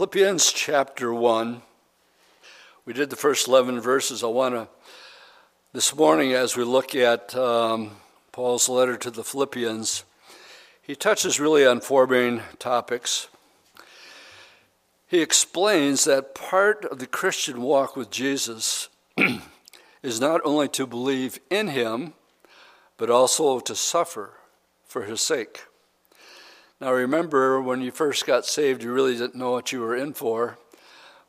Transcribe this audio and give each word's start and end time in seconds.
Philippians 0.00 0.50
chapter 0.50 1.12
1. 1.12 1.60
We 2.86 2.94
did 2.94 3.10
the 3.10 3.16
first 3.16 3.46
11 3.46 3.82
verses. 3.82 4.24
I 4.24 4.28
want 4.28 4.54
to, 4.54 4.66
this 5.74 5.94
morning, 5.94 6.32
as 6.32 6.56
we 6.56 6.64
look 6.64 6.94
at 6.94 7.36
um, 7.36 7.90
Paul's 8.32 8.66
letter 8.66 8.96
to 8.96 9.10
the 9.10 9.22
Philippians, 9.22 10.04
he 10.80 10.96
touches 10.96 11.38
really 11.38 11.66
on 11.66 11.82
four 11.82 12.06
main 12.06 12.40
topics. 12.58 13.28
He 15.06 15.20
explains 15.20 16.04
that 16.04 16.34
part 16.34 16.86
of 16.86 16.98
the 16.98 17.06
Christian 17.06 17.60
walk 17.60 17.94
with 17.94 18.10
Jesus 18.10 18.88
is 20.02 20.18
not 20.18 20.40
only 20.46 20.68
to 20.68 20.86
believe 20.86 21.38
in 21.50 21.68
him, 21.68 22.14
but 22.96 23.10
also 23.10 23.60
to 23.60 23.74
suffer 23.74 24.30
for 24.86 25.02
his 25.02 25.20
sake. 25.20 25.64
Now, 26.80 26.92
remember, 26.92 27.60
when 27.60 27.82
you 27.82 27.90
first 27.90 28.24
got 28.24 28.46
saved, 28.46 28.82
you 28.82 28.90
really 28.90 29.12
didn't 29.12 29.34
know 29.34 29.50
what 29.50 29.70
you 29.70 29.80
were 29.80 29.94
in 29.94 30.14
for. 30.14 30.56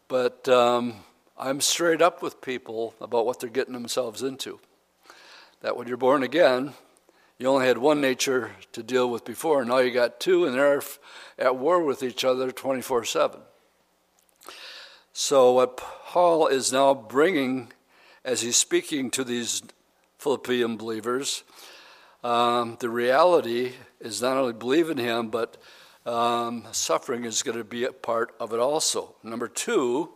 But 0.08 0.48
um, 0.48 0.95
I'm 1.38 1.59
straight 1.59 2.02
up 2.02 2.21
with 2.21 2.39
people 2.39 2.95
about 3.02 3.25
what 3.25 3.41
they're 3.41 3.49
getting 3.49 3.73
themselves 3.73 4.23
into. 4.23 4.61
That 5.59 5.75
when 5.75 5.89
you're 5.89 5.98
born 5.98 6.23
again, 6.23 6.73
you 7.38 7.48
only 7.48 7.67
had 7.67 7.77
one 7.77 7.99
nature 7.99 8.52
to 8.72 8.81
deal 8.81 9.09
with 9.09 9.25
before, 9.25 9.59
and 9.59 9.70
now 9.70 9.80
you 9.80 9.91
got 9.91 10.22
two, 10.22 10.45
and 10.45 10.55
they're 10.55 10.81
at 11.38 11.58
war 11.58 11.83
with 11.83 12.02
each 12.02 12.23
other 12.23 12.49
24 12.52 13.03
7. 13.03 13.41
So, 15.11 15.52
what 15.52 15.75
Paul 15.75 16.47
is 16.47 16.72
now 16.72 16.94
bringing 16.94 17.73
as 18.23 18.41
he's 18.41 18.55
speaking 18.55 19.11
to 19.11 19.25
these 19.25 19.61
Philippian 20.17 20.77
believers 20.77 21.44
um, 22.23 22.77
the 22.80 22.89
reality 22.89 23.73
is 23.99 24.21
not 24.21 24.38
only 24.38 24.53
believe 24.53 24.89
in 24.89 24.98
Him, 24.98 25.30
but 25.30 25.57
um, 26.05 26.66
suffering 26.71 27.25
is 27.25 27.44
going 27.44 27.57
to 27.57 27.63
be 27.63 27.84
a 27.84 27.91
part 27.91 28.34
of 28.39 28.53
it 28.53 28.59
also. 28.59 29.16
Number 29.23 29.47
two, 29.47 30.09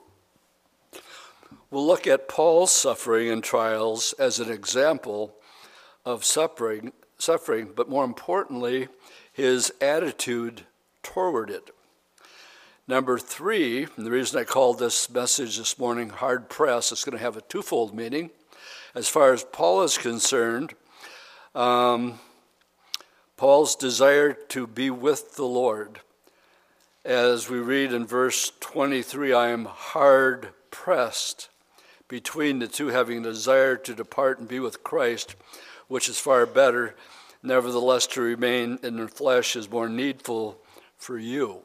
we'll 1.69 1.85
look 1.85 2.07
at 2.07 2.27
Paul's 2.27 2.71
suffering 2.71 3.29
and 3.29 3.43
trials 3.43 4.13
as 4.19 4.39
an 4.39 4.51
example 4.51 5.35
of 6.05 6.23
suffering, 6.23 6.91
suffering, 7.17 7.71
but 7.75 7.89
more 7.89 8.05
importantly, 8.05 8.87
his 9.31 9.73
attitude 9.81 10.61
toward 11.03 11.49
it. 11.49 11.71
Number 12.87 13.17
three, 13.17 13.87
and 13.97 14.05
the 14.05 14.11
reason 14.11 14.39
I 14.39 14.43
called 14.43 14.77
this 14.77 15.09
message 15.09 15.57
this 15.57 15.79
morning 15.79 16.09
hard 16.09 16.49
press, 16.49 16.91
it's 16.91 17.03
going 17.03 17.17
to 17.17 17.23
have 17.23 17.35
a 17.35 17.41
twofold 17.41 17.95
meaning. 17.95 18.29
As 18.93 19.07
far 19.07 19.33
as 19.33 19.43
Paul 19.43 19.81
is 19.81 19.97
concerned, 19.97 20.75
um, 21.55 22.19
Paul's 23.37 23.75
desire 23.75 24.33
to 24.33 24.67
be 24.67 24.89
with 24.89 25.35
the 25.35 25.45
Lord. 25.45 26.01
As 27.03 27.49
we 27.49 27.59
read 27.59 27.93
in 27.93 28.05
verse 28.05 28.51
23, 28.59 29.33
I 29.33 29.49
am 29.49 29.65
hard 29.65 30.49
pressed 30.69 31.49
between 32.07 32.59
the 32.59 32.67
two, 32.67 32.87
having 32.87 33.19
a 33.19 33.29
desire 33.29 33.77
to 33.77 33.95
depart 33.95 34.39
and 34.39 34.47
be 34.47 34.59
with 34.59 34.83
Christ, 34.83 35.35
which 35.87 36.09
is 36.09 36.19
far 36.19 36.45
better. 36.45 36.95
Nevertheless, 37.41 38.07
to 38.07 38.21
remain 38.21 38.79
in 38.83 38.97
the 38.97 39.07
flesh 39.07 39.55
is 39.55 39.69
more 39.69 39.87
needful 39.87 40.57
for 40.97 41.17
you. 41.17 41.61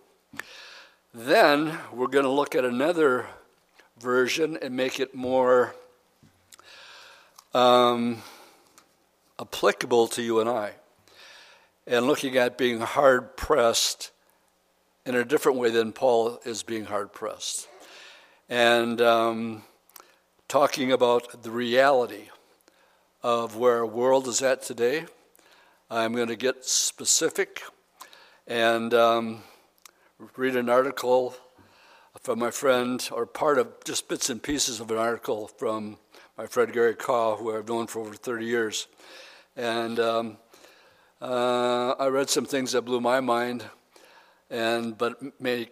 Then 1.13 1.79
we're 1.93 2.07
going 2.07 2.25
to 2.25 2.31
look 2.31 2.55
at 2.55 2.65
another 2.65 3.27
version 3.99 4.59
and 4.61 4.77
make 4.77 5.01
it 5.01 5.15
more. 5.15 5.75
Um, 7.53 8.23
applicable 9.41 10.09
to 10.09 10.23
you 10.23 10.41
and 10.41 10.49
I. 10.49 10.73
And 11.87 12.07
looking 12.07 12.37
at 12.37 12.59
being 12.59 12.81
hard 12.81 13.37
pressed 13.37 14.11
in 15.07 15.15
a 15.15 15.25
different 15.25 15.59
way 15.59 15.71
than 15.71 15.93
Paul 15.93 16.39
is 16.45 16.63
being 16.63 16.85
hard 16.85 17.13
pressed. 17.13 17.69
And 18.49 19.01
um, 19.01 19.63
talking 20.47 20.93
about 20.93 21.43
the 21.43 21.51
reality 21.51 22.29
of 23.23 23.57
where 23.57 23.79
our 23.79 23.87
world 23.87 24.27
is 24.27 24.43
at 24.43 24.63
today. 24.63 25.05
I'm 25.91 26.15
going 26.15 26.29
to 26.29 26.37
get 26.37 26.65
specific 26.65 27.63
and 28.47 28.95
um, 28.95 29.43
read 30.37 30.57
an 30.57 30.69
article 30.69 31.35
from 32.23 32.39
my 32.39 32.51
friend, 32.51 33.09
or 33.13 33.27
part 33.27 33.59
of 33.59 33.69
just 33.85 34.09
bits 34.09 34.29
and 34.31 34.43
pieces 34.43 34.81
of 34.81 34.91
an 34.91 34.99
article 34.99 35.49
from 35.49 35.99
my 36.37 36.47
friend 36.47 36.73
Gary 36.73 36.95
Kah, 36.95 37.37
who 37.37 37.57
I've 37.57 37.69
known 37.69 37.87
for 37.87 38.01
over 38.01 38.15
30 38.15 38.45
years. 38.45 38.87
And 39.61 40.01
um, 40.01 40.39
uh, 41.21 41.91
I 41.99 42.07
read 42.07 42.31
some 42.31 42.47
things 42.47 42.73
that 42.73 42.81
blew 42.81 42.99
my 42.99 43.21
mind, 43.21 43.63
and 44.49 44.97
but 44.97 45.39
made 45.39 45.69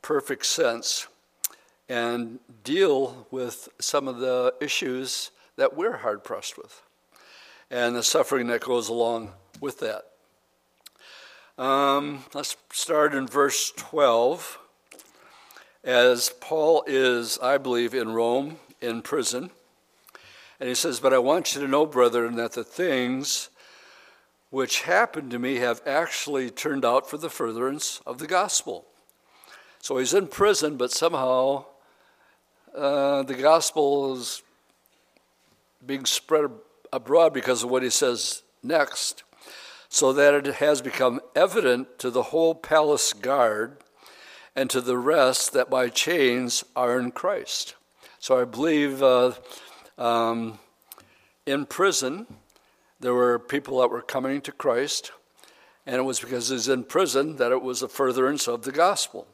perfect 0.00 0.46
sense, 0.46 1.08
and 1.88 2.38
deal 2.62 3.26
with 3.32 3.68
some 3.80 4.06
of 4.06 4.18
the 4.18 4.54
issues 4.60 5.32
that 5.56 5.76
we're 5.76 5.96
hard 5.96 6.22
pressed 6.22 6.56
with, 6.56 6.82
and 7.68 7.96
the 7.96 8.04
suffering 8.04 8.46
that 8.46 8.60
goes 8.60 8.88
along 8.88 9.32
with 9.60 9.80
that. 9.80 10.04
Um, 11.58 12.22
let's 12.34 12.56
start 12.72 13.12
in 13.12 13.26
verse 13.26 13.72
12. 13.76 14.56
As 15.82 16.30
Paul 16.40 16.84
is, 16.86 17.40
I 17.42 17.58
believe, 17.58 17.92
in 17.92 18.12
Rome 18.12 18.58
in 18.80 19.02
prison 19.02 19.50
and 20.62 20.68
he 20.68 20.76
says, 20.76 21.00
But 21.00 21.12
I 21.12 21.18
want 21.18 21.56
you 21.56 21.60
to 21.60 21.66
know, 21.66 21.84
brethren, 21.86 22.36
that 22.36 22.52
the 22.52 22.62
things 22.62 23.50
which 24.50 24.82
happened 24.82 25.32
to 25.32 25.38
me 25.40 25.56
have 25.56 25.82
actually 25.84 26.50
turned 26.50 26.84
out 26.84 27.10
for 27.10 27.16
the 27.16 27.28
furtherance 27.28 28.00
of 28.06 28.18
the 28.18 28.28
gospel. 28.28 28.86
So 29.80 29.98
he's 29.98 30.14
in 30.14 30.28
prison, 30.28 30.76
but 30.76 30.92
somehow 30.92 31.64
uh, 32.76 33.24
the 33.24 33.34
gospel 33.34 34.14
is 34.14 34.44
being 35.84 36.04
spread 36.04 36.48
abroad 36.92 37.34
because 37.34 37.64
of 37.64 37.70
what 37.70 37.82
he 37.82 37.90
says 37.90 38.44
next, 38.62 39.24
so 39.88 40.12
that 40.12 40.32
it 40.32 40.46
has 40.46 40.80
become 40.80 41.20
evident 41.34 41.98
to 41.98 42.08
the 42.08 42.22
whole 42.22 42.54
palace 42.54 43.12
guard 43.12 43.78
and 44.54 44.70
to 44.70 44.80
the 44.80 44.96
rest 44.96 45.54
that 45.54 45.70
my 45.70 45.88
chains 45.88 46.62
are 46.76 47.00
in 47.00 47.10
Christ. 47.10 47.74
So 48.20 48.40
I 48.40 48.44
believe 48.44 49.02
uh, 49.02 49.32
um, 50.02 50.58
in 51.46 51.66
prison, 51.66 52.26
there 52.98 53.14
were 53.14 53.38
people 53.38 53.80
that 53.80 53.90
were 53.90 54.02
coming 54.02 54.40
to 54.42 54.52
Christ, 54.52 55.12
and 55.86 55.96
it 55.96 56.02
was 56.02 56.20
because 56.20 56.48
he 56.48 56.54
was 56.54 56.68
in 56.68 56.84
prison 56.84 57.36
that 57.36 57.52
it 57.52 57.62
was 57.62 57.82
a 57.82 57.88
furtherance 57.88 58.48
of 58.48 58.62
the 58.62 58.72
gospel. 58.72 59.26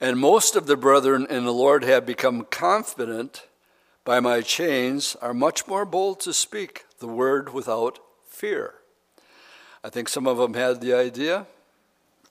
And 0.00 0.18
most 0.18 0.54
of 0.54 0.66
the 0.66 0.76
brethren 0.76 1.26
in 1.28 1.44
the 1.44 1.52
Lord 1.52 1.84
have 1.84 2.06
become 2.06 2.46
confident 2.50 3.46
by 4.04 4.20
my 4.20 4.40
chains, 4.40 5.16
are 5.22 5.34
much 5.34 5.66
more 5.66 5.84
bold 5.84 6.20
to 6.20 6.32
speak 6.32 6.84
the 6.98 7.08
word 7.08 7.52
without 7.52 7.98
fear. 8.28 8.74
I 9.82 9.88
think 9.88 10.08
some 10.08 10.26
of 10.26 10.36
them 10.36 10.54
had 10.54 10.80
the 10.80 10.94
idea 10.94 11.46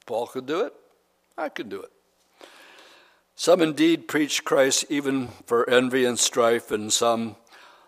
Paul 0.05 0.27
could 0.27 0.45
do 0.45 0.61
it, 0.61 0.73
I 1.37 1.49
could 1.49 1.69
do 1.69 1.81
it. 1.81 1.92
Some 3.35 3.61
indeed 3.61 4.07
preach 4.07 4.43
Christ 4.43 4.85
even 4.89 5.29
for 5.45 5.69
envy 5.69 6.05
and 6.05 6.19
strife, 6.19 6.71
and 6.71 6.93
some 6.93 7.35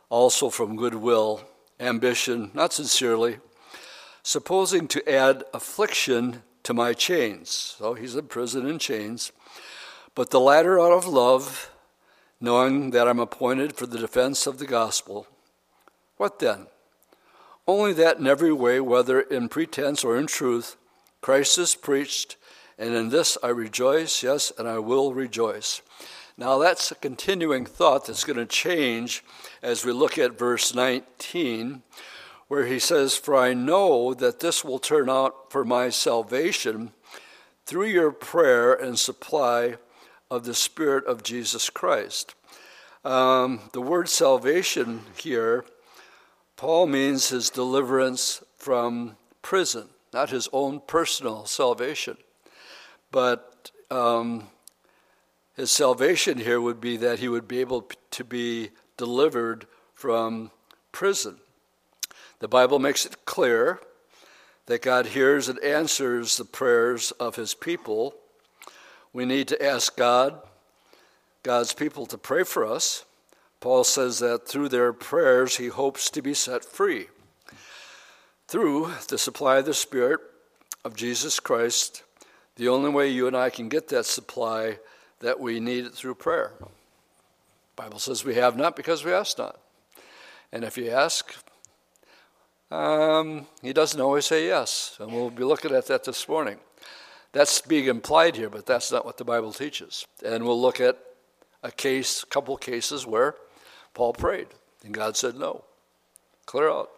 also 0.09 0.49
from 0.49 0.75
goodwill, 0.75 1.41
ambition, 1.79 2.51
not 2.53 2.73
sincerely, 2.73 3.37
supposing 4.23 4.87
to 4.87 5.09
add 5.09 5.43
affliction 5.53 6.41
to 6.63 6.73
my 6.73 6.93
chains. 6.93 7.49
So 7.77 7.93
he's 7.93 8.15
in 8.15 8.27
prison 8.27 8.67
in 8.67 8.79
chains. 8.79 9.31
But 10.15 10.31
the 10.31 10.39
latter 10.39 10.79
out 10.79 10.93
of 10.93 11.07
love, 11.07 11.71
knowing 12.39 12.91
that 12.91 13.07
I'm 13.07 13.19
appointed 13.19 13.73
for 13.73 13.85
the 13.85 13.99
defense 13.99 14.47
of 14.47 14.57
the 14.57 14.65
gospel. 14.65 15.27
What 16.17 16.39
then? 16.39 16.67
Only 17.67 17.93
that 17.93 18.17
in 18.17 18.27
every 18.27 18.53
way, 18.53 18.79
whether 18.79 19.19
in 19.19 19.49
pretense 19.49 20.03
or 20.03 20.17
in 20.17 20.27
truth, 20.27 20.75
Christ 21.21 21.57
is 21.57 21.75
preached 21.75 22.35
and 22.77 22.93
in 22.93 23.09
this 23.09 23.37
I 23.41 23.49
rejoice, 23.49 24.23
yes, 24.23 24.51
and 24.57 24.67
I 24.67 24.79
will 24.79 25.13
rejoice. 25.13 25.81
Now 26.37 26.57
that's 26.57 26.91
a 26.91 26.95
continuing 26.95 27.65
thought 27.65 28.05
that's 28.05 28.25
going 28.25 28.37
to 28.39 28.45
change 28.45 29.23
as 29.61 29.85
we 29.85 29.93
look 29.93 30.17
at 30.17 30.37
verse 30.37 30.75
19, 30.75 31.81
where 32.47 32.65
he 32.65 32.79
says, 32.79 33.15
For 33.15 33.35
I 33.35 33.53
know 33.53 34.13
that 34.13 34.41
this 34.41 34.63
will 34.63 34.79
turn 34.79 35.09
out 35.09 35.51
for 35.51 35.63
my 35.63 35.89
salvation 35.89 36.91
through 37.65 37.87
your 37.87 38.11
prayer 38.11 38.73
and 38.73 38.99
supply 38.99 39.75
of 40.29 40.43
the 40.43 40.53
Spirit 40.53 41.05
of 41.05 41.23
Jesus 41.23 41.69
Christ. 41.69 42.35
Um, 43.03 43.61
the 43.73 43.81
word 43.81 44.09
salvation 44.09 45.01
here, 45.17 45.63
Paul 46.57 46.87
means 46.87 47.29
his 47.29 47.49
deliverance 47.49 48.43
from 48.57 49.15
prison, 49.41 49.89
not 50.11 50.31
his 50.31 50.49
own 50.51 50.81
personal 50.85 51.45
salvation. 51.45 52.17
But 53.15 53.71
um, 53.89 54.49
his 55.55 55.71
salvation 55.71 56.37
here 56.37 56.59
would 56.59 56.81
be 56.81 56.97
that 56.97 57.19
he 57.19 57.29
would 57.29 57.47
be 57.47 57.61
able 57.61 57.89
to 58.11 58.25
be 58.25 58.71
delivered 58.97 59.67
from 59.93 60.51
prison. 60.91 61.37
The 62.39 62.49
Bible 62.49 62.77
makes 62.77 63.05
it 63.05 63.23
clear 63.23 63.79
that 64.65 64.81
God 64.81 65.05
hears 65.05 65.47
and 65.47 65.57
answers 65.63 66.35
the 66.35 66.43
prayers 66.43 67.11
of 67.11 67.37
his 67.37 67.53
people 67.53 68.15
we 69.13 69.23
need 69.23 69.47
to 69.47 69.65
ask 69.65 69.95
God, 69.95 70.41
God's 71.41 71.71
people, 71.71 72.05
to 72.07 72.17
pray 72.17 72.43
for 72.43 72.65
us. 72.65 73.05
Paul 73.61 73.85
says 73.85 74.19
that 74.19 74.45
through 74.45 74.67
their 74.67 74.91
prayers, 74.91 75.55
he 75.55 75.67
hopes 75.67 76.09
to 76.09 76.21
be 76.21 76.33
set 76.33 76.65
free. 76.65 77.07
Through 78.49 78.91
the 79.07 79.17
supply 79.17 79.59
of 79.59 79.65
the 79.67 79.73
Spirit 79.73 80.19
of 80.83 80.97
Jesus 80.97 81.39
Christ, 81.39 82.03
the 82.55 82.69
only 82.69 82.89
way 82.89 83.09
you 83.09 83.27
and 83.27 83.35
I 83.35 83.49
can 83.49 83.69
get 83.69 83.87
that 83.89 84.05
supply 84.05 84.77
that 85.19 85.39
we 85.39 85.59
need 85.59 85.85
it 85.85 85.93
through 85.93 86.15
prayer. 86.15 86.53
Bible 87.75 87.99
says 87.99 88.23
we 88.23 88.35
have 88.35 88.55
not 88.55 88.75
because 88.75 89.03
we 89.03 89.11
ask 89.11 89.37
not. 89.37 89.59
And 90.51 90.63
if 90.63 90.77
you 90.77 90.89
ask, 90.89 91.35
um, 92.71 93.47
he 93.61 93.73
doesn't 93.73 93.99
always 93.99 94.25
say 94.25 94.47
yes. 94.47 94.97
And 94.99 95.11
we'll 95.11 95.29
be 95.29 95.43
looking 95.43 95.73
at 95.73 95.87
that 95.87 96.03
this 96.03 96.27
morning. 96.27 96.57
That's 97.33 97.59
being 97.59 97.87
implied 97.87 98.37
here, 98.37 98.49
but 98.49 98.65
that's 98.65 98.91
not 98.91 99.05
what 99.05 99.17
the 99.17 99.25
Bible 99.25 99.51
teaches. 99.51 100.07
And 100.25 100.45
we'll 100.45 100.61
look 100.61 100.79
at 100.79 100.97
a 101.63 101.71
case, 101.71 102.23
a 102.23 102.27
couple 102.27 102.55
cases 102.55 103.05
where 103.05 103.35
Paul 103.93 104.13
prayed 104.13 104.47
and 104.83 104.93
God 104.93 105.17
said 105.17 105.35
no. 105.35 105.65
Clear 106.45 106.69
out. 106.69 106.91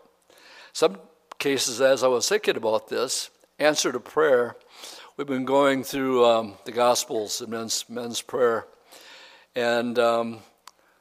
Some 0.73 0.99
cases, 1.39 1.81
as 1.81 2.03
I 2.03 2.07
was 2.07 2.29
thinking 2.29 2.57
about 2.57 2.89
this, 2.89 3.31
answer 3.57 3.91
to 3.91 3.99
prayer. 3.99 4.55
We've 5.17 5.25
been 5.25 5.45
going 5.45 5.83
through 5.83 6.23
um, 6.25 6.53
the 6.65 6.71
Gospels 6.71 7.41
and 7.41 7.49
men's, 7.49 7.85
men's 7.89 8.21
prayer. 8.21 8.67
And 9.55 9.97
um, 9.97 10.41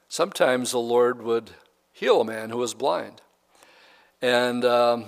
sometimes 0.09 0.71
the 0.71 0.79
Lord 0.79 1.21
would 1.21 1.51
heal 1.93 2.23
a 2.23 2.25
man 2.25 2.49
who 2.49 2.57
was 2.57 2.73
blind. 2.73 3.21
And 4.23 4.65
um, 4.65 5.05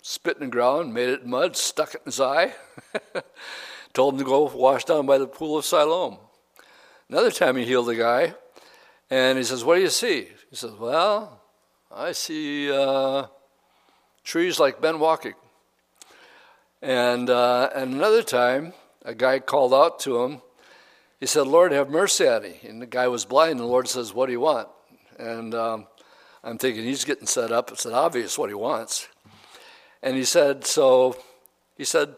spit 0.00 0.38
in 0.38 0.44
the 0.44 0.50
ground, 0.50 0.94
made 0.94 1.10
it 1.10 1.26
mud, 1.26 1.54
stuck 1.54 1.94
it 1.94 2.00
in 2.00 2.06
his 2.06 2.18
eye, 2.18 2.54
told 3.92 4.14
him 4.14 4.20
to 4.20 4.24
go 4.24 4.44
wash 4.44 4.86
down 4.86 5.04
by 5.04 5.18
the 5.18 5.26
pool 5.26 5.58
of 5.58 5.66
Siloam. 5.66 6.16
Another 7.10 7.30
time 7.30 7.56
he 7.56 7.66
healed 7.66 7.88
the 7.88 7.94
guy, 7.94 8.32
and 9.10 9.36
he 9.36 9.44
says, 9.44 9.66
What 9.66 9.74
do 9.74 9.82
you 9.82 9.90
see? 9.90 10.28
He 10.48 10.56
says, 10.56 10.72
Well, 10.72 11.42
I 11.94 12.12
see 12.12 12.72
uh, 12.72 13.26
trees 14.24 14.58
like 14.58 14.80
men 14.80 14.98
walking. 14.98 15.34
And, 16.82 17.30
uh, 17.30 17.70
and 17.74 17.94
another 17.94 18.22
time, 18.22 18.74
a 19.04 19.14
guy 19.14 19.38
called 19.38 19.72
out 19.72 20.00
to 20.00 20.22
him. 20.22 20.42
He 21.20 21.26
said, 21.26 21.46
Lord, 21.46 21.72
have 21.72 21.88
mercy 21.88 22.26
on 22.26 22.42
me. 22.42 22.58
And 22.68 22.82
the 22.82 22.86
guy 22.86 23.08
was 23.08 23.24
blind, 23.24 23.52
and 23.52 23.60
the 23.60 23.64
Lord 23.64 23.88
says, 23.88 24.12
What 24.12 24.26
do 24.26 24.32
you 24.32 24.40
want? 24.40 24.68
And 25.18 25.54
um, 25.54 25.86
I'm 26.44 26.58
thinking 26.58 26.84
he's 26.84 27.04
getting 27.04 27.26
set 27.26 27.52
up. 27.52 27.70
It's 27.70 27.86
an 27.86 27.94
obvious 27.94 28.36
what 28.36 28.50
he 28.50 28.54
wants. 28.54 29.08
And 30.02 30.16
he 30.16 30.24
said, 30.24 30.66
so 30.66 31.16
he 31.76 31.84
said, 31.84 32.16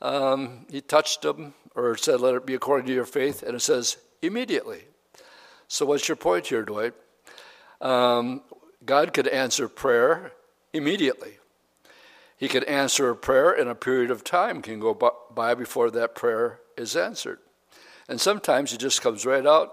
um, 0.00 0.66
he 0.70 0.80
touched 0.80 1.24
him 1.24 1.52
or 1.74 1.96
said, 1.96 2.20
let 2.20 2.34
it 2.34 2.46
be 2.46 2.54
according 2.54 2.86
to 2.86 2.94
your 2.94 3.04
faith. 3.04 3.42
And 3.42 3.54
it 3.54 3.60
says, 3.60 3.98
immediately. 4.22 4.84
So 5.68 5.84
what's 5.84 6.08
your 6.08 6.16
point 6.16 6.46
here, 6.46 6.62
Dwight? 6.62 6.94
Um, 7.80 8.42
God 8.84 9.12
could 9.12 9.28
answer 9.28 9.68
prayer 9.68 10.32
immediately. 10.72 11.38
He 12.42 12.48
could 12.48 12.64
answer 12.64 13.08
a 13.08 13.14
prayer 13.14 13.52
in 13.52 13.68
a 13.68 13.74
period 13.76 14.10
of 14.10 14.24
time 14.24 14.62
can 14.62 14.80
go 14.80 14.94
by 15.32 15.54
before 15.54 15.92
that 15.92 16.16
prayer 16.16 16.58
is 16.76 16.96
answered. 16.96 17.38
And 18.08 18.20
sometimes 18.20 18.72
he 18.72 18.78
just 18.78 19.00
comes 19.00 19.24
right 19.24 19.46
out 19.46 19.72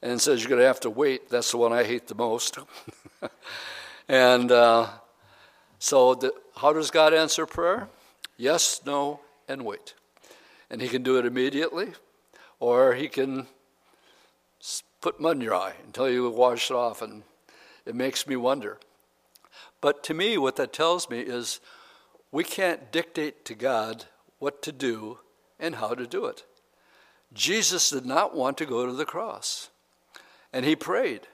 and 0.00 0.18
says 0.18 0.40
you're 0.40 0.48
going 0.48 0.62
to 0.62 0.66
have 0.66 0.80
to 0.80 0.88
wait. 0.88 1.28
That's 1.28 1.50
the 1.50 1.58
one 1.58 1.74
I 1.74 1.84
hate 1.84 2.06
the 2.06 2.14
most. 2.14 2.58
and 4.08 4.50
uh, 4.50 4.88
so, 5.78 6.14
the, 6.14 6.32
how 6.56 6.72
does 6.72 6.90
God 6.90 7.12
answer 7.12 7.44
prayer? 7.44 7.86
Yes, 8.38 8.80
no, 8.86 9.20
and 9.46 9.62
wait. 9.66 9.92
And 10.70 10.80
He 10.80 10.88
can 10.88 11.02
do 11.02 11.18
it 11.18 11.26
immediately, 11.26 11.88
or 12.58 12.94
He 12.94 13.08
can 13.08 13.46
put 15.02 15.20
mud 15.20 15.36
in 15.36 15.42
your 15.42 15.54
eye 15.54 15.74
until 15.84 16.08
you 16.08 16.30
wash 16.30 16.70
it 16.70 16.74
off, 16.74 17.02
and 17.02 17.24
it 17.84 17.94
makes 17.94 18.26
me 18.26 18.36
wonder. 18.36 18.78
But 19.82 20.02
to 20.04 20.14
me, 20.14 20.38
what 20.38 20.56
that 20.56 20.72
tells 20.72 21.10
me 21.10 21.20
is 21.20 21.60
we 22.36 22.44
can't 22.44 22.92
dictate 22.92 23.46
to 23.46 23.54
God 23.54 24.04
what 24.40 24.60
to 24.60 24.70
do 24.70 25.20
and 25.58 25.76
how 25.76 25.94
to 25.94 26.06
do 26.06 26.26
it. 26.26 26.44
Jesus 27.32 27.88
did 27.88 28.04
not 28.04 28.36
want 28.36 28.58
to 28.58 28.66
go 28.66 28.84
to 28.84 28.92
the 28.92 29.06
cross. 29.06 29.70
And 30.52 30.66
he 30.66 30.76
prayed 30.76 31.28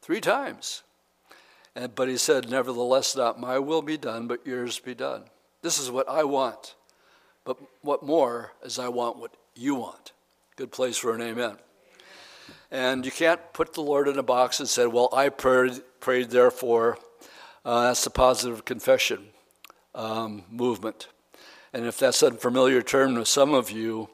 three 0.00 0.20
times. 0.20 0.84
And, 1.74 1.96
but 1.96 2.06
he 2.06 2.16
said, 2.16 2.48
Nevertheless, 2.48 3.16
not 3.16 3.40
my 3.40 3.58
will 3.58 3.82
be 3.82 3.96
done, 3.96 4.28
but 4.28 4.46
yours 4.46 4.78
be 4.78 4.94
done. 4.94 5.24
This 5.62 5.80
is 5.80 5.90
what 5.90 6.08
I 6.08 6.22
want. 6.22 6.76
But 7.44 7.56
what 7.82 8.04
more 8.04 8.52
is 8.62 8.78
I 8.78 8.86
want 8.86 9.18
what 9.18 9.34
you 9.56 9.74
want. 9.74 10.12
Good 10.54 10.70
place 10.70 10.96
for 10.96 11.12
an 11.12 11.22
amen. 11.22 11.56
And 12.70 13.04
you 13.04 13.10
can't 13.10 13.40
put 13.52 13.74
the 13.74 13.82
Lord 13.82 14.06
in 14.06 14.16
a 14.16 14.22
box 14.22 14.60
and 14.60 14.68
say, 14.68 14.86
Well, 14.86 15.08
I 15.12 15.28
prayed, 15.28 15.82
prayed 15.98 16.30
therefore. 16.30 16.98
Uh, 17.64 17.88
that's 17.88 18.04
the 18.04 18.10
positive 18.10 18.64
confession 18.64 19.30
um, 19.94 20.44
movement. 20.50 21.08
And 21.72 21.86
if 21.86 21.98
that's 21.98 22.22
a 22.22 22.26
unfamiliar 22.28 22.82
term 22.82 23.14
to 23.14 23.24
some 23.24 23.54
of 23.54 23.70
you, 23.70 24.08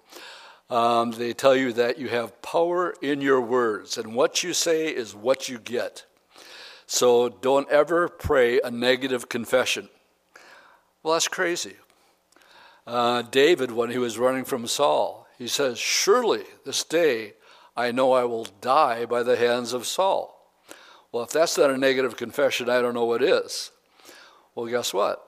um, 0.68 1.12
they 1.12 1.32
tell 1.32 1.54
you 1.54 1.72
that 1.74 1.98
you 1.98 2.08
have 2.08 2.42
power 2.42 2.94
in 3.00 3.20
your 3.20 3.40
words, 3.40 3.96
and 3.96 4.14
what 4.14 4.42
you 4.42 4.52
say 4.52 4.88
is 4.88 5.14
what 5.14 5.48
you 5.48 5.58
get. 5.58 6.04
So 6.86 7.28
don't 7.28 7.70
ever 7.70 8.08
pray 8.08 8.60
a 8.60 8.70
negative 8.70 9.28
confession. 9.28 9.88
Well, 11.02 11.14
that's 11.14 11.28
crazy. 11.28 11.76
Uh, 12.86 13.22
David, 13.22 13.70
when 13.70 13.90
he 13.90 13.98
was 13.98 14.18
running 14.18 14.44
from 14.44 14.66
Saul, 14.66 15.26
he 15.38 15.48
says, 15.48 15.78
Surely 15.78 16.44
this 16.64 16.84
day 16.84 17.34
I 17.76 17.92
know 17.92 18.12
I 18.12 18.24
will 18.24 18.46
die 18.60 19.04
by 19.06 19.22
the 19.22 19.36
hands 19.36 19.72
of 19.72 19.86
Saul. 19.86 20.32
Well, 21.12 21.24
if 21.24 21.30
that's 21.30 21.58
not 21.58 21.70
a 21.70 21.76
negative 21.76 22.16
confession, 22.16 22.70
I 22.70 22.80
don't 22.80 22.94
know 22.94 23.04
what 23.04 23.22
is. 23.22 23.70
Well, 24.54 24.66
guess 24.66 24.94
what? 24.94 25.25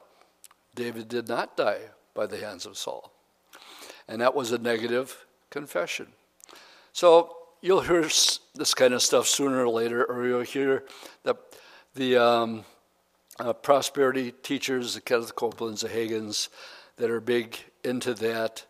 David 0.79 1.09
did 1.09 1.27
not 1.27 1.57
die 1.57 1.81
by 2.15 2.27
the 2.27 2.37
hands 2.37 2.65
of 2.65 2.79
Saul. 2.79 3.13
And 4.07 4.21
that 4.21 4.37
was 4.37 4.53
a 4.53 4.59
negative 4.59 5.27
confession. 5.51 6.07
So 6.93 7.37
you'll 7.61 7.81
hear 7.81 8.03
this 8.03 8.75
kind 8.77 8.95
of 8.95 9.03
stuff 9.03 9.27
sooner 9.27 9.65
or 9.65 9.69
later, 9.69 10.05
or 10.05 10.25
you'll 10.25 10.43
hear 10.43 10.85
the, 11.25 11.35
the 11.97 12.17
um, 12.17 12.65
uh, 13.41 13.55
prosperity 13.55 14.31
teachers, 14.31 14.95
the 14.95 15.01
Kenneth 15.01 15.35
Copelands, 15.35 15.81
the 15.81 15.89
Hagins, 15.89 16.49
that 16.97 17.11
are 17.11 17.21
big 17.21 17.59
into 17.83 18.15
that. 18.15 18.65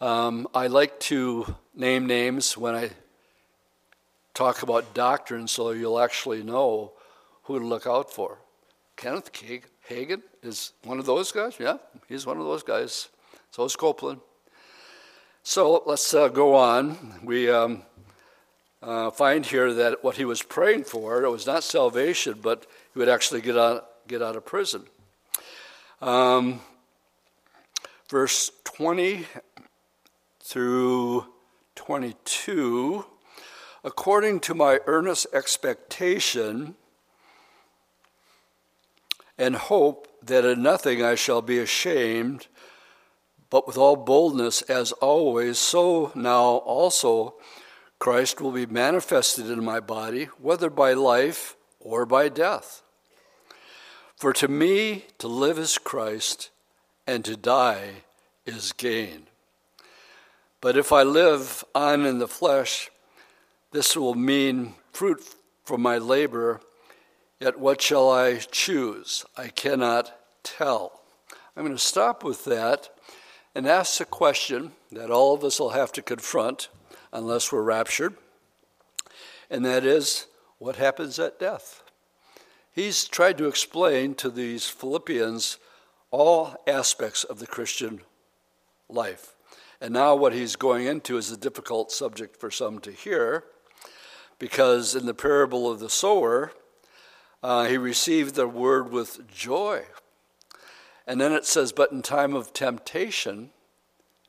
Um, 0.00 0.46
I 0.54 0.68
like 0.68 1.00
to 1.10 1.56
name 1.74 2.06
names 2.06 2.56
when 2.56 2.76
I 2.76 2.90
talk 4.32 4.62
about 4.62 4.94
doctrine 4.94 5.48
so 5.48 5.72
you'll 5.72 5.98
actually 5.98 6.44
know 6.44 6.92
who 7.42 7.58
to 7.58 7.66
look 7.66 7.88
out 7.88 8.12
for. 8.12 8.38
Kenneth 8.94 9.32
Hagin 9.32 10.22
is 10.42 10.72
one 10.84 10.98
of 10.98 11.06
those 11.06 11.32
guys. 11.32 11.56
Yeah, 11.58 11.78
he's 12.08 12.26
one 12.26 12.38
of 12.38 12.44
those 12.44 12.62
guys. 12.62 13.08
So 13.50 13.64
is 13.64 13.76
Copeland. 13.76 14.20
So 15.42 15.82
let's 15.86 16.12
uh, 16.14 16.28
go 16.28 16.54
on. 16.54 17.20
We 17.22 17.50
um, 17.50 17.82
uh, 18.82 19.10
find 19.10 19.44
here 19.44 19.72
that 19.74 20.02
what 20.02 20.16
he 20.16 20.24
was 20.24 20.42
praying 20.42 20.84
for 20.84 21.22
it 21.22 21.30
was 21.30 21.46
not 21.46 21.64
salvation, 21.64 22.38
but 22.42 22.66
he 22.92 22.98
would 22.98 23.08
actually 23.08 23.40
get 23.40 23.56
out, 23.56 24.06
get 24.08 24.22
out 24.22 24.36
of 24.36 24.44
prison. 24.44 24.84
Um, 26.00 26.60
verse 28.08 28.50
20 28.64 29.26
through 30.40 31.26
22 31.76 33.04
according 33.84 34.40
to 34.40 34.54
my 34.54 34.78
earnest 34.86 35.26
expectation 35.32 36.74
and 39.38 39.56
hope 39.56 40.11
that 40.22 40.44
in 40.44 40.62
nothing 40.62 41.02
I 41.02 41.14
shall 41.14 41.42
be 41.42 41.58
ashamed 41.58 42.46
but 43.52 43.66
with 43.66 43.76
all 43.76 43.96
boldness, 43.96 44.62
as 44.62 44.92
always, 44.92 45.58
so 45.58 46.10
now 46.14 46.42
also 46.64 47.34
Christ 47.98 48.40
will 48.40 48.50
be 48.50 48.64
manifested 48.64 49.50
in 49.50 49.62
my 49.62 49.78
body, 49.78 50.30
whether 50.40 50.70
by 50.70 50.94
life 50.94 51.54
or 51.78 52.06
by 52.06 52.30
death. 52.30 52.82
For 54.16 54.32
to 54.32 54.48
me, 54.48 55.04
to 55.18 55.28
live 55.28 55.58
is 55.58 55.76
Christ, 55.76 56.48
and 57.06 57.26
to 57.26 57.36
die 57.36 58.04
is 58.46 58.72
gain. 58.72 59.26
But 60.62 60.78
if 60.78 60.90
I 60.90 61.02
live 61.02 61.62
on 61.74 62.06
in 62.06 62.20
the 62.20 62.28
flesh, 62.28 62.90
this 63.70 63.94
will 63.94 64.14
mean 64.14 64.76
fruit 64.94 65.22
from 65.62 65.82
my 65.82 65.98
labor. 65.98 66.62
Yet 67.42 67.58
what 67.58 67.82
shall 67.82 68.08
I 68.08 68.36
choose? 68.36 69.24
I 69.36 69.48
cannot 69.48 70.16
tell. 70.44 71.02
I'm 71.56 71.64
going 71.64 71.76
to 71.76 71.82
stop 71.82 72.22
with 72.22 72.44
that 72.44 72.88
and 73.52 73.66
ask 73.66 73.98
the 73.98 74.04
question 74.04 74.70
that 74.92 75.10
all 75.10 75.34
of 75.34 75.42
us 75.42 75.58
will 75.58 75.70
have 75.70 75.90
to 75.94 76.02
confront 76.02 76.68
unless 77.12 77.50
we're 77.50 77.62
raptured, 77.62 78.14
and 79.50 79.64
that 79.64 79.84
is 79.84 80.28
what 80.58 80.76
happens 80.76 81.18
at 81.18 81.40
death? 81.40 81.82
He's 82.70 83.08
tried 83.08 83.38
to 83.38 83.48
explain 83.48 84.14
to 84.14 84.30
these 84.30 84.68
Philippians 84.68 85.58
all 86.12 86.54
aspects 86.68 87.24
of 87.24 87.40
the 87.40 87.48
Christian 87.48 88.02
life. 88.88 89.34
And 89.80 89.92
now, 89.92 90.14
what 90.14 90.32
he's 90.32 90.54
going 90.54 90.86
into 90.86 91.16
is 91.16 91.32
a 91.32 91.36
difficult 91.36 91.90
subject 91.90 92.38
for 92.38 92.52
some 92.52 92.78
to 92.82 92.92
hear 92.92 93.42
because 94.38 94.94
in 94.94 95.06
the 95.06 95.12
parable 95.12 95.68
of 95.68 95.80
the 95.80 95.90
sower, 95.90 96.52
uh, 97.42 97.64
he 97.64 97.76
received 97.76 98.34
the 98.34 98.46
word 98.46 98.92
with 98.92 99.28
joy. 99.28 99.82
And 101.06 101.20
then 101.20 101.32
it 101.32 101.44
says, 101.44 101.72
But 101.72 101.92
in 101.92 102.02
time 102.02 102.34
of 102.34 102.52
temptation, 102.52 103.50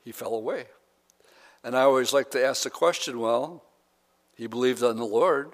he 0.02 0.12
fell 0.12 0.34
away. 0.34 0.66
And 1.62 1.76
I 1.76 1.82
always 1.82 2.12
like 2.12 2.30
to 2.32 2.44
ask 2.44 2.64
the 2.64 2.70
question 2.70 3.18
well, 3.20 3.64
he 4.36 4.46
believed 4.46 4.82
on 4.82 4.96
the 4.96 5.06
Lord. 5.06 5.52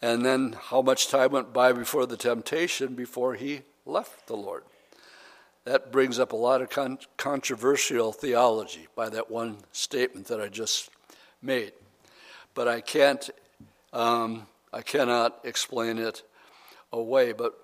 And 0.00 0.24
then 0.24 0.56
how 0.58 0.82
much 0.82 1.08
time 1.08 1.32
went 1.32 1.52
by 1.52 1.72
before 1.72 2.06
the 2.06 2.16
temptation 2.16 2.94
before 2.94 3.34
he 3.34 3.62
left 3.86 4.26
the 4.26 4.36
Lord? 4.36 4.64
That 5.64 5.90
brings 5.90 6.18
up 6.18 6.32
a 6.32 6.36
lot 6.36 6.60
of 6.60 6.68
con- 6.68 6.98
controversial 7.16 8.12
theology 8.12 8.86
by 8.94 9.08
that 9.08 9.30
one 9.30 9.58
statement 9.72 10.26
that 10.26 10.40
I 10.40 10.48
just 10.48 10.90
made. 11.40 11.72
But 12.54 12.68
I 12.68 12.80
can't, 12.82 13.30
um, 13.92 14.46
I 14.72 14.82
cannot 14.82 15.40
explain 15.42 15.98
it 15.98 16.22
away. 16.98 17.32
But 17.32 17.54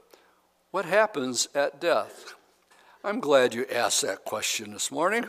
what 0.71 0.85
happens 0.85 1.49
at 1.55 1.81
death? 1.81 2.35
I'm 3.03 3.21
glad 3.21 3.55
you 3.55 3.67
asked 3.73 4.03
that 4.03 4.25
question 4.25 4.73
this 4.73 4.93
morning. 4.93 5.27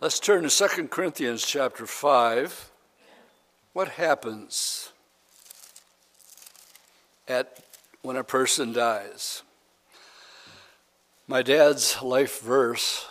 Let's 0.00 0.20
turn 0.20 0.42
to 0.42 0.50
2 0.50 0.88
Corinthians 0.88 1.46
chapter 1.46 1.86
5. 1.86 2.70
What 3.72 3.88
happens 3.88 4.92
at 7.26 7.60
when 8.02 8.16
a 8.16 8.24
person 8.24 8.72
dies? 8.72 9.42
My 11.26 11.40
dad's 11.40 12.02
life 12.02 12.40
verse 12.40 13.06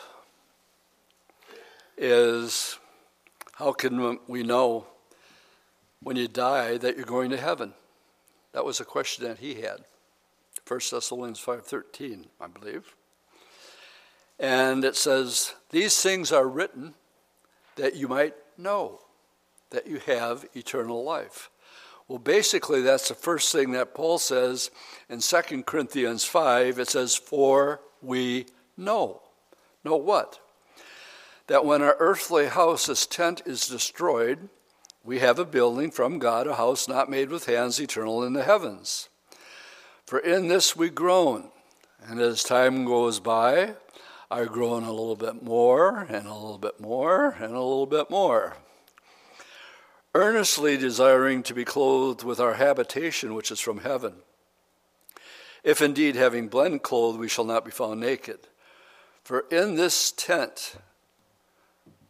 is 1.97 2.77
how 3.53 3.71
can 3.71 4.19
we 4.27 4.43
know 4.43 4.85
when 6.03 6.17
you 6.17 6.27
die 6.27 6.77
that 6.77 6.97
you're 6.97 7.05
going 7.05 7.31
to 7.31 7.37
heaven? 7.37 7.73
That 8.53 8.65
was 8.65 8.79
a 8.79 8.85
question 8.85 9.25
that 9.25 9.39
he 9.39 9.61
had. 9.61 9.85
1 10.67 10.79
Thessalonians 10.91 11.39
5:13, 11.39 12.27
I 12.39 12.47
believe. 12.47 12.95
And 14.39 14.83
it 14.83 14.95
says, 14.95 15.53
These 15.69 16.01
things 16.01 16.31
are 16.31 16.47
written 16.47 16.95
that 17.75 17.95
you 17.95 18.07
might 18.07 18.35
know 18.57 19.01
that 19.69 19.87
you 19.87 19.99
have 19.99 20.45
eternal 20.55 21.03
life. 21.03 21.49
Well, 22.07 22.19
basically, 22.19 22.81
that's 22.81 23.07
the 23.07 23.15
first 23.15 23.51
thing 23.51 23.71
that 23.71 23.93
Paul 23.93 24.17
says 24.17 24.71
in 25.09 25.19
2 25.19 25.63
Corinthians 25.63 26.25
5. 26.25 26.79
It 26.79 26.89
says, 26.89 27.15
For 27.15 27.81
we 28.01 28.47
know. 28.75 29.21
Know 29.83 29.95
what? 29.95 30.39
That 31.47 31.63
when 31.63 31.81
our 31.81 31.95
earthly 31.99 32.47
house's 32.47 33.05
tent 33.05 33.43
is 33.45 33.67
destroyed, 33.67 34.49
we 35.03 35.19
have 35.19 35.39
a 35.39 35.45
building 35.45 35.91
from 35.91 36.19
God, 36.19 36.47
a 36.47 36.55
house 36.55 36.87
not 36.87 37.09
made 37.09 37.29
with 37.29 37.45
hands, 37.45 37.79
eternal 37.79 38.23
in 38.23 38.33
the 38.33 38.43
heavens. 38.43 39.09
For 40.11 40.19
in 40.19 40.49
this 40.49 40.75
we 40.75 40.89
groan, 40.89 41.51
and 42.05 42.19
as 42.19 42.43
time 42.43 42.83
goes 42.83 43.21
by, 43.21 43.75
are 44.29 44.45
growing 44.45 44.83
a 44.83 44.91
little 44.91 45.15
bit 45.15 45.41
more, 45.41 46.05
and 46.09 46.27
a 46.27 46.33
little 46.33 46.57
bit 46.57 46.81
more, 46.81 47.37
and 47.39 47.55
a 47.55 47.61
little 47.61 47.85
bit 47.85 48.09
more. 48.09 48.57
Earnestly 50.13 50.75
desiring 50.75 51.43
to 51.43 51.53
be 51.53 51.63
clothed 51.63 52.25
with 52.25 52.41
our 52.41 52.55
habitation, 52.55 53.35
which 53.35 53.51
is 53.51 53.61
from 53.61 53.77
heaven 53.77 54.15
if 55.63 55.81
indeed, 55.81 56.17
having 56.17 56.49
blend 56.49 56.83
clothed, 56.83 57.17
we 57.17 57.29
shall 57.29 57.45
not 57.45 57.63
be 57.63 57.71
found 57.71 58.01
naked. 58.01 58.49
For 59.23 59.45
in 59.49 59.75
this 59.75 60.11
tent 60.11 60.75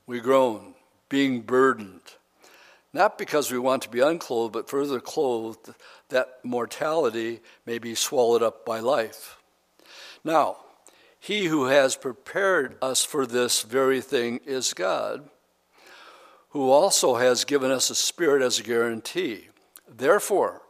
we 0.07 0.19
groan, 0.19 0.73
being 1.07 1.41
burdened, 1.41 2.15
not 2.93 3.17
because 3.19 3.51
we 3.51 3.59
want 3.59 3.83
to 3.83 3.89
be 3.89 3.99
unclothed, 3.99 4.53
but 4.53 4.69
further 4.69 4.99
clothed, 4.99 5.75
that 6.11 6.39
mortality 6.43 7.41
may 7.65 7.79
be 7.79 7.95
swallowed 7.95 8.41
up 8.41 8.65
by 8.65 8.79
life. 8.79 9.37
Now, 10.23 10.57
he 11.19 11.45
who 11.45 11.65
has 11.65 11.95
prepared 11.95 12.77
us 12.81 13.03
for 13.03 13.25
this 13.25 13.63
very 13.63 13.99
thing 13.99 14.39
is 14.45 14.73
God, 14.73 15.29
who 16.49 16.69
also 16.69 17.15
has 17.15 17.43
given 17.43 17.71
us 17.71 17.89
a 17.89 17.95
spirit 17.95 18.41
as 18.41 18.59
a 18.59 18.63
guarantee. 18.63 19.47
Therefore, 19.89 20.61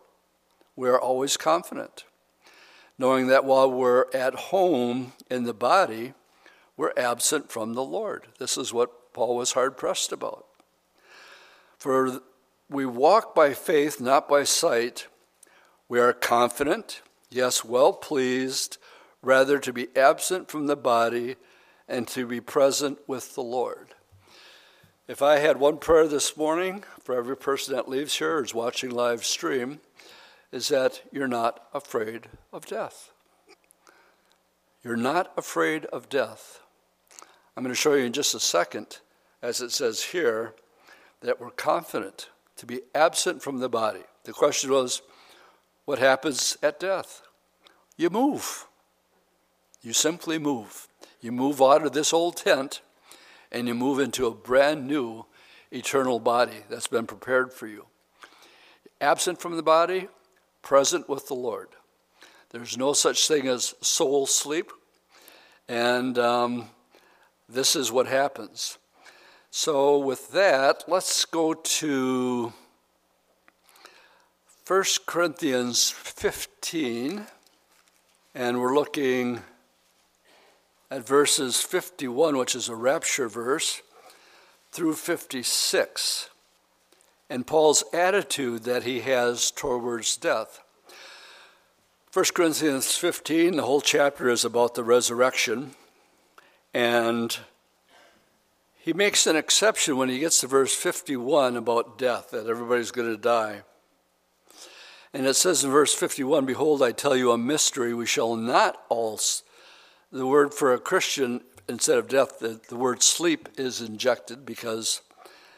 we 0.76 0.90
are 0.90 1.00
always 1.00 1.38
confident 1.38 2.06
knowing 3.02 3.28
that 3.28 3.44
while 3.44 3.70
we're 3.70 4.06
at 4.14 4.36
home 4.36 5.12
in 5.28 5.44
the 5.44 5.56
body, 5.56 6.14
we're 6.78 6.94
absent 6.96 7.52
from 7.52 7.74
the 7.74 7.84
Lord. 7.84 8.28
This 8.38 8.58
is 8.58 8.72
what 8.72 9.12
Paul 9.12 9.36
was 9.36 9.54
hard 9.54 9.76
pressed 9.76 10.12
about. 10.12 10.46
For 11.80 12.22
we 12.70 12.86
walk 12.86 13.34
by 13.34 13.56
faith, 13.56 14.00
not 14.00 14.30
by 14.30 14.44
sight. 14.44 15.08
We 15.92 16.00
are 16.00 16.14
confident, 16.14 17.02
yes, 17.30 17.66
well 17.66 17.92
pleased, 17.92 18.78
rather 19.22 19.60
to 19.60 19.74
be 19.74 19.90
absent 19.94 20.50
from 20.50 20.68
the 20.68 20.78
body 20.78 21.36
and 21.86 22.08
to 22.08 22.26
be 22.26 22.40
present 22.40 23.00
with 23.08 23.36
the 23.36 23.44
Lord. 23.44 23.90
If 25.10 25.22
I 25.22 25.40
had 25.40 25.60
one 25.60 25.80
prayer 25.80 26.08
this 26.08 26.38
morning 26.38 26.86
for 27.02 27.14
every 27.14 27.36
person 27.36 27.76
that 27.76 27.90
leaves 27.90 28.18
here 28.18 28.38
or 28.38 28.44
is 28.46 28.54
watching 28.54 28.92
live 28.92 29.26
stream, 29.26 29.82
is 30.50 30.70
that 30.70 31.02
you're 31.12 31.28
not 31.28 31.68
afraid 31.74 32.28
of 32.54 32.66
death. 32.66 33.12
You're 34.86 34.96
not 34.96 35.34
afraid 35.36 35.84
of 35.88 36.08
death. 36.08 36.62
I'm 37.58 37.64
going 37.64 37.76
to 37.76 37.78
show 37.78 37.96
you 37.96 38.06
in 38.06 38.14
just 38.14 38.34
a 38.34 38.40
second, 38.40 39.00
as 39.42 39.60
it 39.60 39.74
says 39.74 40.02
here, 40.02 40.54
that 41.20 41.42
we're 41.42 41.50
confident 41.50 42.30
to 42.56 42.66
be 42.66 42.80
absent 42.96 43.42
from 43.42 43.60
the 43.60 43.68
body. 43.68 44.04
The 44.24 44.32
question 44.32 44.72
was, 44.72 45.02
what 45.92 46.00
happens 46.00 46.58
at 46.64 46.80
death? 46.80 47.22
You 47.98 48.10
move. 48.10 48.66
You 49.82 49.92
simply 49.92 50.40
move. 50.40 50.88
You 51.20 51.34
move 51.34 51.62
out 51.62 51.86
of 51.86 51.92
this 51.92 52.14
old 52.14 52.38
tent 52.38 52.80
and 53.52 53.68
you 53.68 53.74
move 53.76 54.00
into 54.00 54.26
a 54.26 54.32
brand 54.32 54.88
new 54.88 55.26
eternal 55.70 56.22
body 56.22 56.60
that's 56.70 56.88
been 56.88 57.08
prepared 57.08 57.52
for 57.52 57.68
you. 57.68 57.88
Absent 59.02 59.42
from 59.42 59.58
the 59.58 59.64
body, 59.64 60.08
present 60.62 61.10
with 61.10 61.28
the 61.28 61.34
Lord. 61.34 61.68
There's 62.52 62.78
no 62.78 62.94
such 62.94 63.28
thing 63.28 63.50
as 63.50 63.76
soul 63.82 64.26
sleep, 64.28 64.72
and 65.68 66.18
um, 66.18 66.70
this 67.50 67.76
is 67.76 67.92
what 67.92 68.08
happens. 68.08 68.78
So, 69.50 69.98
with 69.98 70.32
that, 70.32 70.86
let's 70.88 71.26
go 71.26 71.54
to 71.54 72.54
1 74.72 74.84
Corinthians 75.06 75.90
15, 75.90 77.28
and 78.34 78.62
we're 78.62 78.74
looking 78.74 79.42
at 80.90 81.06
verses 81.06 81.60
51, 81.60 82.38
which 82.38 82.56
is 82.56 82.70
a 82.70 82.76
rapture 82.78 83.28
verse, 83.28 83.82
through 84.72 84.94
56 84.94 86.30
and 87.30 87.46
Paul's 87.46 87.84
attitude 87.92 88.64
that 88.64 88.84
he 88.84 89.02
has 89.02 89.52
towards 89.52 90.16
death. 90.16 90.62
1 92.14 92.26
Corinthians 92.34 92.96
15, 92.96 93.58
the 93.58 93.64
whole 93.64 93.82
chapter 93.82 94.30
is 94.30 94.46
about 94.46 94.76
the 94.76 94.86
resurrection, 94.86 95.72
and 96.74 97.40
he 98.80 98.94
makes 98.94 99.28
an 99.28 99.36
exception 99.36 99.98
when 99.98 100.08
he 100.08 100.20
gets 100.20 100.40
to 100.40 100.48
verse 100.48 100.74
51 100.74 101.58
about 101.58 101.98
death, 101.98 102.32
that 102.32 102.48
everybody's 102.48 102.92
going 102.92 103.12
to 103.12 103.18
die. 103.18 103.64
And 105.14 105.28
it 105.28 105.36
says 105.36 105.64
in 105.64 105.72
verse 105.72 105.94
51 105.94 106.46
Behold, 106.46 106.82
I 106.82 106.92
tell 106.92 107.16
you 107.16 107.32
a 107.32 107.38
mystery, 107.38 107.94
we 107.94 108.06
shall 108.06 108.36
not 108.36 108.82
all. 108.90 109.20
The 110.12 110.28
word 110.28 110.54
for 110.54 110.74
a 110.74 110.80
Christian, 110.80 111.42
instead 111.68 111.98
of 111.98 112.08
death, 112.08 112.40
the, 112.40 112.60
the 112.70 112.76
word 112.76 113.02
sleep 113.04 113.50
is 113.58 113.82
injected 113.82 114.46
because 114.46 115.02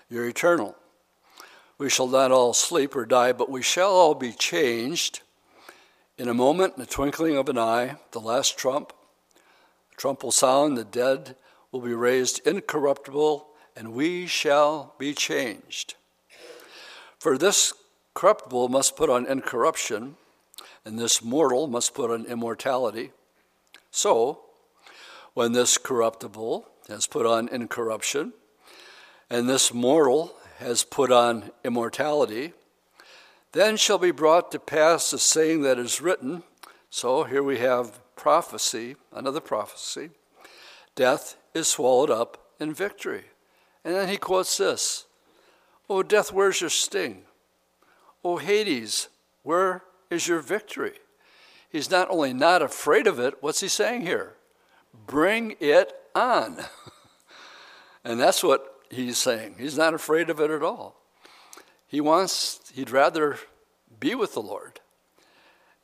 you're 0.10 0.27
eternal. 0.27 0.75
We 1.77 1.89
shall 1.89 2.07
not 2.07 2.31
all 2.31 2.53
sleep 2.53 2.95
or 2.95 3.05
die, 3.05 3.31
but 3.31 3.50
we 3.50 3.62
shall 3.62 3.91
all 3.91 4.15
be 4.15 4.31
changed 4.31 5.22
in 6.17 6.29
a 6.29 6.33
moment, 6.33 6.75
in 6.75 6.81
the 6.81 6.88
twinkling 6.88 7.36
of 7.36 7.50
an 7.50 7.57
eye, 7.57 7.95
the 8.12 8.19
last 8.19 8.57
trump. 8.57 8.93
The 9.89 9.95
trump 9.98 10.24
will 10.24 10.31
sound, 10.31 10.77
the 10.77 10.83
dead 10.83 11.36
will 11.72 11.81
be 11.81 11.93
raised 11.95 12.45
incorruptible, 12.48 13.48
and 13.75 13.93
we 13.93 14.27
shall 14.27 14.93
be 15.00 15.13
changed. 15.13 15.95
For 17.17 17.38
this 17.38 17.74
corruptible 18.13 18.70
must 18.70 18.96
put 18.96 19.10
on 19.10 19.25
incorruption, 19.25 20.15
and 20.86 21.00
this 21.00 21.24
mortal 21.24 21.67
must 21.67 21.93
put 21.93 22.12
on 22.12 22.25
immortality. 22.25 23.12
So, 23.91 24.41
when 25.34 25.53
this 25.53 25.77
corruptible 25.77 26.67
has 26.88 27.08
put 27.08 27.25
on 27.25 27.48
incorruption, 27.50 28.34
and 29.29 29.50
this 29.50 29.74
mortal 29.74 30.36
has 30.60 30.84
put 30.84 31.12
on 31.12 31.51
immortality, 31.63 32.53
then 33.53 33.77
shall 33.77 33.98
be 33.98 34.12
brought 34.12 34.51
to 34.51 34.60
pass 34.60 35.12
the 35.12 35.20
saying 35.20 35.62
that 35.62 35.79
is 35.79 36.01
written. 36.01 36.43
So 36.89 37.24
here 37.24 37.43
we 37.43 37.60
have 37.60 38.00
prophecy, 38.15 38.96
another 39.12 39.39
prophecy. 39.39 40.10
Death 40.96 41.36
is 41.53 41.67
swallowed 41.67 42.10
up 42.10 42.38
in 42.60 42.74
victory. 42.74 43.25
And 43.84 43.96
then 43.96 44.10
he 44.10 44.17
quotes 44.17 44.58
this 44.58 45.05
Oh, 45.89 46.03
death, 46.03 46.32
where's 46.32 46.62
your 46.62 46.70
sting? 46.70 47.24
Oh, 48.24 48.38
Hades, 48.38 49.10
where 49.44 49.84
is 50.10 50.27
your 50.27 50.39
victory? 50.39 50.94
He's 51.70 51.89
not 51.89 52.10
only 52.10 52.34
not 52.34 52.62
afraid 52.62 53.08
of 53.08 53.20
it, 53.20 53.36
what's 53.42 53.60
he 53.60 53.68
saying 53.68 54.01
here? 54.01 54.34
Bring 55.08 55.56
it 55.60 55.94
on. 56.13 56.60
and 58.03 58.20
that's 58.20 58.44
what 58.44 58.82
he's 58.89 59.18
saying. 59.18 59.56
He's 59.58 59.77
not 59.77 59.94
afraid 59.94 60.30
of 60.30 60.39
it 60.39 60.51
at 60.51 60.62
all. 60.62 61.01
He 61.88 62.00
wants, 62.00 62.72
he'd 62.74 62.92
rather 62.92 63.38
be 64.00 64.15
with 64.15 64.34
the 64.34 64.42
Lord. 64.42 64.80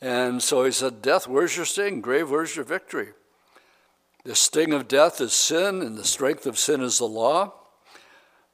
And 0.01 0.41
so 0.41 0.63
he 0.63 0.72
said, 0.72 1.01
Death, 1.01 1.27
where's 1.27 1.58
your 1.58 1.65
sting? 1.65 2.01
Grave, 2.01 2.29
where's 2.29 2.55
your 2.55 2.65
victory? 2.65 3.10
The 4.24 4.36
sting 4.36 4.74
of 4.74 4.88
death 4.88 5.22
is 5.22 5.34
sin, 5.34 5.81
and 5.81 5.98
the 5.98 6.03
strength 6.03 6.46
of 6.46 6.58
sin 6.58 6.81
is 6.81 7.00
the 7.00 7.05
law. 7.05 7.53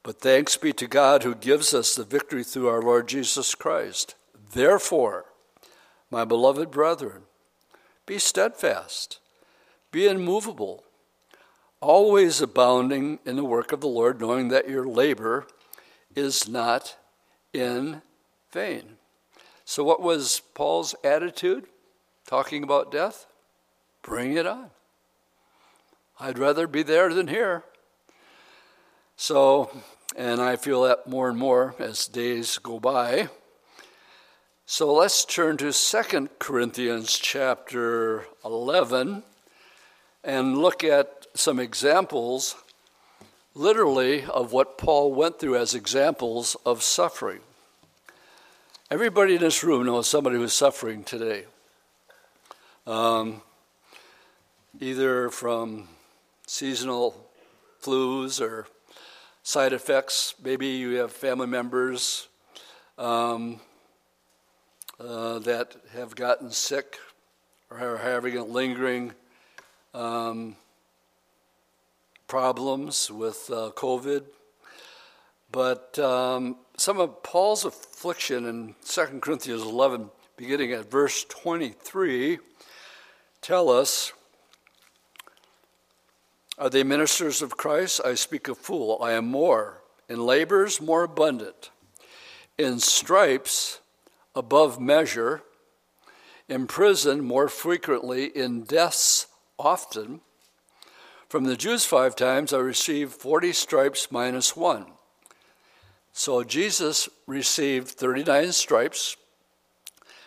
But 0.06 0.20
thanks 0.20 0.56
be 0.56 0.72
to 0.74 0.86
God 0.86 1.24
who 1.24 1.34
gives 1.34 1.74
us 1.74 1.96
the 1.96 2.04
victory 2.04 2.44
through 2.44 2.68
our 2.68 2.80
Lord 2.80 3.08
Jesus 3.08 3.56
Christ. 3.56 4.14
Therefore, 4.52 5.24
my 6.12 6.24
beloved 6.24 6.70
brethren, 6.70 7.22
be 8.06 8.20
steadfast, 8.20 9.18
be 9.90 10.06
immovable, 10.06 10.84
always 11.80 12.40
abounding 12.40 13.18
in 13.26 13.34
the 13.34 13.42
work 13.42 13.72
of 13.72 13.80
the 13.80 13.88
Lord, 13.88 14.20
knowing 14.20 14.46
that 14.46 14.68
your 14.68 14.86
labor 14.86 15.48
is 16.14 16.48
not 16.48 16.96
in 17.52 18.00
vain. 18.52 18.98
So, 19.64 19.82
what 19.82 20.00
was 20.00 20.40
Paul's 20.54 20.94
attitude 21.02 21.66
talking 22.28 22.62
about 22.62 22.92
death? 22.92 23.26
Bring 24.02 24.36
it 24.36 24.46
on. 24.46 24.70
I'd 26.20 26.38
rather 26.38 26.68
be 26.68 26.84
there 26.84 27.12
than 27.12 27.26
here. 27.26 27.64
So, 29.16 29.70
and 30.16 30.40
I 30.40 30.56
feel 30.56 30.82
that 30.84 31.06
more 31.06 31.28
and 31.28 31.38
more 31.38 31.74
as 31.78 32.08
days 32.08 32.56
go 32.56 32.80
by. 32.80 33.28
So 34.64 34.92
let's 34.92 35.26
turn 35.26 35.58
to 35.58 35.72
2 35.72 36.28
Corinthians 36.38 37.18
chapter 37.18 38.24
11 38.42 39.22
and 40.24 40.58
look 40.58 40.82
at 40.82 41.26
some 41.34 41.60
examples, 41.60 42.56
literally, 43.54 44.24
of 44.24 44.52
what 44.52 44.78
Paul 44.78 45.12
went 45.12 45.38
through 45.38 45.56
as 45.56 45.74
examples 45.74 46.56
of 46.64 46.82
suffering. 46.82 47.40
Everybody 48.90 49.34
in 49.34 49.42
this 49.42 49.62
room 49.62 49.84
knows 49.84 50.08
somebody 50.08 50.36
who's 50.36 50.54
suffering 50.54 51.04
today, 51.04 51.44
um, 52.86 53.42
either 54.80 55.28
from 55.28 55.88
seasonal 56.46 57.28
flus 57.82 58.40
or 58.40 58.66
side 59.46 59.72
effects. 59.72 60.34
Maybe 60.42 60.66
you 60.66 60.96
have 60.96 61.12
family 61.12 61.46
members 61.46 62.26
um, 62.98 63.60
uh, 64.98 65.38
that 65.38 65.76
have 65.92 66.16
gotten 66.16 66.50
sick 66.50 66.98
or 67.70 67.78
are 67.78 67.96
having 67.98 68.36
a 68.36 68.44
lingering 68.44 69.12
um, 69.94 70.56
problems 72.26 73.08
with 73.08 73.48
uh, 73.48 73.70
COVID. 73.76 74.24
But 75.52 75.96
um, 76.00 76.56
some 76.76 76.98
of 76.98 77.22
Paul's 77.22 77.64
affliction 77.64 78.46
in 78.46 78.74
2 78.84 79.20
Corinthians 79.20 79.62
11, 79.62 80.10
beginning 80.36 80.72
at 80.72 80.90
verse 80.90 81.24
23, 81.28 82.40
tell 83.42 83.70
us 83.70 84.12
Are 86.58 86.70
they 86.70 86.82
ministers 86.82 87.42
of 87.42 87.56
Christ? 87.56 88.00
I 88.04 88.14
speak 88.14 88.48
a 88.48 88.54
fool. 88.54 88.98
I 89.02 89.12
am 89.12 89.26
more. 89.26 89.82
In 90.08 90.24
labors, 90.24 90.80
more 90.80 91.02
abundant. 91.02 91.70
In 92.56 92.78
stripes, 92.78 93.80
above 94.34 94.80
measure. 94.80 95.42
In 96.48 96.66
prison, 96.66 97.22
more 97.22 97.48
frequently. 97.48 98.26
In 98.26 98.62
deaths, 98.62 99.26
often. 99.58 100.20
From 101.28 101.44
the 101.44 101.56
Jews, 101.56 101.84
five 101.84 102.16
times 102.16 102.52
I 102.52 102.58
received 102.58 103.12
40 103.12 103.52
stripes 103.52 104.10
minus 104.10 104.56
one. 104.56 104.86
So 106.12 106.42
Jesus 106.42 107.10
received 107.26 107.88
39 107.88 108.52
stripes 108.52 109.16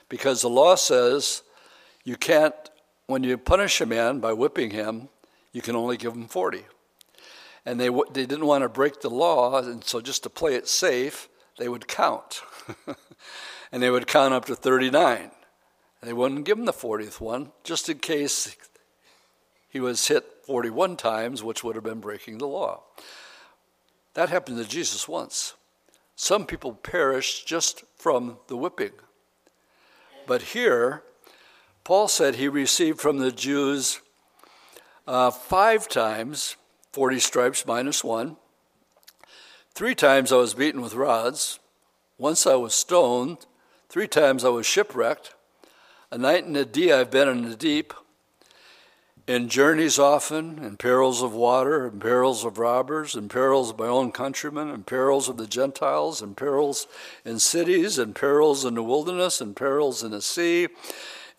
because 0.09 0.41
the 0.41 0.49
law 0.49 0.75
says 0.75 1.41
you 2.03 2.15
can't, 2.15 2.53
when 3.07 3.23
you 3.23 3.37
punish 3.37 3.81
a 3.81 3.87
man 3.87 4.19
by 4.19 4.33
whipping 4.33 4.69
him, 4.69 5.09
you 5.51 5.61
can 5.61 5.75
only 5.75 5.97
give 5.97 6.13
them 6.13 6.27
40. 6.27 6.65
And 7.65 7.79
they, 7.79 7.89
they 7.89 8.25
didn't 8.25 8.45
want 8.45 8.63
to 8.63 8.69
break 8.69 9.01
the 9.01 9.09
law, 9.09 9.59
and 9.59 9.83
so 9.83 10.01
just 10.01 10.23
to 10.23 10.29
play 10.29 10.55
it 10.55 10.67
safe, 10.67 11.27
they 11.57 11.67
would 11.67 11.87
count. 11.87 12.41
and 13.71 13.83
they 13.83 13.89
would 13.89 14.07
count 14.07 14.33
up 14.33 14.45
to 14.45 14.55
39. 14.55 15.31
They 16.01 16.13
wouldn't 16.13 16.45
give 16.45 16.57
him 16.57 16.65
the 16.65 16.73
40th 16.73 17.19
one, 17.19 17.51
just 17.63 17.89
in 17.89 17.99
case 17.99 18.55
he 19.69 19.79
was 19.79 20.07
hit 20.07 20.25
41 20.45 20.97
times, 20.97 21.43
which 21.43 21.63
would 21.63 21.75
have 21.75 21.83
been 21.83 21.99
breaking 21.99 22.37
the 22.37 22.47
law. 22.47 22.83
That 24.13 24.29
happened 24.29 24.57
to 24.57 24.67
Jesus 24.67 25.07
once. 25.07 25.53
Some 26.15 26.45
people 26.45 26.73
perished 26.73 27.47
just 27.47 27.83
from 27.95 28.37
the 28.47 28.57
whipping. 28.57 28.91
But 30.25 30.41
here, 30.41 31.03
Paul 31.83 32.07
said 32.07 32.35
he 32.35 32.47
received 32.47 32.99
from 32.99 33.19
the 33.19 33.31
Jews 33.31 34.01
uh, 35.09 35.31
five 35.31 35.87
times 35.87 36.55
40 36.93 37.19
stripes 37.19 37.65
minus 37.65 38.03
one. 38.03 38.37
Three 39.73 39.95
times 39.95 40.31
I 40.31 40.35
was 40.35 40.53
beaten 40.53 40.81
with 40.81 40.93
rods. 40.93 41.59
Once 42.19 42.45
I 42.45 42.55
was 42.55 42.75
stoned. 42.75 43.47
Three 43.89 44.07
times 44.07 44.45
I 44.45 44.49
was 44.49 44.67
shipwrecked. 44.67 45.33
A 46.11 46.17
night 46.17 46.45
and 46.45 46.55
a 46.55 46.63
day 46.63 46.91
I've 46.91 47.09
been 47.09 47.27
in 47.27 47.49
the 47.49 47.55
deep 47.55 47.93
in 49.27 49.47
journeys 49.47 49.99
often, 49.99 50.57
in 50.57 50.77
perils 50.77 51.21
of 51.21 51.33
water, 51.33 51.87
in 51.87 51.99
perils 51.99 52.43
of 52.45 52.57
robbers, 52.57 53.15
in 53.15 53.29
perils 53.29 53.69
of 53.71 53.77
my 53.77 53.85
own 53.85 54.11
countrymen, 54.11 54.69
in 54.69 54.83
perils 54.83 55.29
of 55.29 55.37
the 55.37 55.45
Gentiles, 55.45 56.21
in 56.21 56.33
perils 56.33 56.87
in 57.25 57.37
cities, 57.37 57.99
in 57.99 58.13
perils 58.13 58.65
in 58.65 58.75
the 58.75 58.83
wilderness, 58.83 59.39
in 59.39 59.53
perils 59.53 60.03
in 60.03 60.11
the 60.11 60.21
sea, 60.21 60.67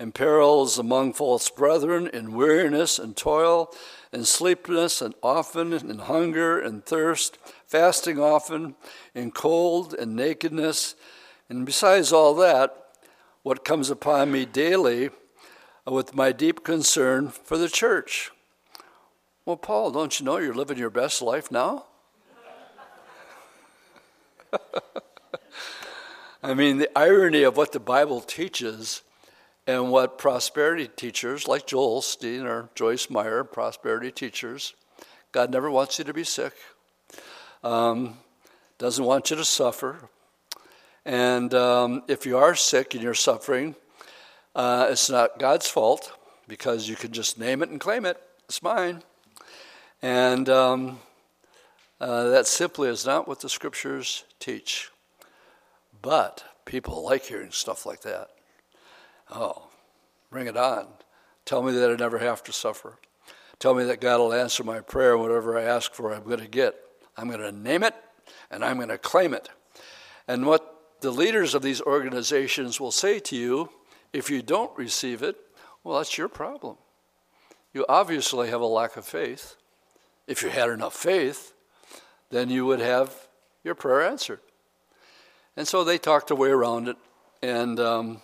in 0.01 0.11
perils 0.13 0.79
among 0.79 1.13
false 1.13 1.51
brethren, 1.51 2.09
in 2.09 2.33
weariness 2.33 2.99
and 2.99 3.15
toil, 3.15 3.71
in 4.15 4.25
sleeplessness, 4.25 5.03
and 5.03 5.15
often 5.23 5.75
in 5.75 5.99
hunger 5.99 6.59
and 6.59 6.87
thirst, 6.87 7.37
fasting 7.67 8.19
often, 8.19 8.75
in 9.15 9.31
cold 9.31 9.93
and 9.93 10.17
nakedness. 10.17 10.95
And 11.51 11.67
besides 11.67 12.13
all 12.13 12.35
that, 12.37 12.75
what 13.43 13.63
comes 13.63 13.91
upon 13.91 14.33
me 14.33 14.47
daily, 14.47 15.11
uh, 15.87 15.93
with 15.93 16.15
my 16.15 16.33
deep 16.33 16.65
concern 16.65 17.29
for 17.29 17.59
the 17.59 17.69
church. 17.69 18.31
Well, 19.45 19.59
Paul, 19.59 19.91
don't 19.91 20.19
you 20.19 20.25
know 20.25 20.39
you're 20.39 20.55
living 20.55 20.79
your 20.79 20.89
best 20.89 21.21
life 21.21 21.51
now? 21.51 21.85
I 26.43 26.55
mean, 26.55 26.79
the 26.79 26.91
irony 26.99 27.43
of 27.43 27.59
what 27.59 27.73
the 27.73 27.81
Bible 27.81 28.23
teaches 28.23 29.03
and 29.71 29.93
what 29.93 30.19
prosperity 30.19 30.89
teachers 30.89 31.47
like 31.47 31.65
Joel 31.65 32.01
Osteen 32.01 32.45
or 32.45 32.69
Joyce 32.75 33.09
Meyer, 33.09 33.45
prosperity 33.45 34.11
teachers, 34.11 34.75
God 35.31 35.53
never 35.53 35.71
wants 35.71 35.97
you 35.97 36.05
to 36.07 36.13
be 36.13 36.25
sick, 36.25 36.55
um, 37.63 38.19
doesn't 38.79 39.05
want 39.05 39.31
you 39.31 39.37
to 39.37 39.45
suffer. 39.45 40.09
And 41.05 41.55
um, 41.55 42.03
if 42.09 42.27
you 42.27 42.37
are 42.37 42.57
sick 42.57 42.95
and 42.95 43.03
you're 43.03 43.15
suffering, 43.15 43.77
uh, 44.57 44.89
it's 44.91 45.09
not 45.09 45.39
God's 45.39 45.69
fault 45.69 46.19
because 46.49 46.89
you 46.89 46.97
can 46.97 47.13
just 47.13 47.39
name 47.39 47.63
it 47.63 47.69
and 47.69 47.79
claim 47.79 48.05
it. 48.05 48.21
It's 48.47 48.65
mine. 48.65 49.05
And 50.03 50.49
um, 50.49 50.99
uh, 52.01 52.31
that 52.31 52.49
simply 52.49 52.89
is 52.89 53.07
not 53.07 53.29
what 53.29 53.39
the 53.39 53.49
scriptures 53.49 54.25
teach. 54.41 54.91
But 56.03 56.43
people 56.65 57.05
like 57.05 57.23
hearing 57.23 57.53
stuff 57.53 57.87
like 57.87 58.01
that. 58.01 58.31
Oh, 59.31 59.69
bring 60.31 60.47
it 60.47 60.57
on. 60.57 60.87
Tell 61.45 61.63
me 61.63 61.73
that 61.73 61.91
I 61.91 61.95
never 61.95 62.19
have 62.19 62.43
to 62.45 62.53
suffer. 62.53 62.99
Tell 63.59 63.75
me 63.75 63.85
that 63.85 64.01
God 64.01 64.19
will 64.19 64.33
answer 64.33 64.65
my 64.65 64.81
prayer, 64.81 65.17
whatever 65.19 65.59
I 65.59 65.63
ask 65.63 65.93
for, 65.93 66.13
I'm 66.13 66.25
going 66.25 66.41
to 66.41 66.49
get. 66.49 66.75
I'm 67.17 67.29
going 67.29 67.41
to 67.41 67.53
name 67.53 67.83
it 67.83 67.95
and 68.51 68.65
I'm 68.65 68.77
going 68.77 68.89
to 68.89 68.99
claim 68.99 69.35
it. 69.35 69.49
And 70.27 70.47
what 70.47 70.77
the 71.01 71.11
leaders 71.11 71.55
of 71.55 71.63
these 71.63 71.81
organizations 71.81 72.81
will 72.81 72.93
say 72.93 73.19
to 73.21 73.37
you 73.37 73.71
if 74.13 74.31
you 74.31 74.43
don't 74.43 74.77
receive 74.77 75.23
it, 75.23 75.37
well, 75.85 75.99
that's 75.99 76.19
your 76.19 76.29
problem. 76.29 76.77
You 77.73 77.87
obviously 77.89 78.49
have 78.51 78.61
a 78.61 78.67
lack 78.67 78.97
of 78.97 79.05
faith. 79.05 79.57
If 80.27 80.43
you 80.43 80.49
had 80.49 80.71
enough 80.71 80.95
faith, 80.95 81.53
then 82.31 82.51
you 82.51 82.67
would 82.67 82.81
have 82.81 83.29
your 83.63 83.75
prayer 83.75 84.03
answered. 84.03 84.41
And 85.57 85.67
so 85.67 85.85
they 85.85 85.99
talked 85.99 86.31
a 86.31 86.35
way 86.35 86.51
around 86.51 86.89
it, 86.89 86.97
and 87.43 87.79
um, 87.79 88.23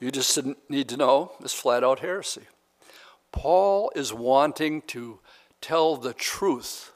you 0.00 0.10
just 0.10 0.38
need 0.68 0.88
to 0.88 0.96
know 0.96 1.32
it's 1.40 1.54
flat 1.54 1.82
out 1.82 2.00
heresy. 2.00 2.42
Paul 3.32 3.90
is 3.94 4.12
wanting 4.12 4.82
to 4.82 5.20
tell 5.60 5.96
the 5.96 6.14
truth 6.14 6.92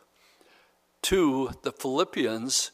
to 1.02 1.50
the 1.62 1.72
Philippians 1.72 2.70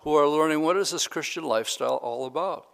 who 0.00 0.14
are 0.14 0.28
learning 0.28 0.62
what 0.62 0.76
is 0.76 0.90
this 0.90 1.06
Christian 1.06 1.44
lifestyle 1.44 1.96
all 1.96 2.26
about. 2.26 2.66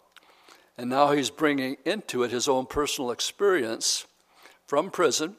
And 0.78 0.90
now 0.90 1.12
he's 1.12 1.30
bringing 1.30 1.76
into 1.84 2.22
it 2.22 2.30
his 2.30 2.48
own 2.48 2.66
personal 2.66 3.10
experience 3.10 4.06
from 4.66 4.90
prison. 4.90 5.36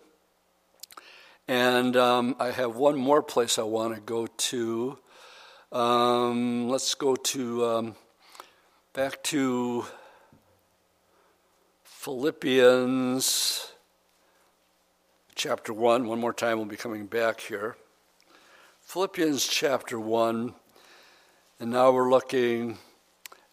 And 1.47 1.95
um, 1.95 2.35
I 2.39 2.51
have 2.51 2.75
one 2.75 2.97
more 2.97 3.21
place 3.21 3.57
I 3.57 3.63
want 3.63 3.95
to 3.95 4.01
go 4.01 4.27
to. 4.27 4.97
Um, 5.71 6.69
let's 6.69 6.93
go 6.95 7.15
to 7.15 7.65
um, 7.65 7.95
back 8.93 9.21
to 9.23 9.85
Philippians 11.99 13.73
chapter 15.35 15.73
1. 15.73 16.07
One 16.07 16.19
more 16.19 16.31
time, 16.31 16.57
we'll 16.57 16.67
be 16.67 16.77
coming 16.77 17.05
back 17.05 17.41
here. 17.41 17.75
Philippians 18.81 19.45
chapter 19.45 19.99
1, 19.99 20.53
and 21.59 21.71
now 21.71 21.91
we're 21.91 22.09
looking 22.09 22.77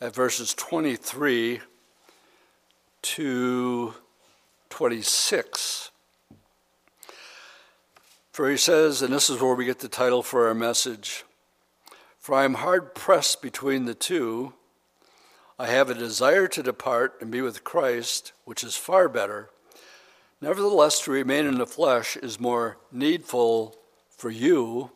at 0.01 0.15
verses 0.15 0.55
23 0.55 1.63
to 3.03 3.95
26. 4.69 5.91
For 8.31 8.51
he 8.51 8.57
says, 8.57 9.03
and 9.03 9.13
this 9.13 9.31
is 9.31 9.41
where 9.41 9.55
we 9.55 9.65
get 9.65 9.81
the 9.81 9.89
title 9.89 10.23
for 10.23 10.47
our 10.47 10.55
message 10.55 11.25
For 12.21 12.37
I 12.37 12.45
am 12.45 12.55
hard 12.55 12.95
pressed 12.95 13.43
between 13.43 13.87
the 13.87 13.95
two. 13.95 14.53
I 15.65 15.69
have 15.69 15.89
a 15.89 15.95
desire 15.95 16.47
to 16.49 16.63
depart 16.63 17.17
and 17.23 17.31
be 17.31 17.41
with 17.41 17.65
Christ, 17.65 18.35
which 18.45 18.63
is 18.63 18.77
far 18.77 19.09
better. 19.09 19.49
Nevertheless, 20.43 21.01
to 21.01 21.11
remain 21.11 21.47
in 21.47 21.57
the 21.57 21.67
flesh 21.67 22.19
is 22.19 22.39
more 22.39 22.77
needful 22.93 23.75
for 24.11 24.29
you. 24.29 24.91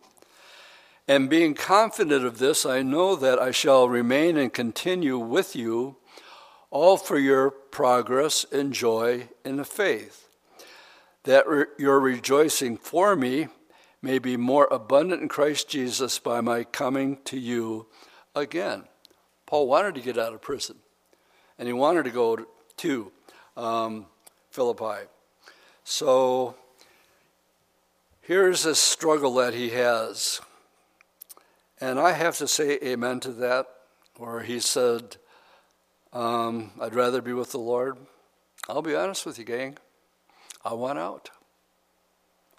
And 1.09 1.31
being 1.31 1.55
confident 1.55 2.23
of 2.27 2.37
this, 2.37 2.67
I 2.67 2.83
know 2.83 3.17
that 3.17 3.39
I 3.39 3.51
shall 3.51 3.89
remain 3.89 4.37
and 4.37 4.53
continue 4.53 5.17
with 5.17 5.57
you, 5.57 5.97
all 6.71 6.99
for 6.99 7.19
your 7.19 7.51
progress 7.51 8.45
and 8.53 8.75
joy 8.75 9.31
in 9.47 9.57
the 9.57 9.65
faith, 9.65 10.29
that 11.25 11.49
re- 11.49 11.65
your 11.79 11.99
rejoicing 11.99 12.77
for 12.77 13.17
me 13.17 13.49
may 14.03 14.19
be 14.19 14.37
more 14.37 14.69
abundant 14.71 15.23
in 15.23 15.29
Christ 15.31 15.71
Jesus 15.71 16.19
by 16.19 16.43
my 16.43 16.63
coming 16.63 17.21
to 17.25 17.39
you 17.39 17.87
again. 18.35 18.85
Paul 19.49 19.67
wanted 19.67 19.95
to 19.95 20.03
get 20.03 20.19
out 20.19 20.35
of 20.35 20.43
prison, 20.43 20.77
and 21.59 21.67
he 21.67 21.73
wanted 21.73 22.05
to 22.05 22.11
go 22.11 22.47
to 22.77 23.13
um, 23.57 24.05
Philippi. 24.51 25.07
So 25.85 26.55
here's 28.21 28.67
a 28.67 28.75
struggle 28.75 29.33
that 29.37 29.55
he 29.55 29.71
has. 29.71 30.43
And 31.81 31.99
I 31.99 32.13
have 32.13 32.37
to 32.37 32.47
say 32.47 32.79
amen 32.83 33.21
to 33.21 33.33
that, 33.33 33.67
where 34.19 34.41
he 34.41 34.61
said, 34.61 35.17
um, 36.13 36.73
I'd 36.79 36.95
rather 36.95 37.23
be 37.23 37.33
with 37.33 37.53
the 37.53 37.59
Lord. 37.59 37.97
I'll 38.69 38.83
be 38.83 38.95
honest 38.95 39.25
with 39.25 39.39
you, 39.39 39.47
gang. 39.47 39.79
I 40.63 40.75
want 40.75 40.99
out. 40.99 41.31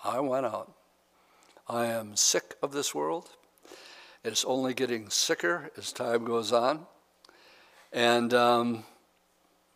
I 0.04 0.22
want 0.22 0.48
out. 0.48 0.74
I 1.68 1.86
am 1.86 2.16
sick 2.16 2.56
of 2.64 2.72
this 2.72 2.96
world. 2.96 3.30
It's 4.24 4.44
only 4.44 4.74
getting 4.74 5.10
sicker 5.10 5.72
as 5.78 5.94
time 5.94 6.26
goes 6.26 6.52
on. 6.52 6.86
And, 7.94 8.34
um, 8.34 8.84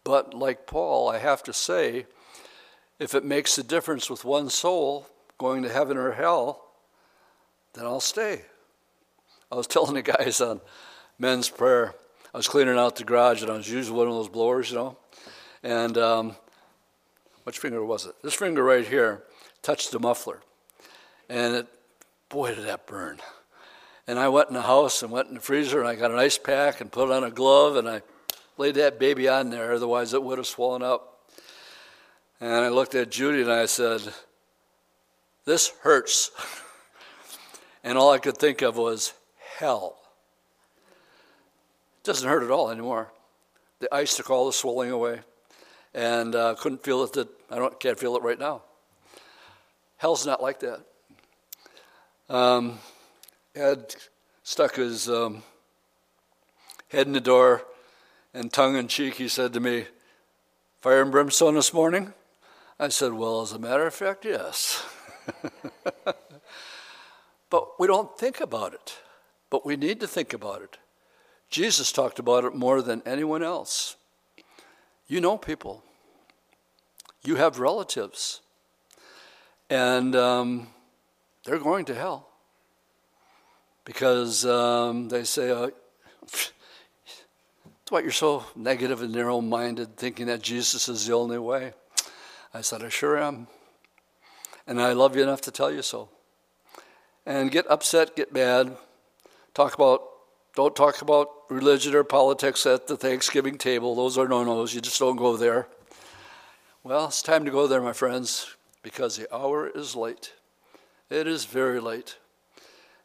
but 0.04 0.34
like 0.34 0.68
Paul, 0.68 1.10
I 1.10 1.18
have 1.18 1.44
to 1.44 1.54
say, 1.54 2.06
if 3.00 3.16
it 3.16 3.24
makes 3.24 3.58
a 3.58 3.64
difference 3.64 4.10
with 4.10 4.26
one 4.26 4.50
soul 4.50 5.08
going 5.38 5.64
to 5.64 5.70
heaven 5.70 5.98
or 5.98 6.12
hell, 6.12 6.66
then 7.74 7.86
I'll 7.86 8.00
stay. 8.00 8.44
I 9.52 9.56
was 9.56 9.68
telling 9.68 9.96
the 9.96 10.02
guys 10.02 10.42
on 10.42 10.62
men's 11.18 11.50
prayer, 11.50 11.96
I 12.34 12.38
was 12.38 12.48
cleaning 12.48 12.78
out 12.78 12.96
the 12.96 13.04
garage 13.04 13.42
and 13.42 13.52
I 13.52 13.56
was 13.56 13.70
using 13.70 13.96
one 13.96 14.08
of 14.08 14.14
those 14.14 14.30
blowers, 14.30 14.72
you 14.72 14.78
know, 14.78 14.98
and 15.62 15.98
um, 15.98 16.36
which 17.44 17.60
finger 17.60 17.84
was 17.84 18.06
it? 18.06 18.16
This 18.24 18.34
finger 18.34 18.64
right 18.64 18.86
here 18.86 19.24
touched 19.62 19.92
the 19.92 20.00
muffler. 20.00 20.42
And 21.30 21.56
it, 21.56 21.68
boy, 22.30 22.56
did 22.56 22.66
that 22.66 22.86
burn. 22.86 23.20
And 24.08 24.20
I 24.20 24.28
went 24.28 24.50
in 24.50 24.54
the 24.54 24.64
house 24.64 25.02
and 25.02 25.12
went 25.12 25.30
in 25.30 25.36
the 25.36 25.40
freezer 25.40 25.80
and 25.80 25.88
I 25.88 25.96
got 25.96 26.12
an 26.12 26.20
ice 26.20 26.38
pack 26.38 26.82
and 26.82 26.92
put 26.92 27.10
it 27.10 27.14
on 27.14 27.24
a 27.24 27.32
glove 27.32 27.78
and 27.78 27.88
I 27.88 28.02
laid 28.58 28.76
that 28.76 29.00
baby 29.00 29.28
on 29.28 29.50
there, 29.50 29.74
otherwise 29.74 30.14
it 30.14 30.24
would 30.24 30.38
have 30.38 30.48
swollen 30.48 30.84
up. 30.84 31.22
And 32.42 32.52
I 32.52 32.70
looked 32.70 32.96
at 32.96 33.10
Judy 33.10 33.42
and 33.42 33.52
I 33.52 33.66
said, 33.66 34.02
This 35.46 35.72
hurts. 35.82 36.32
and 37.84 37.98
all 37.98 38.12
I 38.12 38.18
could 38.18 38.38
think 38.38 38.62
of 38.62 38.78
was 38.78 39.14
hell. 39.58 39.98
It 42.00 42.06
doesn't 42.06 42.28
hurt 42.28 42.44
at 42.44 42.52
all 42.52 42.70
anymore. 42.70 43.12
The 43.80 43.94
ice 43.94 44.18
took 44.18 44.30
all 44.30 44.46
the 44.46 44.54
swelling 44.54 44.92
away 44.92 45.22
and 45.94 46.36
uh, 46.36 46.56
couldn't 46.60 46.84
feel 46.84 47.04
it. 47.04 47.14
That, 47.14 47.30
I 47.50 47.56
don't, 47.56 47.80
can't 47.80 48.00
feel 48.00 48.16
it 48.18 48.24
right 48.24 48.40
now. 48.40 48.62
Hell's 49.98 50.26
not 50.26 50.42
like 50.42 50.60
that. 50.60 50.82
Um, 52.30 52.80
had 53.56 53.96
stuck 54.44 54.76
his 54.76 55.08
um, 55.10 55.44
head 56.90 57.08
in 57.08 57.14
the 57.14 57.22
door, 57.22 57.64
and 58.34 58.52
tongue 58.52 58.76
in 58.76 58.88
cheek, 58.88 59.16
he 59.16 59.28
said 59.28 59.54
to 59.54 59.60
me, 59.60 59.86
Fire 60.82 61.02
and 61.02 61.12
brimstone 61.12 61.56
this 61.56 61.74
morning? 61.74 62.14
I 62.80 62.90
said, 62.90 63.14
Well, 63.14 63.42
as 63.42 63.52
a 63.52 63.60
matter 63.60 63.86
of 63.86 63.94
fact, 63.94 64.26
yes. 64.26 64.84
but 67.50 67.80
we 67.80 67.88
don't 67.88 68.18
think 68.18 68.42
about 68.42 68.74
it. 68.74 68.98
But 69.50 69.66
we 69.66 69.76
need 69.76 70.00
to 70.00 70.08
think 70.08 70.34
about 70.34 70.64
it. 70.64 70.78
Jesus 71.50 71.92
talked 71.92 72.18
about 72.18 72.44
it 72.44 72.56
more 72.56 72.82
than 72.82 73.04
anyone 73.06 73.44
else. 73.44 73.96
You 75.06 75.22
know 75.22 75.38
people, 75.38 75.84
you 77.24 77.36
have 77.36 77.60
relatives, 77.60 78.42
and 79.70 80.16
um, 80.16 80.68
they're 81.46 81.60
going 81.60 81.86
to 81.86 81.94
hell 81.94 82.33
because 83.86 84.46
um, 84.46 85.10
they 85.10 85.24
say, 85.24 85.52
uh, 85.52 85.70
why 87.90 88.00
you're 88.00 88.12
so 88.12 88.44
negative 88.56 89.04
and 89.04 89.14
narrow 89.14 89.40
minded, 89.40 89.98
thinking 89.98 90.26
that 90.26 90.42
Jesus 90.42 90.90
is 90.90 91.06
the 91.06 91.14
only 91.14 91.38
way. 91.38 91.74
I 92.54 92.62
said, 92.62 92.84
I 92.84 92.90
sure 92.90 93.18
am. 93.18 93.48
And 94.66 94.82
I 94.82 94.94
love 94.94 95.16
you 95.16 95.22
enough 95.22 95.42
to 95.42 95.52
tell 95.52 95.72
you 95.72 95.82
so. 95.82 96.10
And 97.26 97.52
get 97.52 97.70
upset, 97.70 98.16
get 98.16 98.34
mad, 98.34 98.76
talk 99.54 99.76
about, 99.76 100.02
don't 100.56 100.76
talk 100.76 101.02
about 101.02 101.30
religion 101.50 101.94
or 101.94 102.04
politics 102.04 102.66
at 102.66 102.88
the 102.88 102.98
Thanksgiving 102.98 103.58
table. 103.58 103.96
Those 103.96 104.18
are 104.18 104.28
no 104.28 104.44
nos. 104.44 104.74
You 104.74 104.82
just 104.82 105.00
don't 105.00 105.16
go 105.16 105.38
there. 105.38 105.68
Well, 106.84 107.06
it's 107.06 107.22
time 107.22 107.46
to 107.46 107.52
go 107.52 107.68
there, 107.68 107.82
my 107.82 107.94
friends, 107.94 108.56
because 108.82 109.18
the 109.18 109.34
hour 109.34 109.68
is 109.68 109.96
late. 109.96 110.34
It 111.10 111.28
is 111.28 111.46
very 111.46 111.80
late. 111.80 112.18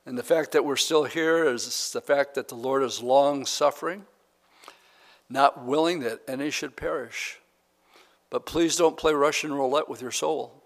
And 0.09 0.16
the 0.16 0.23
fact 0.23 0.53
that 0.53 0.64
we're 0.64 0.77
still 0.77 1.05
here 1.05 1.44
is 1.44 1.90
the 1.92 2.01
fact 2.01 2.35
that 2.37 2.49
the 2.49 2.55
Lord 2.55 2.83
is 2.83 3.03
long 3.03 3.44
suffering, 3.44 4.07
not 5.29 5.66
willing 5.66 6.01
that 6.01 6.23
any 6.27 6.49
should 6.49 6.77
perish. 6.77 7.38
But 8.31 8.47
please 8.47 8.75
don't 8.75 8.97
play 8.97 9.12
Russian 9.12 9.53
roulette 9.53 9.87
with 9.87 10.01
your 10.01 10.11
soul. 10.11 10.64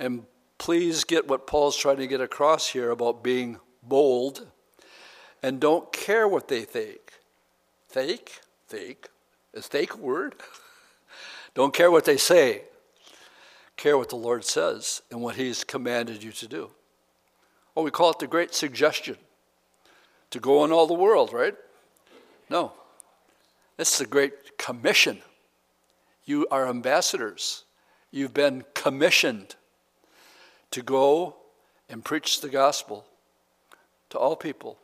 And 0.00 0.24
please 0.58 1.04
get 1.04 1.28
what 1.28 1.46
Paul's 1.46 1.76
trying 1.76 1.98
to 1.98 2.08
get 2.08 2.20
across 2.20 2.70
here 2.70 2.90
about 2.90 3.22
being 3.22 3.60
bold 3.84 4.48
and 5.44 5.60
don't 5.60 5.92
care 5.92 6.26
what 6.26 6.48
they 6.48 6.62
think. 6.62 7.20
Think? 7.88 8.40
Think? 8.66 9.10
Is 9.54 9.68
think 9.68 9.94
a 9.94 9.98
word? 9.98 10.34
don't 11.54 11.72
care 11.72 11.92
what 11.92 12.04
they 12.04 12.16
say. 12.16 12.62
Care 13.76 13.96
what 13.96 14.08
the 14.08 14.16
Lord 14.16 14.44
says 14.44 15.02
and 15.08 15.20
what 15.20 15.36
He's 15.36 15.62
commanded 15.62 16.24
you 16.24 16.32
to 16.32 16.48
do. 16.48 16.70
Oh, 17.76 17.82
we 17.82 17.90
call 17.90 18.10
it 18.10 18.18
the 18.18 18.26
Great 18.26 18.54
Suggestion 18.54 19.16
to 20.30 20.40
go 20.40 20.64
in 20.64 20.72
all 20.72 20.86
the 20.86 20.94
world, 20.94 21.32
right? 21.32 21.54
No. 22.48 22.72
It's 23.78 23.98
the 23.98 24.06
Great 24.06 24.58
Commission. 24.58 25.22
You 26.24 26.46
are 26.50 26.68
ambassadors. 26.68 27.64
You've 28.10 28.34
been 28.34 28.64
commissioned 28.74 29.56
to 30.70 30.82
go 30.82 31.36
and 31.88 32.04
preach 32.04 32.40
the 32.40 32.48
gospel 32.48 33.04
to 34.10 34.18
all 34.18 34.36
people. 34.36 34.78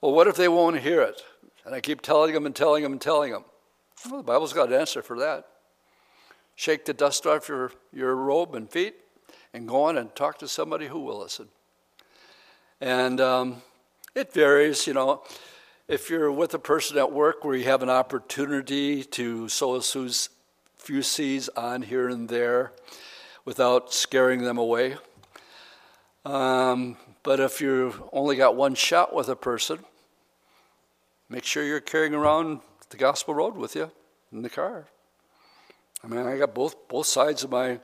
Well, 0.00 0.12
what 0.12 0.26
if 0.26 0.36
they 0.36 0.48
won't 0.48 0.80
hear 0.80 1.02
it? 1.02 1.22
And 1.64 1.74
I 1.74 1.80
keep 1.80 2.00
telling 2.00 2.32
them 2.32 2.46
and 2.46 2.54
telling 2.54 2.82
them 2.82 2.92
and 2.92 3.00
telling 3.00 3.32
them. 3.32 3.44
Well, 4.08 4.18
the 4.18 4.22
Bible's 4.22 4.52
got 4.52 4.68
an 4.68 4.74
answer 4.74 5.02
for 5.02 5.18
that. 5.18 5.46
Shake 6.54 6.84
the 6.84 6.94
dust 6.94 7.26
off 7.26 7.48
your, 7.48 7.72
your 7.92 8.14
robe 8.14 8.54
and 8.54 8.70
feet 8.70 8.94
and 9.52 9.68
go 9.68 9.84
on 9.84 9.98
and 9.98 10.14
talk 10.14 10.38
to 10.38 10.48
somebody 10.48 10.86
who 10.86 11.00
will 11.00 11.20
listen. 11.20 11.48
And 12.80 13.20
um, 13.20 13.62
it 14.14 14.32
varies, 14.32 14.86
you 14.86 14.94
know. 14.94 15.22
If 15.88 16.10
you're 16.10 16.32
with 16.32 16.52
a 16.52 16.58
person 16.58 16.98
at 16.98 17.12
work 17.12 17.44
where 17.44 17.54
you 17.54 17.64
have 17.64 17.82
an 17.82 17.90
opportunity 17.90 19.04
to 19.04 19.48
sow 19.48 19.76
a 19.76 19.82
few 20.76 21.02
seeds 21.02 21.48
on 21.50 21.82
here 21.82 22.08
and 22.08 22.28
there 22.28 22.72
without 23.44 23.92
scaring 23.92 24.42
them 24.42 24.58
away, 24.58 24.96
um, 26.24 26.96
But 27.22 27.40
if 27.40 27.60
you've 27.60 28.02
only 28.12 28.36
got 28.36 28.56
one 28.56 28.74
shot 28.74 29.14
with 29.14 29.28
a 29.28 29.36
person, 29.36 29.78
make 31.28 31.44
sure 31.44 31.64
you're 31.64 31.80
carrying 31.80 32.14
around 32.14 32.60
the 32.90 32.96
gospel 32.96 33.34
road 33.34 33.56
with 33.56 33.76
you 33.76 33.90
in 34.32 34.42
the 34.42 34.50
car. 34.50 34.86
I 36.04 36.08
mean, 36.08 36.26
I 36.26 36.36
got 36.36 36.54
both 36.54 36.88
both 36.88 37.06
sides 37.06 37.42
of 37.44 37.50
my 37.50 37.80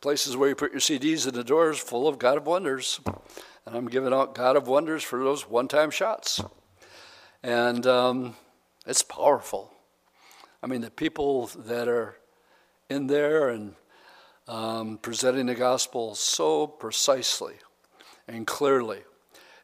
places 0.00 0.36
where 0.36 0.48
you 0.48 0.54
put 0.54 0.72
your 0.72 0.80
CDs 0.80 1.26
in 1.26 1.34
the 1.34 1.44
doors 1.44 1.78
full 1.78 2.08
of 2.08 2.18
God 2.18 2.36
of 2.36 2.46
Wonders. 2.46 3.00
And 3.66 3.76
I'm 3.76 3.86
giving 3.86 4.12
out 4.12 4.34
God 4.34 4.56
of 4.56 4.66
Wonders 4.66 5.02
for 5.02 5.22
those 5.22 5.48
one 5.48 5.68
time 5.68 5.90
shots. 5.90 6.40
And 7.42 7.86
um, 7.86 8.36
it's 8.86 9.02
powerful. 9.02 9.72
I 10.62 10.66
mean, 10.66 10.80
the 10.80 10.90
people 10.90 11.46
that 11.56 11.88
are 11.88 12.16
in 12.88 13.06
there 13.06 13.48
and 13.48 13.74
um, 14.48 14.98
presenting 14.98 15.46
the 15.46 15.54
gospel 15.54 16.14
so 16.14 16.66
precisely 16.66 17.54
and 18.28 18.46
clearly, 18.46 19.00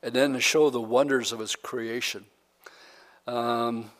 and 0.02 0.14
then 0.14 0.32
to 0.32 0.40
show 0.40 0.70
the 0.70 0.80
wonders 0.80 1.32
of 1.32 1.40
his 1.40 1.56
creation. 1.56 2.24
Um, 3.26 3.90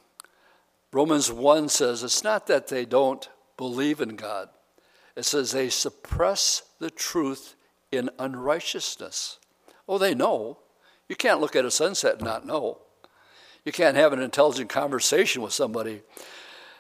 Romans 0.93 1.31
1 1.31 1.69
says 1.69 2.03
it's 2.03 2.25
not 2.25 2.47
that 2.47 2.69
they 2.69 2.85
don't 2.85 3.29
believe 3.57 4.01
in 4.01 4.17
God, 4.17 4.49
it 5.17 5.25
says 5.25 5.53
they 5.53 5.69
suppress 5.69 6.63
the 6.79 6.91
truth 6.91 7.57
in 7.91 8.11
unrighteousness. 8.19 9.39
Oh, 9.89 9.99
they 9.99 10.15
know. 10.15 10.59
You 11.09 11.17
can't 11.17 11.41
look 11.41 11.57
at 11.57 11.65
a 11.65 11.71
sunset 11.71 12.17
and 12.17 12.25
not 12.25 12.47
know. 12.47 12.79
You 13.65 13.73
can't 13.73 13.97
have 13.97 14.13
an 14.13 14.21
intelligent 14.21 14.71
conversation 14.71 15.43
with 15.43 15.53
somebody 15.53 16.03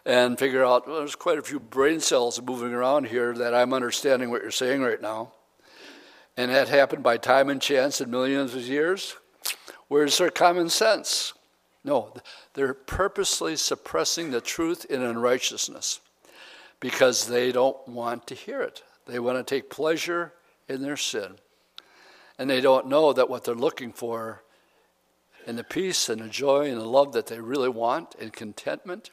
and 0.04 0.38
figure 0.38 0.64
out 0.64 0.86
well, 0.86 0.98
there's 0.98 1.14
quite 1.14 1.38
a 1.38 1.42
few 1.42 1.58
brain 1.60 2.00
cells 2.00 2.40
moving 2.40 2.72
around 2.72 3.06
here 3.06 3.34
that 3.34 3.54
I'm 3.54 3.72
understanding 3.72 4.30
what 4.30 4.42
you're 4.42 4.50
saying 4.50 4.82
right 4.82 5.00
now. 5.00 5.32
And 6.36 6.50
that 6.50 6.68
happened 6.68 7.02
by 7.02 7.16
time 7.16 7.48
and 7.48 7.60
chance 7.60 8.00
in 8.00 8.10
millions 8.10 8.54
of 8.54 8.62
years. 8.62 9.16
Where's 9.88 10.16
their 10.18 10.30
common 10.30 10.68
sense? 10.68 11.32
No, 11.84 12.12
they're 12.54 12.74
purposely 12.74 13.56
suppressing 13.56 14.30
the 14.30 14.40
truth 14.40 14.84
in 14.84 15.02
unrighteousness 15.02 16.00
because 16.80 17.26
they 17.26 17.50
don't 17.50 17.88
want 17.88 18.26
to 18.28 18.34
hear 18.34 18.60
it. 18.60 18.82
They 19.06 19.18
want 19.18 19.38
to 19.38 19.54
take 19.54 19.70
pleasure 19.70 20.34
in 20.68 20.82
their 20.82 20.96
sin. 20.96 21.36
And 22.38 22.48
they 22.48 22.60
don't 22.60 22.86
know 22.86 23.12
that 23.12 23.28
what 23.28 23.44
they're 23.44 23.54
looking 23.54 23.92
for 23.92 24.42
and 25.48 25.58
the 25.58 25.64
peace 25.64 26.10
and 26.10 26.20
the 26.20 26.28
joy 26.28 26.70
and 26.70 26.78
the 26.78 26.84
love 26.84 27.14
that 27.14 27.26
they 27.26 27.40
really 27.40 27.70
want 27.70 28.14
and 28.20 28.30
contentment, 28.32 29.10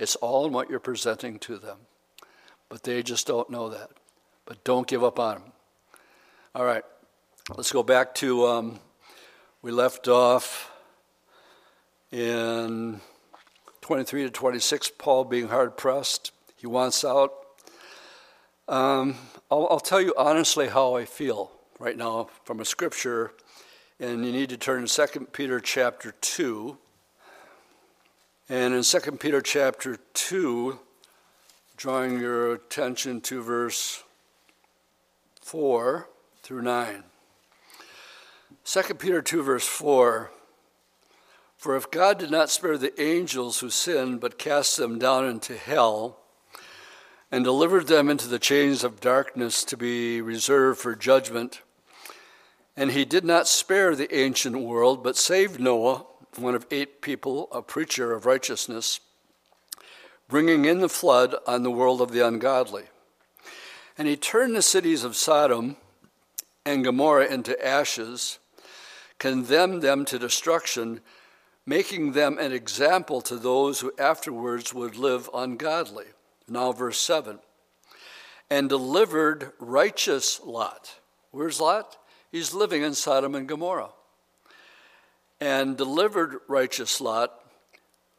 it's 0.00 0.16
all 0.16 0.44
in 0.44 0.52
what 0.52 0.68
you're 0.68 0.80
presenting 0.80 1.38
to 1.38 1.58
them. 1.58 1.78
But 2.68 2.82
they 2.82 3.04
just 3.04 3.28
don't 3.28 3.48
know 3.50 3.68
that. 3.68 3.90
But 4.46 4.64
don't 4.64 4.88
give 4.88 5.04
up 5.04 5.20
on 5.20 5.34
them. 5.34 5.52
All 6.56 6.64
right, 6.64 6.82
let's 7.56 7.70
go 7.70 7.84
back 7.84 8.16
to, 8.16 8.46
um, 8.48 8.80
we 9.62 9.70
left 9.70 10.08
off 10.08 10.72
in 12.10 13.00
23 13.80 14.24
to 14.24 14.30
26, 14.30 14.90
Paul 14.98 15.24
being 15.24 15.46
hard 15.46 15.76
pressed. 15.76 16.32
He 16.56 16.66
wants 16.66 17.04
out. 17.04 17.32
Um, 18.66 19.14
I'll, 19.50 19.68
I'll 19.70 19.80
tell 19.80 20.00
you 20.00 20.14
honestly 20.18 20.66
how 20.66 20.96
I 20.96 21.04
feel 21.04 21.52
right 21.80 21.96
now 21.96 22.28
from 22.44 22.60
a 22.60 22.64
scripture, 22.64 23.32
and 23.98 24.24
you 24.24 24.32
need 24.32 24.50
to 24.50 24.58
turn 24.58 24.86
to 24.86 25.06
2 25.06 25.26
Peter 25.32 25.58
chapter 25.58 26.12
2. 26.20 26.76
And 28.50 28.74
in 28.74 28.82
2 28.82 29.00
Peter 29.12 29.40
chapter 29.40 29.96
2, 30.12 30.78
drawing 31.78 32.20
your 32.20 32.52
attention 32.52 33.22
to 33.22 33.42
verse 33.42 34.04
4 35.40 36.06
through 36.42 36.62
9. 36.62 37.02
2 38.64 38.82
Peter 38.94 39.22
2, 39.22 39.42
verse 39.42 39.66
4 39.66 40.30
For 41.56 41.76
if 41.76 41.90
God 41.90 42.18
did 42.18 42.30
not 42.30 42.50
spare 42.50 42.76
the 42.76 43.00
angels 43.00 43.60
who 43.60 43.70
sinned, 43.70 44.20
but 44.20 44.38
cast 44.38 44.76
them 44.76 44.98
down 44.98 45.26
into 45.26 45.56
hell, 45.56 46.18
and 47.32 47.42
delivered 47.42 47.86
them 47.86 48.10
into 48.10 48.28
the 48.28 48.38
chains 48.38 48.84
of 48.84 49.00
darkness 49.00 49.64
to 49.64 49.78
be 49.78 50.20
reserved 50.20 50.78
for 50.78 50.94
judgment, 50.94 51.62
and 52.80 52.92
he 52.92 53.04
did 53.04 53.26
not 53.26 53.46
spare 53.46 53.94
the 53.94 54.16
ancient 54.16 54.58
world, 54.58 55.04
but 55.04 55.14
saved 55.14 55.60
Noah, 55.60 56.06
one 56.38 56.54
of 56.54 56.66
eight 56.70 57.02
people, 57.02 57.46
a 57.52 57.60
preacher 57.60 58.14
of 58.14 58.24
righteousness, 58.24 59.00
bringing 60.28 60.64
in 60.64 60.80
the 60.80 60.88
flood 60.88 61.34
on 61.46 61.62
the 61.62 61.70
world 61.70 62.00
of 62.00 62.10
the 62.10 62.26
ungodly. 62.26 62.84
And 63.98 64.08
he 64.08 64.16
turned 64.16 64.56
the 64.56 64.62
cities 64.62 65.04
of 65.04 65.14
Sodom 65.14 65.76
and 66.64 66.82
Gomorrah 66.82 67.26
into 67.26 67.62
ashes, 67.62 68.38
condemned 69.18 69.82
them 69.82 70.06
to 70.06 70.18
destruction, 70.18 71.00
making 71.66 72.12
them 72.12 72.38
an 72.38 72.50
example 72.50 73.20
to 73.20 73.36
those 73.36 73.80
who 73.80 73.92
afterwards 73.98 74.72
would 74.72 74.96
live 74.96 75.28
ungodly. 75.34 76.06
Now, 76.48 76.72
verse 76.72 76.98
7 76.98 77.40
and 78.48 78.70
delivered 78.70 79.52
righteous 79.58 80.40
Lot. 80.40 80.98
Where's 81.30 81.60
Lot? 81.60 81.98
He's 82.30 82.54
living 82.54 82.82
in 82.82 82.94
Sodom 82.94 83.34
and 83.34 83.48
Gomorrah. 83.48 83.90
And 85.40 85.76
delivered 85.76 86.40
righteous 86.48 87.00
Lot, 87.00 87.32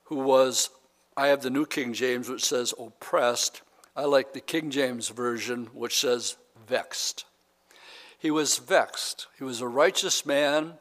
who 0.06 0.18
was, 0.18 0.70
I 1.16 1.28
have 1.28 1.42
the 1.42 1.50
New 1.50 1.66
King 1.66 1.94
James, 1.94 2.28
which 2.30 2.44
says 2.44 2.74
oppressed. 2.80 3.62
I 3.96 4.06
like 4.06 4.34
the 4.34 4.42
King 4.42 4.72
James 4.72 5.10
Version, 5.10 5.68
which 5.74 6.00
says 6.00 6.38
vexed. 6.68 7.26
He 8.18 8.32
was 8.32 8.58
vexed. 8.58 9.28
He 9.38 9.44
was 9.44 9.62
a 9.62 9.68
righteous 9.68 10.26
man, 10.26 10.74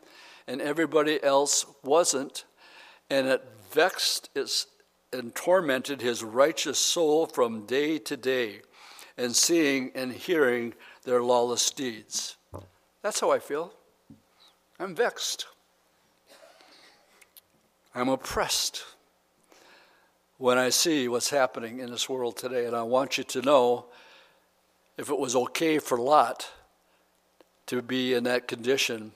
and 0.47 0.61
everybody 0.61 1.23
else 1.23 1.66
wasn't. 1.83 2.45
And 3.09 3.29
it 3.29 3.45
vexed 3.71 4.31
and 5.12 5.35
tormented 5.35 6.01
his 6.01 6.25
righteous 6.25 6.79
soul 6.79 7.27
from 7.27 7.66
day 7.66 7.99
to 7.99 8.16
day, 8.16 8.62
and 9.16 9.37
seeing 9.37 9.90
and 9.95 10.12
hearing 10.12 10.75
their 11.05 11.23
lawless 11.23 11.71
deeds. 11.71 12.37
That's 13.02 13.20
how 13.20 13.30
I 13.30 13.38
feel. 13.38 13.72
I'm 14.78 14.94
vexed. 14.94 15.46
I'm 17.94 18.08
oppressed 18.08 18.84
when 20.38 20.58
I 20.58 20.68
see 20.68 21.08
what's 21.08 21.30
happening 21.30 21.80
in 21.80 21.90
this 21.90 22.08
world 22.08 22.36
today. 22.36 22.66
And 22.66 22.76
I 22.76 22.82
want 22.82 23.18
you 23.18 23.24
to 23.24 23.42
know 23.42 23.86
if 24.96 25.10
it 25.10 25.18
was 25.18 25.34
okay 25.34 25.78
for 25.78 25.98
Lot 25.98 26.50
to 27.66 27.82
be 27.82 28.14
in 28.14 28.24
that 28.24 28.48
condition. 28.48 29.12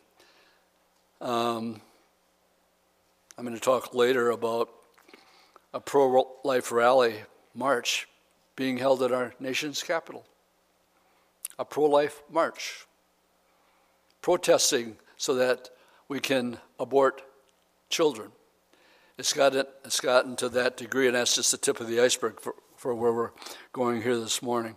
Um, 1.20 1.80
I'm 3.36 3.44
going 3.44 3.56
to 3.56 3.60
talk 3.60 3.94
later 3.94 4.30
about 4.30 4.70
a 5.72 5.80
pro 5.80 6.26
life 6.44 6.70
rally 6.70 7.16
march 7.54 8.08
being 8.56 8.76
held 8.76 9.02
at 9.02 9.12
our 9.12 9.34
nation's 9.40 9.82
capital. 9.82 10.24
A 11.58 11.64
pro 11.64 11.84
life 11.84 12.22
march. 12.30 12.86
Protesting 14.24 14.96
so 15.18 15.34
that 15.34 15.68
we 16.08 16.18
can 16.18 16.56
abort 16.78 17.20
children. 17.90 18.30
It's 19.18 19.34
gotten, 19.34 19.66
it's 19.84 20.00
gotten 20.00 20.34
to 20.36 20.48
that 20.48 20.78
degree, 20.78 21.08
and 21.08 21.14
that's 21.14 21.34
just 21.34 21.50
the 21.50 21.58
tip 21.58 21.78
of 21.78 21.88
the 21.88 22.00
iceberg 22.00 22.40
for, 22.40 22.54
for 22.74 22.94
where 22.94 23.12
we're 23.12 23.32
going 23.74 24.00
here 24.00 24.18
this 24.18 24.40
morning. 24.40 24.76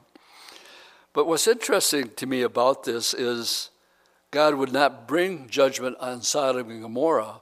But 1.13 1.27
what's 1.27 1.47
interesting 1.47 2.11
to 2.17 2.25
me 2.25 2.41
about 2.41 2.83
this 2.83 3.13
is 3.13 3.69
God 4.31 4.55
would 4.55 4.73
not 4.73 5.07
bring 5.07 5.47
judgment 5.47 5.95
on 6.01 6.23
Sodom 6.23 6.69
and 6.69 6.81
Gomorrah 6.81 7.39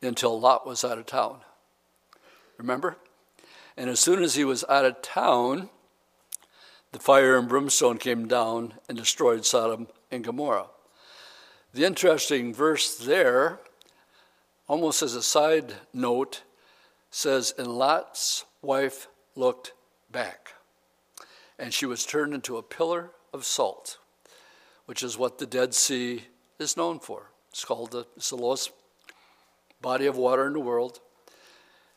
until 0.00 0.38
Lot 0.38 0.64
was 0.64 0.84
out 0.84 0.98
of 0.98 1.06
town. 1.06 1.40
Remember? 2.56 2.98
And 3.76 3.90
as 3.90 3.98
soon 3.98 4.22
as 4.22 4.36
he 4.36 4.44
was 4.44 4.64
out 4.68 4.84
of 4.84 5.02
town, 5.02 5.70
the 6.92 7.00
fire 7.00 7.36
and 7.36 7.48
brimstone 7.48 7.98
came 7.98 8.28
down 8.28 8.74
and 8.88 8.96
destroyed 8.96 9.44
Sodom 9.44 9.88
and 10.08 10.22
Gomorrah. 10.22 10.68
The 11.74 11.84
interesting 11.84 12.52
verse 12.52 12.96
there, 12.96 13.60
almost 14.68 15.02
as 15.02 15.14
a 15.14 15.22
side 15.22 15.72
note, 15.94 16.42
says, 17.10 17.54
And 17.56 17.66
Lot's 17.66 18.44
wife 18.60 19.08
looked 19.34 19.72
back 20.10 20.52
and 21.58 21.72
she 21.72 21.86
was 21.86 22.04
turned 22.04 22.34
into 22.34 22.56
a 22.56 22.62
pillar 22.62 23.12
of 23.32 23.44
salt, 23.44 23.98
which 24.86 25.02
is 25.02 25.16
what 25.16 25.38
the 25.38 25.46
Dead 25.46 25.72
Sea 25.72 26.24
is 26.58 26.76
known 26.76 26.98
for. 26.98 27.30
It's 27.50 27.64
called 27.64 27.92
the, 27.92 28.06
it's 28.16 28.30
the 28.30 28.36
lowest 28.36 28.72
body 29.80 30.06
of 30.06 30.16
water 30.16 30.46
in 30.46 30.52
the 30.52 30.60
world. 30.60 31.00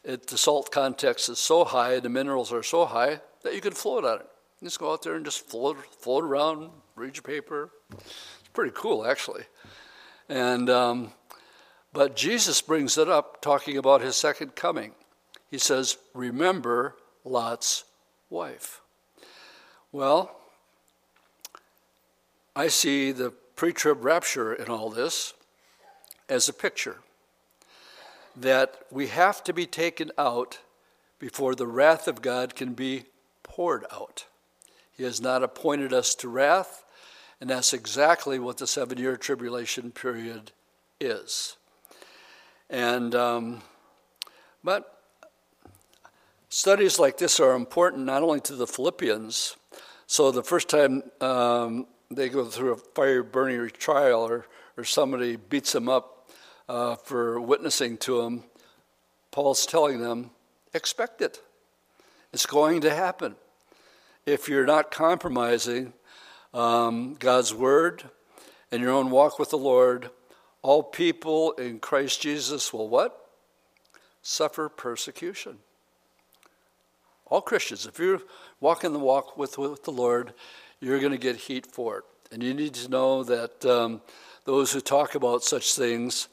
It, 0.03 0.27
the 0.27 0.37
salt 0.37 0.71
context 0.71 1.29
is 1.29 1.39
so 1.39 1.65
high, 1.65 1.99
the 1.99 2.09
minerals 2.09 2.53
are 2.53 2.63
so 2.63 2.85
high 2.85 3.21
that 3.43 3.55
you 3.55 3.61
can 3.61 3.73
float 3.73 4.05
on 4.05 4.19
it. 4.19 4.27
You 4.61 4.67
just 4.67 4.79
go 4.79 4.93
out 4.93 5.01
there 5.01 5.15
and 5.15 5.25
just 5.25 5.49
float, 5.49 5.77
float 5.99 6.23
around, 6.23 6.69
read 6.95 7.15
your 7.15 7.23
paper. 7.23 7.71
Pretty 8.55 8.73
cool, 8.73 9.05
actually. 9.05 9.43
And 10.29 10.69
um, 10.69 11.11
but 11.93 12.15
Jesus 12.15 12.61
brings 12.61 12.97
it 12.97 13.07
up, 13.09 13.41
talking 13.41 13.77
about 13.77 14.01
his 14.01 14.15
second 14.15 14.55
coming. 14.55 14.93
He 15.51 15.57
says, 15.59 15.97
"Remember 16.13 16.95
Lot's 17.23 17.83
wife." 18.29 18.81
Well, 19.91 20.35
I 22.55 22.67
see 22.69 23.11
the 23.11 23.31
pre 23.55 23.73
trib 23.73 24.03
rapture 24.03 24.53
in 24.53 24.69
all 24.69 24.89
this. 24.89 25.33
as 26.27 26.49
a 26.49 26.53
picture 26.53 26.97
that 28.35 28.75
we 28.91 29.07
have 29.07 29.43
to 29.43 29.53
be 29.53 29.65
taken 29.65 30.11
out 30.17 30.59
before 31.19 31.55
the 31.55 31.67
wrath 31.67 32.07
of 32.07 32.21
God 32.21 32.55
can 32.55 32.73
be 32.73 33.05
poured 33.43 33.85
out. 33.91 34.25
He 34.97 35.03
has 35.03 35.21
not 35.21 35.43
appointed 35.43 35.93
us 35.93 36.15
to 36.15 36.29
wrath, 36.29 36.84
and 37.41 37.49
that's 37.49 37.73
exactly 37.73 38.39
what 38.39 38.57
the 38.57 38.67
seven 38.67 38.97
year 38.97 39.17
tribulation 39.17 39.91
period 39.91 40.51
is. 40.99 41.57
And, 42.69 43.13
um, 43.13 43.61
but 44.63 45.01
studies 46.49 46.97
like 46.99 47.17
this 47.17 47.39
are 47.39 47.53
important 47.53 48.05
not 48.05 48.23
only 48.23 48.39
to 48.41 48.55
the 48.55 48.67
Philippians. 48.67 49.57
So 50.07 50.31
the 50.31 50.43
first 50.43 50.69
time 50.69 51.03
um, 51.21 51.87
they 52.09 52.29
go 52.29 52.45
through 52.45 52.73
a 52.73 52.77
fire 52.77 53.23
burning 53.23 53.69
trial 53.69 54.21
or, 54.21 54.45
or 54.77 54.83
somebody 54.83 55.35
beats 55.35 55.71
them 55.73 55.89
up 55.89 56.29
uh, 56.67 56.95
for 56.95 57.39
witnessing 57.39 57.97
to 57.97 58.21
them, 58.21 58.43
Paul's 59.31 59.65
telling 59.65 59.99
them, 59.99 60.31
expect 60.73 61.21
it. 61.21 61.41
It's 62.33 62.45
going 62.45 62.81
to 62.81 62.93
happen. 62.93 63.35
If 64.25 64.49
you're 64.49 64.65
not 64.65 64.91
compromising 64.91 65.93
um, 66.55 67.15
God's 67.19 67.53
word 67.53 68.09
and 68.71 68.81
your 68.81 68.91
own 68.91 69.11
walk 69.11 69.37
with 69.37 69.49
the 69.49 69.57
Lord, 69.57 70.09
all 70.61 70.81
people 70.81 71.51
in 71.53 71.79
Christ 71.79 72.21
Jesus 72.21 72.73
will 72.73 72.89
what? 72.89 73.29
Suffer 74.21 74.69
persecution. 74.69 75.57
All 77.27 77.41
Christians, 77.41 77.85
if 77.85 77.99
you're 77.99 78.21
walking 78.59 78.93
the 78.93 78.99
walk 78.99 79.37
with, 79.37 79.57
with 79.57 79.83
the 79.83 79.91
Lord, 79.91 80.33
you're 80.79 80.99
going 80.99 81.11
to 81.11 81.17
get 81.17 81.35
heat 81.35 81.67
for 81.67 81.99
it. 81.99 82.03
And 82.31 82.41
you 82.41 82.53
need 82.53 82.73
to 82.75 82.89
know 82.89 83.23
that 83.23 83.65
um, 83.65 84.01
those 84.45 84.71
who 84.71 84.79
talk 84.79 85.15
about 85.15 85.43
such 85.43 85.75
things 85.75 86.27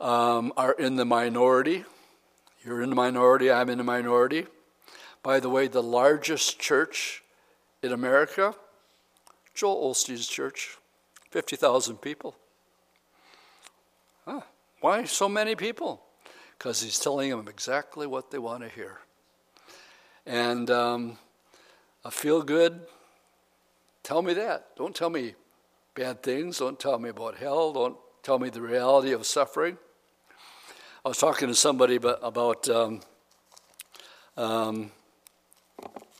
um, 0.00 0.52
are 0.56 0.72
in 0.72 0.96
the 0.96 1.04
minority. 1.04 1.84
You're 2.64 2.82
in 2.82 2.90
the 2.90 2.96
minority, 2.96 3.50
I'm 3.50 3.70
in 3.70 3.78
the 3.78 3.84
minority. 3.84 4.46
By 5.22 5.40
the 5.40 5.48
way, 5.48 5.66
the 5.66 5.82
largest 5.82 6.58
church 6.58 7.22
in 7.82 7.92
America, 7.92 8.54
Joel 9.56 9.90
Osteen's 9.90 10.26
church, 10.26 10.76
50,000 11.30 11.96
people. 11.96 12.36
Huh. 14.26 14.42
Why 14.82 15.04
so 15.04 15.30
many 15.30 15.56
people? 15.56 16.02
Because 16.58 16.82
he's 16.82 16.98
telling 16.98 17.30
them 17.30 17.48
exactly 17.48 18.06
what 18.06 18.30
they 18.30 18.38
want 18.38 18.62
to 18.64 18.68
hear. 18.68 19.00
And 20.26 20.70
um, 20.70 21.18
I 22.04 22.10
feel 22.10 22.42
good. 22.42 22.80
Tell 24.02 24.20
me 24.20 24.34
that. 24.34 24.76
Don't 24.76 24.94
tell 24.94 25.08
me 25.08 25.34
bad 25.94 26.22
things. 26.22 26.58
Don't 26.58 26.78
tell 26.78 26.98
me 26.98 27.08
about 27.08 27.36
hell. 27.36 27.72
Don't 27.72 27.96
tell 28.22 28.38
me 28.38 28.50
the 28.50 28.60
reality 28.60 29.12
of 29.12 29.24
suffering. 29.24 29.78
I 31.02 31.08
was 31.08 31.16
talking 31.16 31.48
to 31.48 31.54
somebody 31.54 31.96
about, 31.96 32.68
um, 32.68 33.00
um, 34.36 34.90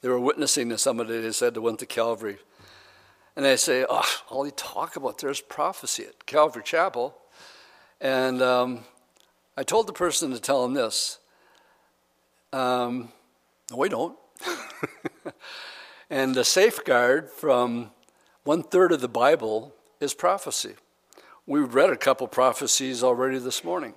they 0.01 0.09
were 0.09 0.21
witnessing 0.21 0.71
to 0.71 0.79
somebody 0.79 1.21
they 1.21 1.33
said 1.33 1.53
they 1.53 1.61
went 1.61 1.81
to 1.81 1.87
Calvary. 1.87 2.39
And 3.37 3.45
they 3.45 3.57
say, 3.57 3.85
oh, 3.89 4.05
all 4.31 4.47
you 4.47 4.53
talk 4.53 4.97
about 4.97 5.19
there's 5.19 5.43
prophecy 5.43 6.05
at 6.05 6.25
Calvary 6.25 6.63
Chapel. 6.65 7.15
And 8.01 8.41
um, 8.41 8.81
I 9.59 9.63
told 9.63 9.87
the 9.87 9.93
person 9.93 10.33
to 10.33 10.41
tell 10.41 10.65
him 10.65 10.73
this. 10.73 11.19
Um, 12.53 13.13
no, 13.71 13.77
we 13.77 13.91
don't. 13.91 14.17
and 16.11 16.35
the 16.35 16.45
safeguard 16.45 17.31
from 17.31 17.91
one 18.45 18.63
third 18.63 18.93
of 18.93 19.03
the 19.03 19.09
Bible 19.09 19.75
is 20.01 20.15
prophecy. 20.15 20.75
We've 21.47 21.75
read 21.75 21.91
a 21.91 21.97
couple 21.97 22.27
prophecies 22.29 23.03
already 23.03 23.39
this 23.39 23.63
morning, 23.63 23.95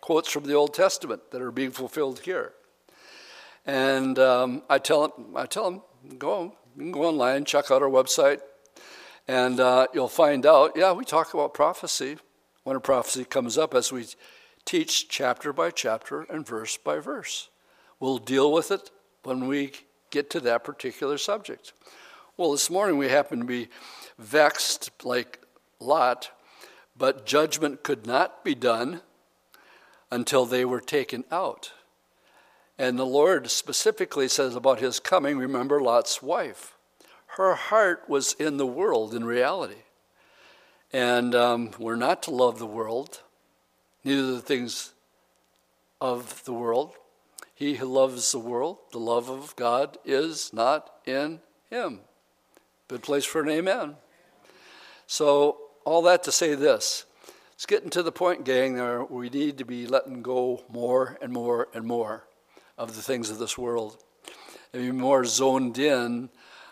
quotes 0.00 0.30
from 0.30 0.44
the 0.44 0.54
Old 0.54 0.74
Testament 0.74 1.30
that 1.30 1.40
are 1.40 1.52
being 1.52 1.70
fulfilled 1.70 2.20
here. 2.20 2.52
And 3.64 4.18
um, 4.18 4.62
I 4.68 4.78
tell 4.78 5.04
him, 5.04 5.36
I 5.36 5.46
tell 5.46 5.70
them, 5.70 5.82
go, 6.18 6.54
you 6.76 6.82
can 6.82 6.92
go 6.92 7.04
online, 7.04 7.44
check 7.44 7.70
out 7.70 7.82
our 7.82 7.88
website, 7.88 8.40
and 9.30 9.60
uh, 9.60 9.86
you'll 9.94 10.08
find 10.08 10.44
out. 10.44 10.72
Yeah, 10.74 10.90
we 10.90 11.04
talk 11.04 11.34
about 11.34 11.54
prophecy, 11.54 12.16
when 12.64 12.74
a 12.74 12.80
prophecy 12.80 13.24
comes 13.24 13.56
up 13.56 13.76
as 13.76 13.92
we 13.92 14.04
teach 14.64 15.08
chapter 15.08 15.52
by 15.52 15.70
chapter 15.70 16.22
and 16.22 16.44
verse 16.44 16.76
by 16.76 16.98
verse. 16.98 17.48
We'll 18.00 18.18
deal 18.18 18.52
with 18.52 18.72
it 18.72 18.90
when 19.22 19.46
we 19.46 19.70
get 20.10 20.30
to 20.30 20.40
that 20.40 20.64
particular 20.64 21.16
subject. 21.16 21.72
Well, 22.36 22.50
this 22.50 22.68
morning 22.68 22.98
we 22.98 23.08
happen 23.08 23.38
to 23.38 23.44
be 23.44 23.68
vexed 24.18 24.90
like 25.04 25.38
Lot, 25.78 26.32
but 26.96 27.24
judgment 27.24 27.84
could 27.84 28.08
not 28.08 28.42
be 28.42 28.56
done 28.56 29.00
until 30.10 30.44
they 30.44 30.64
were 30.64 30.80
taken 30.80 31.22
out. 31.30 31.70
And 32.76 32.98
the 32.98 33.06
Lord 33.06 33.48
specifically 33.48 34.26
says 34.26 34.56
about 34.56 34.80
his 34.80 34.98
coming, 34.98 35.38
remember 35.38 35.80
Lot's 35.80 36.20
wife. 36.20 36.74
Her 37.36 37.54
heart 37.54 38.04
was 38.08 38.32
in 38.34 38.56
the 38.56 38.66
world 38.66 39.14
in 39.14 39.24
reality. 39.24 39.82
And 40.92 41.34
um, 41.34 41.70
we're 41.78 41.96
not 41.96 42.24
to 42.24 42.32
love 42.32 42.58
the 42.58 42.66
world, 42.66 43.20
neither 44.02 44.32
the 44.32 44.40
things 44.40 44.92
of 46.00 46.44
the 46.44 46.52
world. 46.52 46.94
He 47.54 47.76
who 47.76 47.86
loves 47.86 48.32
the 48.32 48.38
world, 48.38 48.78
the 48.90 48.98
love 48.98 49.30
of 49.30 49.54
God 49.54 49.98
is 50.04 50.52
not 50.52 50.90
in 51.06 51.40
him. 51.68 52.00
Good 52.88 53.02
place 53.02 53.24
for 53.24 53.42
an 53.42 53.50
amen. 53.50 53.96
So, 55.06 55.58
all 55.84 56.02
that 56.02 56.24
to 56.24 56.32
say 56.32 56.54
this 56.54 57.04
it's 57.54 57.66
getting 57.66 57.90
to 57.90 58.02
the 58.02 58.10
point, 58.10 58.44
gang, 58.44 58.74
where 58.74 59.04
we 59.04 59.28
need 59.28 59.58
to 59.58 59.64
be 59.64 59.86
letting 59.86 60.22
go 60.22 60.64
more 60.68 61.18
and 61.22 61.32
more 61.32 61.68
and 61.74 61.84
more 61.84 62.26
of 62.76 62.96
the 62.96 63.02
things 63.02 63.30
of 63.30 63.38
this 63.38 63.56
world. 63.56 64.02
And 64.72 64.82
be 64.82 64.90
more 64.90 65.24
zoned 65.24 65.78
in 65.78 66.30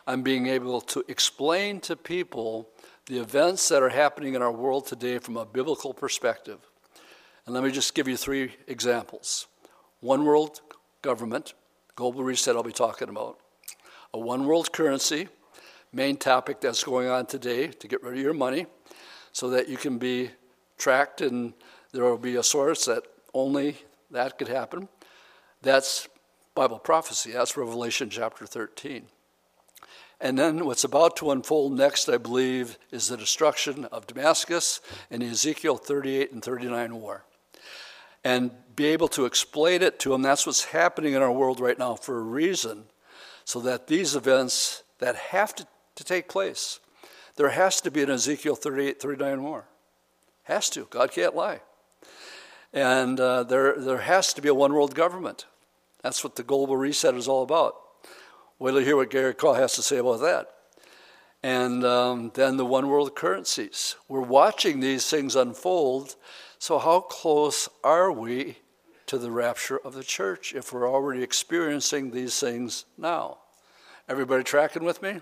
on 0.09 0.23
being 0.23 0.47
able 0.47 0.81
to 0.81 1.05
explain 1.07 1.81
to 1.81 1.95
people 1.95 2.71
the 3.07 3.19
events 3.19 3.69
that 3.69 3.83
are 3.83 3.91
happening 3.91 4.35
in 4.35 4.41
our 4.41 4.51
world 4.51 4.87
today 4.87 5.19
from 5.19 5.37
a 5.37 5.45
biblical 5.45 5.93
perspective. 5.93 6.59
And 7.45 7.55
let 7.55 7.63
me 7.63 7.71
just 7.71 7.95
give 7.95 8.09
you 8.09 8.17
three 8.17 8.55
examples 8.67 9.47
one 10.01 10.25
world 10.25 10.63
government, 11.03 11.53
global 11.95 12.25
reset, 12.25 12.57
I'll 12.57 12.63
be 12.63 12.73
talking 12.73 13.11
about, 13.11 13.39
a 14.15 14.19
one 14.19 14.47
world 14.47 14.73
currency, 14.73 15.29
main 15.93 16.17
topic 16.17 16.63
that's 16.63 16.83
going 16.83 17.09
on 17.09 17.27
today 17.27 17.67
to 17.67 17.87
get 17.87 18.03
rid 18.03 18.15
of 18.15 18.21
your 18.21 18.33
money 18.33 18.67
so 19.33 19.51
that 19.51 19.69
you 19.69 19.77
can 19.77 19.99
be 19.99 20.31
tracked 20.79 21.21
and 21.21 21.53
there 21.93 22.05
will 22.05 22.17
be 22.17 22.37
a 22.37 22.43
source 22.43 22.87
that 22.87 23.03
only 23.35 23.77
that 24.11 24.39
could 24.39 24.49
happen. 24.49 24.89
That's 25.61 26.09
Bible 26.55 26.79
prophecy, 26.79 27.33
that's 27.33 27.59
Revelation 27.59 28.09
chapter 28.09 28.47
13. 28.47 29.07
And 30.21 30.37
then 30.39 30.65
what's 30.65 30.85
about 30.85 31.17
to 31.17 31.31
unfold 31.31 31.77
next, 31.77 32.09
I 32.09 32.19
believe, 32.19 32.77
is 32.91 33.09
the 33.09 33.17
destruction 33.17 33.85
of 33.87 34.07
Damascus 34.07 34.81
and 35.11 35.23
the 35.23 35.27
Ezekiel 35.27 35.77
38 35.77 36.33
and 36.33 36.43
39 36.43 37.01
war. 37.01 37.25
And 38.25 38.51
be 38.75 38.87
able 38.87 39.09
to 39.09 39.27
explain 39.27 39.81
it 39.81 40.01
to 40.01 40.11
them. 40.11 40.23
That's 40.23 40.45
what's 40.47 40.65
happening 40.65 41.15
in 41.15 41.23
our 41.23 41.31
world 41.31 41.61
right 41.61 41.79
now 41.79 41.95
for 41.95 42.19
a 42.19 42.23
reason, 42.23 42.85
so 43.45 43.61
that 43.61 43.87
these 43.87 44.17
events 44.17 44.83
that 44.99 45.15
have 45.15 45.55
to, 45.55 45.67
to 45.95 46.05
take 46.05 46.29
place, 46.29 46.81
there 47.37 47.51
has 47.51 47.81
to 47.83 47.91
be 47.91 48.03
an 48.03 48.11
Ezekiel 48.11 48.57
38, 48.57 49.01
39 49.01 49.43
war. 49.43 49.65
Has 50.45 50.69
to. 50.71 50.87
God 50.91 51.13
can't 51.13 51.37
lie. 51.37 51.61
And 52.73 53.21
uh, 53.21 53.45
there, 53.45 53.79
there 53.79 53.99
has 53.99 54.33
to 54.35 54.43
be 54.43 54.49
a 54.49 54.55
one 54.55 54.73
world 54.73 54.95
government. 54.95 55.47
That's 56.03 56.25
what 56.25 56.37
the 56.37 56.43
global 56.43 56.77
reset 56.77 57.15
is 57.15 57.29
all 57.29 57.43
about. 57.43 57.77
Wait 58.61 58.73
till 58.73 58.81
you 58.81 58.87
hear 58.87 58.97
what 58.97 59.11
Gary 59.11 59.35
Kah 59.35 59.55
has 59.55 59.75
to 59.75 59.83
say 59.83 59.99
about 59.99 60.21
that. 60.21 60.51
And 61.45 61.85
um, 61.85 62.33
then 62.35 62.57
the 62.57 62.65
one 62.65 62.89
world 62.89 63.15
currencies. 63.15 63.95
We're 64.09 64.21
watching 64.21 64.81
these 64.81 65.09
things 65.09 65.37
unfold. 65.37 66.17
So, 66.59 66.81
how 66.81 67.01
close 67.01 67.69
are 67.85 68.11
we 68.11 68.59
to 69.07 69.17
the 69.17 69.31
rapture 69.31 69.79
of 69.79 69.95
the 69.95 70.03
church 70.03 70.55
if 70.57 70.73
we're 70.73 70.91
already 70.91 71.23
experiencing 71.23 72.11
these 72.11 72.41
things 72.41 72.85
now? 72.97 73.39
Everybody 74.09 74.43
tracking 74.43 74.83
with 74.83 75.03
me? 75.03 75.21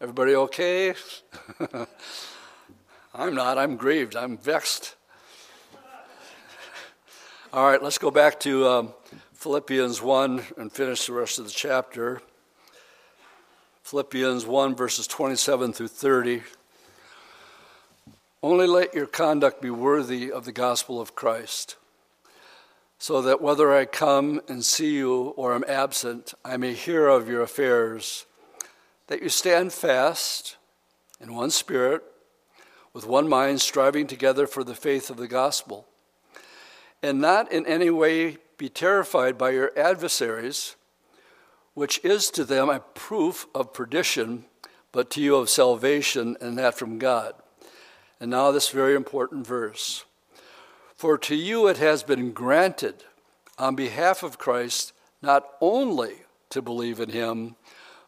Everybody 0.00 0.36
okay? 0.36 0.94
I'm 3.14 3.34
not. 3.34 3.58
I'm 3.58 3.76
grieved. 3.76 4.14
I'm 4.14 4.38
vexed. 4.38 4.94
All 7.52 7.66
right, 7.66 7.82
let's 7.82 7.98
go 7.98 8.12
back 8.12 8.38
to 8.40 8.68
um, 8.68 8.94
Philippians 9.32 10.00
1 10.00 10.42
and 10.58 10.72
finish 10.72 11.06
the 11.06 11.12
rest 11.12 11.40
of 11.40 11.44
the 11.44 11.50
chapter. 11.50 12.22
Philippians 13.92 14.46
1, 14.46 14.74
verses 14.74 15.06
27 15.06 15.74
through 15.74 15.88
30. 15.88 16.42
Only 18.42 18.66
let 18.66 18.94
your 18.94 19.04
conduct 19.04 19.60
be 19.60 19.68
worthy 19.68 20.32
of 20.32 20.46
the 20.46 20.50
gospel 20.50 20.98
of 20.98 21.14
Christ, 21.14 21.76
so 22.98 23.20
that 23.20 23.42
whether 23.42 23.70
I 23.70 23.84
come 23.84 24.40
and 24.48 24.64
see 24.64 24.94
you 24.94 25.34
or 25.36 25.54
am 25.54 25.62
absent, 25.68 26.32
I 26.42 26.56
may 26.56 26.72
hear 26.72 27.06
of 27.06 27.28
your 27.28 27.42
affairs, 27.42 28.24
that 29.08 29.22
you 29.22 29.28
stand 29.28 29.74
fast 29.74 30.56
in 31.20 31.34
one 31.34 31.50
spirit, 31.50 32.02
with 32.94 33.06
one 33.06 33.28
mind, 33.28 33.60
striving 33.60 34.06
together 34.06 34.46
for 34.46 34.64
the 34.64 34.74
faith 34.74 35.10
of 35.10 35.18
the 35.18 35.28
gospel, 35.28 35.86
and 37.02 37.20
not 37.20 37.52
in 37.52 37.66
any 37.66 37.90
way 37.90 38.38
be 38.56 38.70
terrified 38.70 39.36
by 39.36 39.50
your 39.50 39.70
adversaries, 39.78 40.76
which 41.74 42.00
is 42.04 42.30
to 42.30 42.44
them 42.44 42.68
a 42.68 42.80
proof 42.80 43.46
of 43.54 43.72
perdition, 43.72 44.44
but 44.92 45.10
to 45.10 45.20
you 45.20 45.36
of 45.36 45.48
salvation, 45.48 46.36
and 46.40 46.58
that 46.58 46.74
from 46.74 46.98
God. 46.98 47.34
And 48.20 48.30
now, 48.30 48.52
this 48.52 48.68
very 48.68 48.94
important 48.94 49.46
verse 49.46 50.04
For 50.94 51.18
to 51.18 51.34
you 51.34 51.66
it 51.66 51.78
has 51.78 52.02
been 52.02 52.32
granted 52.32 53.04
on 53.58 53.74
behalf 53.74 54.22
of 54.22 54.38
Christ 54.38 54.92
not 55.20 55.46
only 55.60 56.22
to 56.50 56.62
believe 56.62 57.00
in 57.00 57.10
him, 57.10 57.56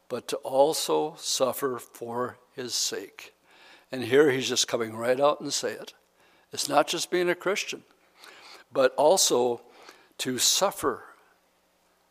but 0.08 0.28
to 0.28 0.36
also 0.38 1.14
suffer 1.16 1.78
for 1.78 2.36
his 2.54 2.74
sake. 2.74 3.32
And 3.90 4.04
here 4.04 4.30
he's 4.30 4.48
just 4.48 4.68
coming 4.68 4.94
right 4.94 5.20
out 5.20 5.40
and 5.40 5.52
say 5.52 5.72
it. 5.72 5.94
It's 6.52 6.68
not 6.68 6.86
just 6.86 7.10
being 7.10 7.30
a 7.30 7.34
Christian, 7.34 7.82
but 8.72 8.94
also 8.96 9.62
to 10.18 10.38
suffer 10.38 11.02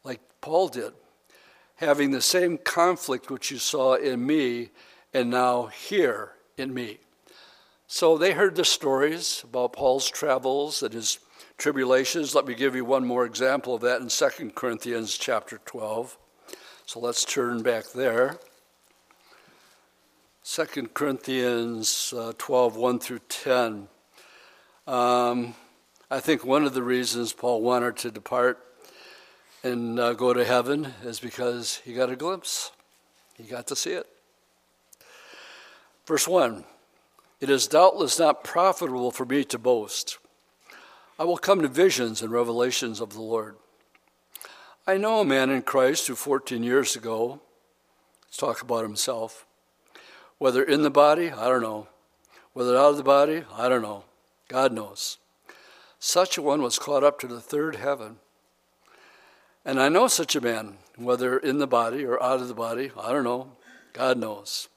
like 0.03 0.19
Paul 0.41 0.67
did, 0.67 0.93
having 1.83 2.11
the 2.11 2.21
same 2.21 2.57
conflict 2.57 3.29
which 3.29 3.51
you 3.51 3.57
saw 3.57 3.95
in 3.95 4.25
me 4.25 4.69
and 5.13 5.29
now 5.29 5.67
here 5.67 6.31
in 6.57 6.73
me. 6.73 6.99
So 7.87 8.17
they 8.17 8.31
heard 8.31 8.55
the 8.55 8.65
stories 8.65 9.43
about 9.43 9.73
Paul's 9.73 10.09
travels 10.09 10.81
and 10.81 10.93
his 10.93 11.19
tribulations. 11.57 12.33
Let 12.33 12.47
me 12.47 12.55
give 12.55 12.75
you 12.75 12.85
one 12.85 13.05
more 13.05 13.25
example 13.25 13.75
of 13.75 13.81
that 13.81 14.01
in 14.01 14.07
2 14.07 14.51
Corinthians 14.55 15.17
chapter 15.17 15.59
12. 15.65 16.17
So 16.85 16.99
let's 16.99 17.23
turn 17.23 17.61
back 17.61 17.91
there. 17.93 18.39
2 20.45 20.89
Corinthians 20.93 22.13
uh, 22.17 22.33
12, 22.37 22.75
1 22.75 22.99
through 22.99 23.19
10. 23.29 23.87
Um, 24.87 25.55
I 26.11 26.19
think 26.19 26.43
one 26.43 26.65
of 26.65 26.73
the 26.73 26.83
reasons 26.83 27.31
Paul 27.31 27.61
wanted 27.61 27.97
to 27.97 28.11
depart 28.11 28.59
and 29.63 29.97
uh, 29.97 30.13
go 30.13 30.33
to 30.33 30.43
heaven 30.43 30.93
is 31.03 31.19
because 31.19 31.77
he 31.85 31.93
got 31.93 32.09
a 32.09 32.15
glimpse. 32.15 32.71
He 33.35 33.43
got 33.43 33.65
to 33.67 33.75
see 33.75 33.93
it. 33.93 34.07
Verse 36.05 36.27
1 36.27 36.65
It 37.39 37.49
is 37.49 37.67
doubtless 37.67 38.19
not 38.19 38.43
profitable 38.43 39.11
for 39.11 39.25
me 39.25 39.43
to 39.45 39.57
boast. 39.57 40.17
I 41.17 41.23
will 41.23 41.37
come 41.37 41.61
to 41.61 41.67
visions 41.67 42.21
and 42.21 42.31
revelations 42.31 42.99
of 42.99 43.13
the 43.13 43.21
Lord. 43.21 43.55
I 44.85 44.97
know 44.97 45.21
a 45.21 45.25
man 45.25 45.49
in 45.49 45.61
Christ 45.61 46.07
who 46.07 46.15
14 46.15 46.61
years 46.61 46.95
ago, 46.95 47.39
let's 48.25 48.35
talk 48.35 48.61
about 48.61 48.83
himself, 48.83 49.45
whether 50.39 50.61
in 50.61 50.81
the 50.81 50.89
body, 50.89 51.31
I 51.31 51.47
don't 51.47 51.61
know. 51.61 51.87
Whether 52.51 52.77
out 52.77 52.91
of 52.91 52.97
the 52.97 53.03
body, 53.03 53.43
I 53.55 53.69
don't 53.69 53.81
know. 53.81 54.03
God 54.47 54.73
knows. 54.73 55.17
Such 55.99 56.37
a 56.37 56.41
one 56.41 56.61
was 56.61 56.77
caught 56.77 57.03
up 57.03 57.19
to 57.19 57.27
the 57.27 57.39
third 57.39 57.77
heaven. 57.77 58.17
And 59.65 59.79
I 59.79 59.89
know 59.89 60.07
such 60.07 60.35
a 60.35 60.41
man, 60.41 60.77
whether 60.97 61.37
in 61.37 61.59
the 61.59 61.67
body 61.67 62.03
or 62.03 62.21
out 62.21 62.41
of 62.41 62.47
the 62.47 62.53
body, 62.53 62.91
I 62.99 63.11
don't 63.11 63.23
know. 63.23 63.53
God 63.93 64.17
knows. 64.17 64.67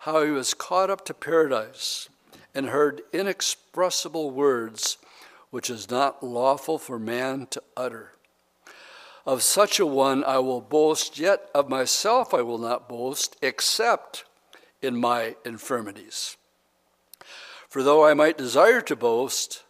How 0.00 0.22
he 0.22 0.30
was 0.30 0.52
caught 0.52 0.90
up 0.90 1.04
to 1.06 1.14
paradise 1.14 2.08
and 2.54 2.66
heard 2.66 3.02
inexpressible 3.12 4.30
words 4.30 4.98
which 5.52 5.68
is 5.68 5.90
not 5.90 6.22
lawful 6.22 6.78
for 6.78 6.98
man 6.98 7.46
to 7.50 7.62
utter. 7.76 8.12
Of 9.26 9.42
such 9.42 9.78
a 9.78 9.86
one 9.86 10.24
I 10.24 10.38
will 10.38 10.62
boast, 10.62 11.18
yet 11.18 11.50
of 11.54 11.68
myself 11.68 12.34
I 12.34 12.40
will 12.40 12.58
not 12.58 12.88
boast, 12.88 13.36
except 13.42 14.24
in 14.80 14.98
my 14.98 15.36
infirmities. 15.44 16.36
For 17.68 17.82
though 17.82 18.04
I 18.04 18.14
might 18.14 18.38
desire 18.38 18.80
to 18.80 18.96
boast, 18.96 19.62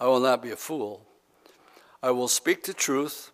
I 0.00 0.06
will 0.06 0.20
not 0.20 0.42
be 0.42 0.50
a 0.50 0.56
fool. 0.56 1.04
I 2.02 2.12
will 2.12 2.28
speak 2.28 2.62
the 2.62 2.72
truth, 2.72 3.32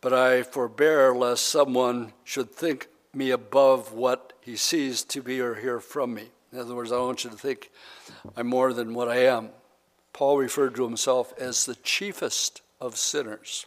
but 0.00 0.12
I 0.12 0.42
forbear 0.42 1.14
lest 1.14 1.46
someone 1.46 2.12
should 2.24 2.50
think 2.50 2.88
me 3.12 3.30
above 3.30 3.92
what 3.92 4.32
he 4.40 4.56
sees 4.56 5.02
to 5.04 5.22
be 5.22 5.40
or 5.40 5.54
hear 5.54 5.80
from 5.80 6.14
me. 6.14 6.30
In 6.52 6.58
other 6.58 6.74
words, 6.74 6.90
I 6.90 6.96
don't 6.96 7.06
want 7.06 7.24
you 7.24 7.30
to 7.30 7.36
think 7.36 7.70
I'm 8.36 8.46
more 8.46 8.72
than 8.72 8.94
what 8.94 9.08
I 9.08 9.24
am. 9.26 9.50
Paul 10.12 10.38
referred 10.38 10.74
to 10.76 10.84
himself 10.84 11.32
as 11.38 11.64
the 11.64 11.76
chiefest 11.76 12.62
of 12.80 12.96
sinners. 12.96 13.66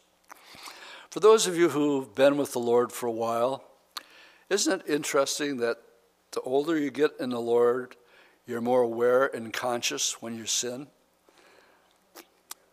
For 1.09 1.19
those 1.19 1.45
of 1.47 1.55
you 1.55 1.69
who've 1.69 2.13
been 2.15 2.37
with 2.37 2.53
the 2.53 2.59
Lord 2.59 2.91
for 2.91 3.07
a 3.07 3.11
while, 3.11 3.63
isn't 4.49 4.81
it 4.81 4.89
interesting 4.91 5.57
that 5.57 5.77
the 6.31 6.41
older 6.41 6.77
you 6.77 6.89
get 6.89 7.11
in 7.19 7.29
the 7.29 7.39
Lord, 7.39 7.95
you're 8.47 8.61
more 8.61 8.81
aware 8.81 9.27
and 9.27 9.53
conscious 9.53 10.21
when 10.21 10.35
you 10.35 10.45
sin? 10.45 10.87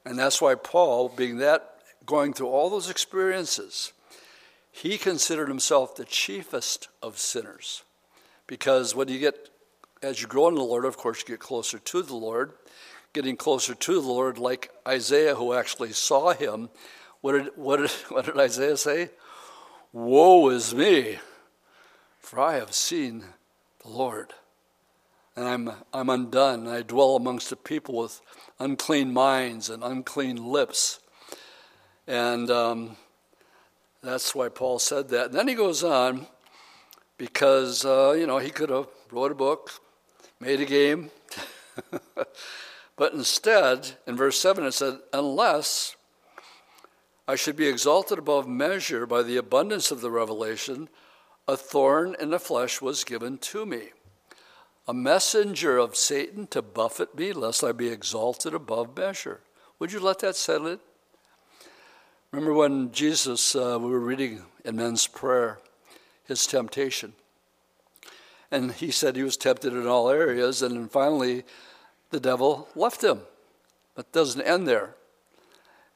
And 0.04 0.18
that's 0.18 0.40
why 0.40 0.54
Paul, 0.54 1.10
being 1.10 1.36
that, 1.38 1.79
going 2.10 2.34
through 2.34 2.48
all 2.48 2.68
those 2.68 2.90
experiences, 2.90 3.92
he 4.72 4.98
considered 4.98 5.48
himself 5.48 5.94
the 5.94 6.04
chiefest 6.04 6.88
of 7.00 7.18
sinners. 7.18 7.84
Because 8.46 8.94
when 8.94 9.08
you 9.08 9.20
get, 9.20 9.48
as 10.02 10.20
you 10.20 10.26
grow 10.26 10.48
in 10.48 10.56
the 10.56 10.62
Lord, 10.62 10.84
of 10.84 10.96
course, 10.96 11.20
you 11.20 11.34
get 11.34 11.40
closer 11.40 11.78
to 11.78 12.02
the 12.02 12.16
Lord. 12.16 12.52
Getting 13.12 13.36
closer 13.36 13.74
to 13.74 13.94
the 13.94 14.08
Lord, 14.08 14.38
like 14.38 14.70
Isaiah, 14.86 15.36
who 15.36 15.54
actually 15.54 15.92
saw 15.92 16.32
him, 16.32 16.68
what 17.20 17.32
did, 17.32 17.50
what 17.56 17.76
did, 17.78 17.90
what 18.08 18.26
did 18.26 18.38
Isaiah 18.38 18.76
say? 18.76 19.10
Woe 19.92 20.48
is 20.50 20.74
me, 20.74 21.18
for 22.18 22.40
I 22.40 22.54
have 22.54 22.74
seen 22.74 23.24
the 23.82 23.88
Lord. 23.88 24.32
And 25.36 25.46
I'm, 25.46 25.70
I'm 25.92 26.08
undone. 26.08 26.66
I 26.66 26.82
dwell 26.82 27.16
amongst 27.16 27.52
a 27.52 27.56
people 27.56 27.96
with 27.96 28.20
unclean 28.58 29.12
minds 29.12 29.70
and 29.70 29.82
unclean 29.82 30.36
lips. 30.36 31.00
And 32.06 32.50
um, 32.50 32.96
that's 34.02 34.34
why 34.34 34.48
Paul 34.48 34.78
said 34.78 35.08
that. 35.10 35.26
And 35.26 35.34
then 35.34 35.48
he 35.48 35.54
goes 35.54 35.84
on 35.84 36.26
because, 37.18 37.84
uh, 37.84 38.14
you 38.18 38.26
know, 38.26 38.38
he 38.38 38.50
could 38.50 38.70
have 38.70 38.88
wrote 39.10 39.32
a 39.32 39.34
book, 39.34 39.70
made 40.40 40.60
a 40.60 40.64
game. 40.64 41.10
but 42.96 43.12
instead, 43.12 43.92
in 44.06 44.16
verse 44.16 44.40
7, 44.40 44.64
it 44.64 44.72
said, 44.72 44.98
unless 45.12 45.96
I 47.28 47.36
should 47.36 47.56
be 47.56 47.68
exalted 47.68 48.18
above 48.18 48.48
measure 48.48 49.06
by 49.06 49.22
the 49.22 49.36
abundance 49.36 49.90
of 49.90 50.00
the 50.00 50.10
revelation, 50.10 50.88
a 51.46 51.56
thorn 51.56 52.16
in 52.18 52.30
the 52.30 52.40
flesh 52.40 52.80
was 52.80 53.04
given 53.04 53.38
to 53.38 53.66
me, 53.66 53.90
a 54.88 54.94
messenger 54.94 55.78
of 55.78 55.94
Satan 55.94 56.46
to 56.48 56.62
buffet 56.62 57.14
me, 57.16 57.32
lest 57.32 57.62
I 57.62 57.72
be 57.72 57.88
exalted 57.88 58.54
above 58.54 58.96
measure. 58.96 59.40
Would 59.78 59.92
you 59.92 60.00
let 60.00 60.20
that 60.20 60.36
settle 60.36 60.66
in? 60.66 60.80
Remember 62.32 62.54
when 62.54 62.92
Jesus, 62.92 63.56
uh, 63.56 63.76
we 63.80 63.90
were 63.90 63.98
reading 63.98 64.42
in 64.64 64.76
men's 64.76 65.08
prayer, 65.08 65.58
his 66.24 66.46
temptation. 66.46 67.14
And 68.52 68.70
he 68.70 68.92
said 68.92 69.16
he 69.16 69.24
was 69.24 69.36
tempted 69.36 69.72
in 69.72 69.88
all 69.88 70.08
areas, 70.08 70.62
and 70.62 70.76
then 70.76 70.88
finally 70.88 71.42
the 72.10 72.20
devil 72.20 72.68
left 72.76 73.02
him. 73.02 73.22
But 73.96 74.06
it 74.06 74.12
doesn't 74.12 74.42
end 74.42 74.68
there. 74.68 74.94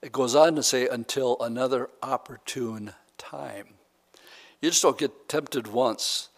It 0.02 0.10
goes 0.10 0.34
on 0.34 0.56
to 0.56 0.62
say, 0.64 0.88
until 0.88 1.40
another 1.40 1.88
opportune 2.02 2.94
time. 3.16 3.68
You 4.60 4.70
just 4.70 4.82
don't 4.82 4.98
get 4.98 5.28
tempted 5.28 5.68
once. 5.68 6.30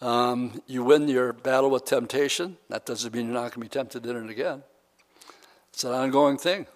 Um, 0.00 0.62
you 0.68 0.84
win 0.84 1.08
your 1.08 1.32
battle 1.32 1.70
with 1.70 1.86
temptation. 1.86 2.56
That 2.68 2.86
doesn't 2.86 3.12
mean 3.12 3.26
you're 3.26 3.34
not 3.34 3.40
going 3.40 3.50
to 3.52 3.60
be 3.60 3.68
tempted 3.68 4.06
in 4.06 4.16
it 4.16 4.30
again. 4.30 4.62
It's 5.72 5.82
an 5.82 5.90
ongoing 5.90 6.38
thing. 6.38 6.66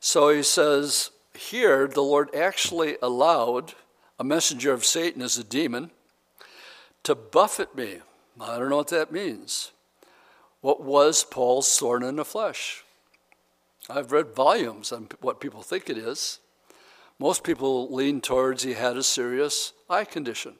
So 0.00 0.28
he 0.28 0.42
says 0.42 1.10
here, 1.36 1.86
the 1.86 2.02
Lord 2.02 2.34
actually 2.34 2.96
allowed 3.00 3.74
a 4.18 4.24
messenger 4.24 4.72
of 4.72 4.84
Satan 4.84 5.22
as 5.22 5.36
a 5.36 5.44
demon 5.44 5.90
to 7.04 7.14
buffet 7.14 7.74
me. 7.74 7.98
I 8.40 8.58
don't 8.58 8.70
know 8.70 8.76
what 8.76 8.88
that 8.88 9.12
means. 9.12 9.72
What 10.60 10.82
was 10.82 11.24
Paul's 11.24 11.78
thorn 11.78 12.02
in 12.02 12.16
the 12.16 12.24
flesh? 12.24 12.84
I've 13.88 14.10
read 14.10 14.34
volumes 14.34 14.90
on 14.90 15.08
what 15.20 15.40
people 15.40 15.62
think 15.62 15.88
it 15.88 15.96
is. 15.96 16.40
Most 17.18 17.44
people 17.44 17.92
lean 17.94 18.20
towards 18.20 18.62
he 18.62 18.74
had 18.74 18.96
a 18.96 19.02
serious 19.02 19.72
eye 19.88 20.04
condition. 20.04 20.56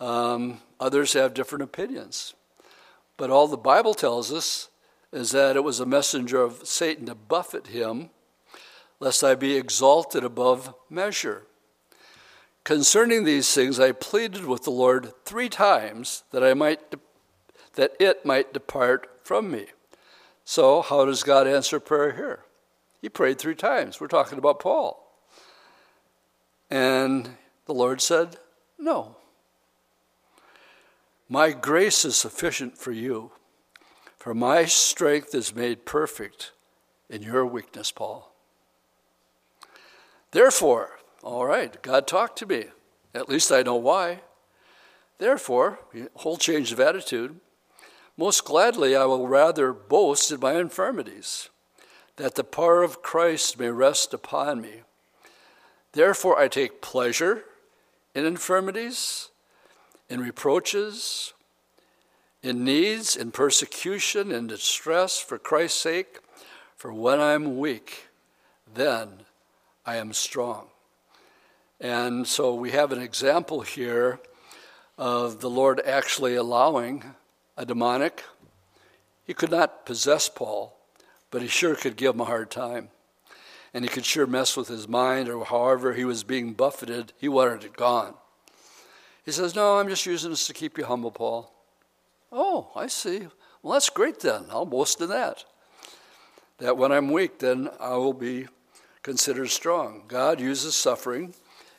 Um, 0.00 0.60
others 0.78 1.14
have 1.14 1.34
different 1.34 1.64
opinions. 1.64 2.34
But 3.16 3.30
all 3.30 3.48
the 3.48 3.56
Bible 3.56 3.94
tells 3.94 4.32
us 4.32 4.68
is 5.12 5.32
that 5.32 5.56
it 5.56 5.64
was 5.64 5.80
a 5.80 5.86
messenger 5.86 6.40
of 6.40 6.66
Satan 6.66 7.06
to 7.06 7.14
buffet 7.14 7.68
him, 7.68 8.10
lest 9.00 9.22
I 9.22 9.34
be 9.34 9.56
exalted 9.56 10.24
above 10.24 10.74
measure. 10.90 11.44
Concerning 12.64 13.24
these 13.24 13.52
things, 13.54 13.80
I 13.80 13.92
pleaded 13.92 14.44
with 14.44 14.64
the 14.64 14.70
Lord 14.70 15.12
three 15.24 15.48
times 15.48 16.24
that 16.32 16.44
I 16.44 16.54
might, 16.54 16.90
de- 16.90 16.98
that 17.74 17.92
it 17.98 18.26
might 18.26 18.52
depart 18.52 19.08
from 19.24 19.50
me. 19.50 19.66
So, 20.44 20.82
how 20.82 21.04
does 21.04 21.22
God 21.22 21.46
answer 21.46 21.80
prayer 21.80 22.12
here? 22.12 22.44
He 23.00 23.08
prayed 23.08 23.38
three 23.38 23.54
times. 23.54 24.00
We're 24.00 24.08
talking 24.08 24.38
about 24.38 24.60
Paul. 24.60 25.04
And 26.70 27.30
the 27.66 27.74
Lord 27.74 28.00
said, 28.00 28.36
No. 28.78 29.16
My 31.28 31.52
grace 31.52 32.04
is 32.04 32.16
sufficient 32.16 32.76
for 32.76 32.92
you, 32.92 33.32
For 34.16 34.34
my 34.34 34.64
strength 34.64 35.34
is 35.34 35.54
made 35.54 35.86
perfect 35.86 36.52
in 37.08 37.22
your 37.22 37.46
weakness, 37.46 37.90
Paul. 37.90 38.34
Therefore, 40.30 40.98
all 41.22 41.46
right, 41.46 41.80
God 41.82 42.06
talked 42.06 42.38
to 42.38 42.46
me. 42.46 42.66
At 43.14 43.28
least 43.28 43.50
I 43.50 43.62
know 43.62 43.76
why. 43.76 44.20
Therefore, 45.18 45.80
whole 46.16 46.36
change 46.36 46.70
of 46.72 46.80
attitude. 46.80 47.40
Most 48.16 48.44
gladly, 48.44 48.94
I 48.94 49.04
will 49.04 49.28
rather 49.28 49.72
boast 49.72 50.30
in 50.30 50.40
my 50.40 50.54
infirmities, 50.54 51.50
that 52.16 52.34
the 52.34 52.44
power 52.44 52.82
of 52.82 53.02
Christ 53.02 53.58
may 53.58 53.68
rest 53.68 54.12
upon 54.12 54.60
me. 54.60 54.82
Therefore, 55.92 56.38
I 56.38 56.48
take 56.48 56.82
pleasure 56.82 57.44
in 58.14 58.24
infirmities, 58.26 59.30
in 60.08 60.20
reproaches, 60.20 61.32
in 62.42 62.64
needs, 62.64 63.16
in 63.16 63.30
persecution, 63.30 64.30
in 64.30 64.46
distress 64.46 65.18
for 65.18 65.38
Christ's 65.38 65.80
sake. 65.80 66.20
For 66.76 66.92
when 66.92 67.20
I'm 67.20 67.58
weak, 67.58 68.08
then 68.72 69.24
I 69.88 69.96
am 69.96 70.12
strong. 70.12 70.66
And 71.80 72.26
so 72.26 72.54
we 72.54 72.72
have 72.72 72.92
an 72.92 73.00
example 73.00 73.62
here 73.62 74.20
of 74.98 75.40
the 75.40 75.48
Lord 75.48 75.80
actually 75.82 76.34
allowing 76.34 77.14
a 77.56 77.64
demonic. 77.64 78.22
He 79.24 79.32
could 79.32 79.50
not 79.50 79.86
possess 79.86 80.28
Paul, 80.28 80.76
but 81.30 81.40
he 81.40 81.48
sure 81.48 81.74
could 81.74 81.96
give 81.96 82.14
him 82.14 82.20
a 82.20 82.26
hard 82.26 82.50
time. 82.50 82.90
And 83.72 83.82
he 83.82 83.88
could 83.88 84.04
sure 84.04 84.26
mess 84.26 84.58
with 84.58 84.68
his 84.68 84.86
mind, 84.86 85.30
or 85.30 85.46
however 85.46 85.94
he 85.94 86.04
was 86.04 86.22
being 86.22 86.52
buffeted, 86.52 87.14
he 87.16 87.30
wanted 87.30 87.64
it 87.64 87.74
gone. 87.74 88.12
He 89.24 89.32
says, 89.32 89.54
No, 89.54 89.78
I'm 89.78 89.88
just 89.88 90.04
using 90.04 90.28
this 90.28 90.46
to 90.48 90.52
keep 90.52 90.76
you 90.76 90.84
humble, 90.84 91.12
Paul. 91.12 91.50
Oh, 92.30 92.72
I 92.76 92.88
see. 92.88 93.26
Well, 93.62 93.72
that's 93.72 93.88
great 93.88 94.20
then. 94.20 94.44
I'll 94.50 94.66
boast 94.66 95.00
in 95.00 95.08
that. 95.08 95.46
That 96.58 96.76
when 96.76 96.92
I'm 96.92 97.10
weak, 97.10 97.38
then 97.38 97.70
I 97.80 97.96
will 97.96 98.12
be 98.12 98.48
considered 99.08 99.48
strong. 99.48 100.02
God 100.06 100.38
uses 100.38 100.76
suffering 100.76 101.32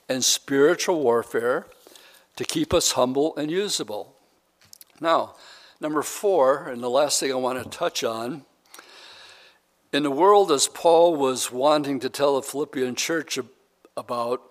and 0.09 0.23
spiritual 0.23 1.03
warfare 1.03 1.67
to 2.35 2.43
keep 2.43 2.73
us 2.73 2.93
humble 2.93 3.37
and 3.37 3.51
usable. 3.51 4.15
Now, 4.99 5.35
number 5.79 6.01
four, 6.01 6.67
and 6.67 6.81
the 6.81 6.89
last 6.89 7.19
thing 7.19 7.31
I 7.31 7.35
want 7.35 7.63
to 7.63 7.69
touch 7.69 8.03
on 8.03 8.45
in 9.93 10.01
the 10.01 10.09
world, 10.09 10.51
as 10.51 10.67
Paul 10.67 11.17
was 11.17 11.51
wanting 11.51 11.99
to 11.99 12.09
tell 12.09 12.35
the 12.35 12.41
Philippian 12.41 12.95
church 12.95 13.37
about 13.95 14.41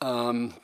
um, 0.00 0.54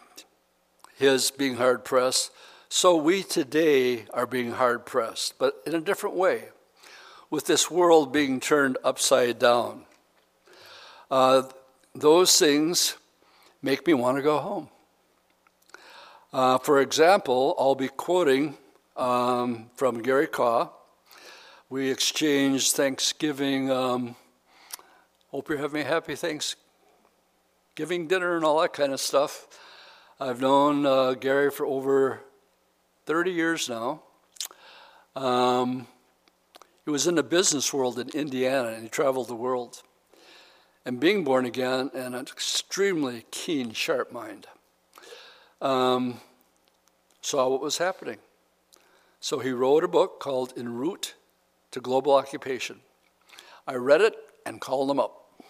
his 0.99 1.33
being 1.33 1.57
hard 1.57 1.85
pressed, 1.85 2.31
so 2.69 2.95
we 2.95 3.25
today 3.25 4.05
are 4.15 4.27
being 4.27 4.53
hard 4.53 4.87
pressed, 4.87 5.37
but 5.41 5.61
in 5.67 5.75
a 5.75 5.81
different 5.81 6.15
way, 6.15 6.51
with 7.31 7.47
this 7.47 7.71
world 7.71 8.13
being 8.13 8.41
turned 8.41 8.77
upside 8.83 9.39
down. 9.39 9.85
Uh, 11.11 11.45
those 11.95 12.37
things 12.39 12.97
make 13.63 13.87
me 13.87 13.95
want 13.95 14.17
to 14.17 14.23
go 14.23 14.39
home. 14.39 14.69
Uh, 16.33 16.59
for 16.59 16.81
example, 16.81 17.55
I'll 17.59 17.75
be 17.75 17.89
quoting 17.89 18.57
um, 18.97 19.71
from 19.77 20.03
Gary 20.03 20.27
Kah. 20.27 20.71
We 21.69 21.91
exchanged 21.91 22.73
Thanksgiving. 22.73 23.71
Um, 23.71 24.17
hope 25.31 25.49
you're 25.49 25.59
having 25.59 25.83
a 25.83 25.89
happy 25.89 26.17
Thanksgiving 26.17 28.09
dinner 28.09 28.37
and 28.37 28.45
all 28.45 28.61
that 28.61 28.73
kind 28.73 28.93
of 28.93 29.01
stuff. 29.01 29.47
I've 30.19 30.41
known 30.41 30.85
uh, 30.85 31.15
Gary 31.15 31.51
for 31.51 31.65
over 31.65 32.21
30 33.07 33.31
years 33.31 33.69
now. 33.69 34.03
Um, 35.17 35.87
he 36.91 36.93
was 36.93 37.07
in 37.07 37.15
the 37.15 37.23
business 37.23 37.73
world 37.73 38.01
in 38.01 38.09
Indiana 38.09 38.71
and 38.71 38.83
he 38.83 38.89
traveled 38.89 39.29
the 39.29 39.35
world. 39.37 39.85
And 40.85 40.99
being 40.99 41.23
born 41.23 41.45
again 41.45 41.89
and 41.95 42.17
an 42.17 42.23
extremely 42.23 43.27
keen, 43.31 43.71
sharp 43.71 44.11
mind, 44.11 44.49
um, 45.63 46.21
saw 47.23 47.49
what 47.49 47.61
was 47.61 47.79
happening. 47.79 48.19
So 49.21 49.39
he 49.39 49.53
wrote 49.53 49.85
a 49.85 49.89
book 49.89 50.19
called 50.19 50.53
En 50.57 50.75
Route 50.75 51.15
to 51.71 51.81
Global 51.81 52.13
Occupation. 52.13 52.81
I 53.69 53.75
read 53.75 54.01
it 54.01 54.17
and 54.45 54.61
called 54.61 54.91
him 54.91 54.99
up 54.99 55.45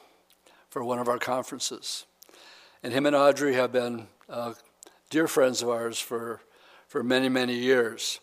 for 0.69 0.85
one 0.85 0.99
of 0.99 1.09
our 1.09 1.19
conferences. 1.19 2.05
And 2.83 2.93
him 2.93 3.07
and 3.07 3.17
Audrey 3.17 3.55
have 3.55 3.73
been 3.73 4.09
uh, 4.29 4.53
dear 5.09 5.27
friends 5.27 5.63
of 5.63 5.71
ours 5.71 5.99
for 5.99 6.43
for 6.87 7.03
many, 7.03 7.31
many 7.31 7.55
years. 7.55 8.21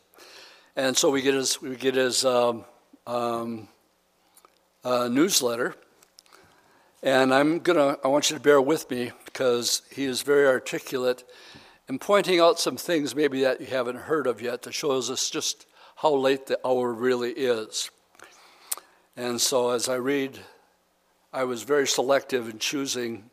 And 0.76 0.95
so 0.95 1.09
we 1.09 1.24
get 1.24 1.34
his, 1.34 1.59
we 1.59 1.76
get 1.78 1.95
his 1.95 2.24
um, 2.24 2.65
um, 3.08 3.68
uh, 4.84 5.08
newsletter. 5.08 5.74
And 7.01 7.34
I'm 7.34 7.60
gonna, 7.60 7.97
I 8.03 8.08
want 8.08 8.30
you 8.30 8.36
to 8.36 8.41
bear 8.41 8.62
with 8.62 8.91
me 8.91 9.12
because 9.26 9.82
he 9.91 10.05
is 10.05 10.22
very 10.22 10.45
articulate 10.45 11.24
in 11.89 11.97
pointing 11.97 12.39
out 12.39 12.60
some 12.60 12.78
things 12.78 13.16
maybe 13.16 13.41
that 13.41 13.60
you 13.60 13.68
haven't 13.68 13.95
heard 13.95 14.28
of 14.28 14.41
yet 14.41 14.62
that 14.64 14.74
shows 14.74 15.10
us 15.10 15.30
just 15.30 15.66
how 15.95 16.14
late 16.14 16.45
the 16.45 16.60
hour 16.64 16.93
really 16.93 17.32
is. 17.32 17.89
And 19.16 19.41
so 19.41 19.72
as 19.72 19.89
I 19.89 19.95
read, 19.95 20.39
I 21.34 21.45
was 21.45 21.64
very 21.64 21.88
selective 21.88 22.49
in 22.49 22.60
choosing 22.60 23.30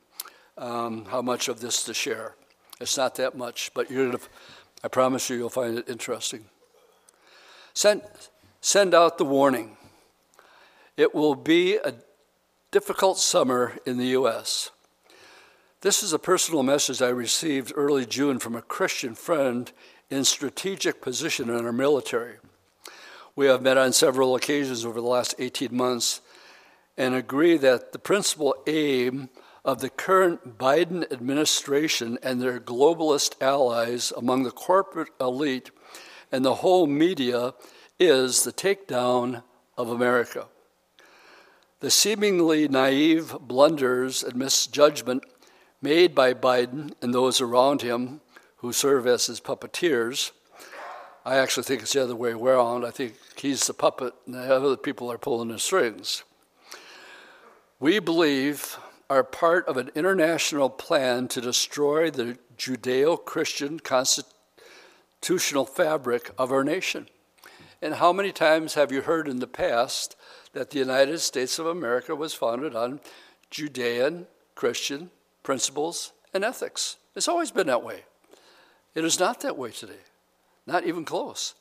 um, 0.56 1.04
how 1.06 1.20
much 1.20 1.48
of 1.48 1.60
this 1.60 1.82
to 1.84 1.92
share. 1.94 2.34
It's 2.80 2.96
not 2.96 3.16
that 3.16 3.36
much, 3.36 3.70
but 3.74 3.92
going 3.92 4.12
to 4.12 4.20
I 4.84 4.88
promise 4.88 5.30
you, 5.30 5.36
you'll 5.36 5.48
find 5.48 5.78
it 5.78 5.88
interesting. 5.88 6.44
Send, 7.72 8.02
send 8.64 8.94
out 8.94 9.18
the 9.18 9.24
warning. 9.26 9.76
It 10.96 11.14
will 11.14 11.34
be 11.34 11.76
a 11.76 11.92
difficult 12.70 13.18
summer 13.18 13.76
in 13.84 13.98
the 13.98 14.06
U.S. 14.06 14.70
This 15.82 16.02
is 16.02 16.14
a 16.14 16.18
personal 16.18 16.62
message 16.62 17.02
I 17.02 17.10
received 17.10 17.74
early 17.76 18.06
June 18.06 18.38
from 18.38 18.56
a 18.56 18.62
Christian 18.62 19.14
friend 19.14 19.70
in 20.08 20.24
strategic 20.24 21.02
position 21.02 21.50
in 21.50 21.66
our 21.66 21.74
military. 21.74 22.36
We 23.36 23.46
have 23.46 23.60
met 23.60 23.76
on 23.76 23.92
several 23.92 24.34
occasions 24.34 24.86
over 24.86 24.98
the 24.98 25.06
last 25.06 25.34
18 25.38 25.68
months 25.76 26.22
and 26.96 27.14
agree 27.14 27.58
that 27.58 27.92
the 27.92 27.98
principal 27.98 28.54
aim 28.66 29.28
of 29.62 29.82
the 29.82 29.90
current 29.90 30.56
Biden 30.56 31.12
administration 31.12 32.16
and 32.22 32.40
their 32.40 32.60
globalist 32.60 33.34
allies 33.42 34.10
among 34.16 34.44
the 34.44 34.50
corporate 34.50 35.10
elite 35.20 35.70
and 36.32 36.46
the 36.46 36.56
whole 36.56 36.86
media 36.86 37.52
is 37.98 38.42
the 38.42 38.52
takedown 38.52 39.42
of 39.76 39.88
America. 39.88 40.46
The 41.80 41.90
seemingly 41.90 42.66
naive 42.68 43.36
blunders 43.40 44.22
and 44.22 44.36
misjudgment 44.36 45.24
made 45.80 46.14
by 46.14 46.34
Biden 46.34 46.94
and 47.02 47.12
those 47.12 47.40
around 47.40 47.82
him 47.82 48.20
who 48.56 48.72
serve 48.72 49.06
as 49.06 49.26
his 49.26 49.40
puppeteers. 49.40 50.30
I 51.24 51.36
actually 51.36 51.64
think 51.64 51.82
it's 51.82 51.92
the 51.92 52.02
other 52.02 52.16
way 52.16 52.32
around. 52.32 52.84
I 52.84 52.90
think 52.90 53.14
he's 53.36 53.66
the 53.66 53.74
puppet 53.74 54.14
and 54.26 54.34
the 54.34 54.54
other 54.54 54.76
people 54.76 55.12
are 55.12 55.18
pulling 55.18 55.48
the 55.48 55.58
strings. 55.58 56.24
We 57.78 57.98
believe 57.98 58.78
are 59.10 59.22
part 59.22 59.66
of 59.68 59.76
an 59.76 59.90
international 59.94 60.70
plan 60.70 61.28
to 61.28 61.40
destroy 61.40 62.10
the 62.10 62.38
Judeo 62.56 63.22
Christian 63.22 63.78
constitutional 63.78 65.66
fabric 65.66 66.30
of 66.38 66.50
our 66.50 66.64
nation. 66.64 67.08
And 67.84 67.96
how 67.96 68.14
many 68.14 68.32
times 68.32 68.74
have 68.74 68.90
you 68.90 69.02
heard 69.02 69.28
in 69.28 69.40
the 69.40 69.46
past 69.46 70.16
that 70.54 70.70
the 70.70 70.78
United 70.78 71.18
States 71.18 71.58
of 71.58 71.66
America 71.66 72.16
was 72.16 72.32
founded 72.32 72.74
on 72.74 72.98
Judean 73.50 74.26
Christian 74.54 75.10
principles 75.42 76.12
and 76.32 76.46
ethics? 76.46 76.96
It's 77.14 77.28
always 77.28 77.50
been 77.50 77.66
that 77.66 77.82
way. 77.82 78.04
It 78.94 79.04
is 79.04 79.20
not 79.20 79.40
that 79.40 79.58
way 79.58 79.70
today, 79.70 80.00
not 80.66 80.86
even 80.86 81.04
close. 81.04 81.54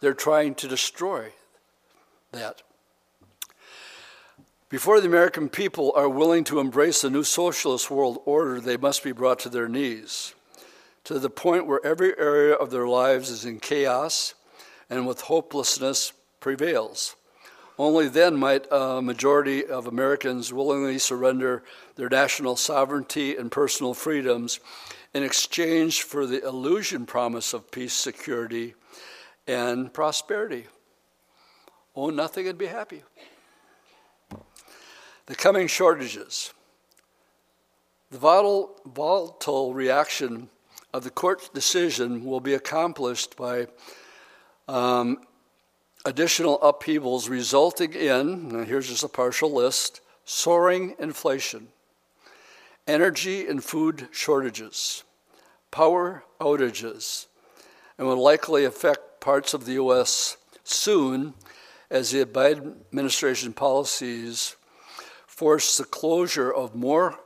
They're 0.00 0.14
trying 0.14 0.56
to 0.56 0.66
destroy 0.66 1.30
that. 2.32 2.62
Before 4.68 5.00
the 5.00 5.06
American 5.06 5.48
people 5.48 5.92
are 5.94 6.08
willing 6.08 6.42
to 6.44 6.58
embrace 6.58 7.02
the 7.02 7.10
new 7.10 7.22
socialist 7.22 7.88
world 7.88 8.20
order, 8.24 8.58
they 8.58 8.76
must 8.76 9.04
be 9.04 9.12
brought 9.12 9.38
to 9.38 9.48
their 9.48 9.68
knees, 9.68 10.34
to 11.04 11.20
the 11.20 11.30
point 11.30 11.68
where 11.68 11.86
every 11.86 12.18
area 12.18 12.52
of 12.52 12.72
their 12.72 12.88
lives 12.88 13.30
is 13.30 13.44
in 13.44 13.60
chaos 13.60 14.34
and 14.90 15.06
with 15.06 15.22
hopelessness 15.22 16.12
prevails. 16.40 17.16
Only 17.78 18.08
then 18.08 18.36
might 18.36 18.66
a 18.70 19.00
majority 19.00 19.64
of 19.64 19.86
Americans 19.86 20.52
willingly 20.52 20.98
surrender 20.98 21.62
their 21.96 22.08
national 22.08 22.56
sovereignty 22.56 23.36
and 23.36 23.50
personal 23.50 23.94
freedoms 23.94 24.60
in 25.14 25.22
exchange 25.22 26.02
for 26.02 26.26
the 26.26 26.46
illusion 26.46 27.06
promise 27.06 27.54
of 27.54 27.70
peace, 27.70 27.94
security, 27.94 28.74
and 29.46 29.92
prosperity. 29.92 30.66
Own 31.96 32.14
nothing 32.14 32.46
and 32.46 32.58
be 32.58 32.66
happy. 32.66 33.02
The 35.26 35.34
coming 35.34 35.66
shortages. 35.66 36.52
The 38.10 38.18
volatile 38.18 39.72
reaction 39.72 40.50
of 40.92 41.04
the 41.04 41.10
court 41.10 41.50
decision 41.54 42.24
will 42.24 42.40
be 42.40 42.54
accomplished 42.54 43.36
by 43.36 43.68
um, 44.68 45.18
additional 46.04 46.60
upheavals 46.62 47.28
resulting 47.28 47.92
in, 47.92 48.64
here's 48.66 48.88
just 48.88 49.04
a 49.04 49.08
partial 49.08 49.52
list 49.52 50.00
soaring 50.24 50.94
inflation, 50.98 51.68
energy 52.86 53.46
and 53.46 53.62
food 53.62 54.08
shortages, 54.12 55.04
power 55.70 56.24
outages, 56.40 57.26
and 57.98 58.06
will 58.06 58.22
likely 58.22 58.64
affect 58.64 59.20
parts 59.20 59.52
of 59.52 59.64
the 59.64 59.72
U.S. 59.74 60.36
soon 60.64 61.34
as 61.90 62.10
the 62.10 62.24
Biden 62.24 62.76
administration 62.88 63.52
policies 63.52 64.56
force 65.26 65.76
the 65.76 65.84
closure 65.84 66.52
of 66.52 66.74
more 66.74 67.18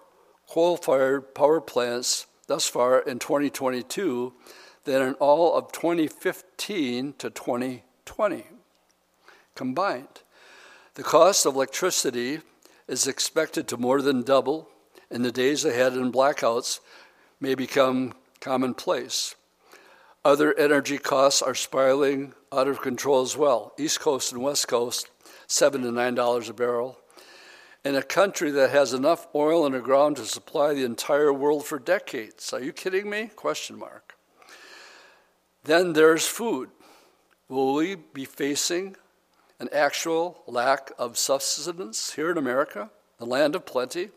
coal 0.48 0.76
fired 0.76 1.34
power 1.34 1.60
plants 1.60 2.26
thus 2.46 2.68
far 2.68 3.00
in 3.00 3.18
2022 3.18 4.32
than 4.86 5.02
in 5.02 5.14
all 5.14 5.54
of 5.54 5.72
2015 5.72 7.14
to 7.18 7.30
2020 7.30 8.44
combined. 9.54 10.22
The 10.94 11.02
cost 11.02 11.44
of 11.44 11.56
electricity 11.56 12.40
is 12.88 13.06
expected 13.06 13.68
to 13.68 13.76
more 13.76 14.00
than 14.00 14.22
double 14.22 14.68
in 15.10 15.22
the 15.22 15.32
days 15.32 15.64
ahead, 15.64 15.92
and 15.92 16.12
blackouts 16.12 16.80
may 17.40 17.54
become 17.54 18.14
commonplace. 18.40 19.34
Other 20.24 20.56
energy 20.58 20.98
costs 20.98 21.42
are 21.42 21.54
spiraling 21.54 22.32
out 22.52 22.68
of 22.68 22.80
control 22.80 23.22
as 23.22 23.36
well. 23.36 23.72
East 23.78 24.00
Coast 24.00 24.32
and 24.32 24.42
West 24.42 24.68
Coast, 24.68 25.10
seven 25.46 25.82
to 25.82 25.92
nine 25.92 26.14
dollars 26.14 26.48
a 26.48 26.54
barrel. 26.54 26.98
In 27.84 27.94
a 27.94 28.02
country 28.02 28.50
that 28.50 28.70
has 28.70 28.92
enough 28.92 29.28
oil 29.34 29.66
in 29.66 29.72
the 29.72 29.80
ground 29.80 30.16
to 30.16 30.24
supply 30.24 30.74
the 30.74 30.84
entire 30.84 31.32
world 31.32 31.64
for 31.64 31.78
decades. 31.78 32.52
Are 32.52 32.60
you 32.60 32.72
kidding 32.72 33.08
me? 33.08 33.30
Question 33.36 33.78
mark. 33.78 34.05
Then 35.66 35.94
there's 35.94 36.28
food. 36.28 36.70
Will 37.48 37.74
we 37.74 37.96
be 37.96 38.24
facing 38.24 38.94
an 39.58 39.68
actual 39.72 40.42
lack 40.46 40.92
of 40.96 41.18
sustenance 41.18 42.12
here 42.12 42.30
in 42.30 42.38
America, 42.38 42.90
the 43.18 43.26
land 43.26 43.56
of 43.56 43.66
plenty? 43.66 44.10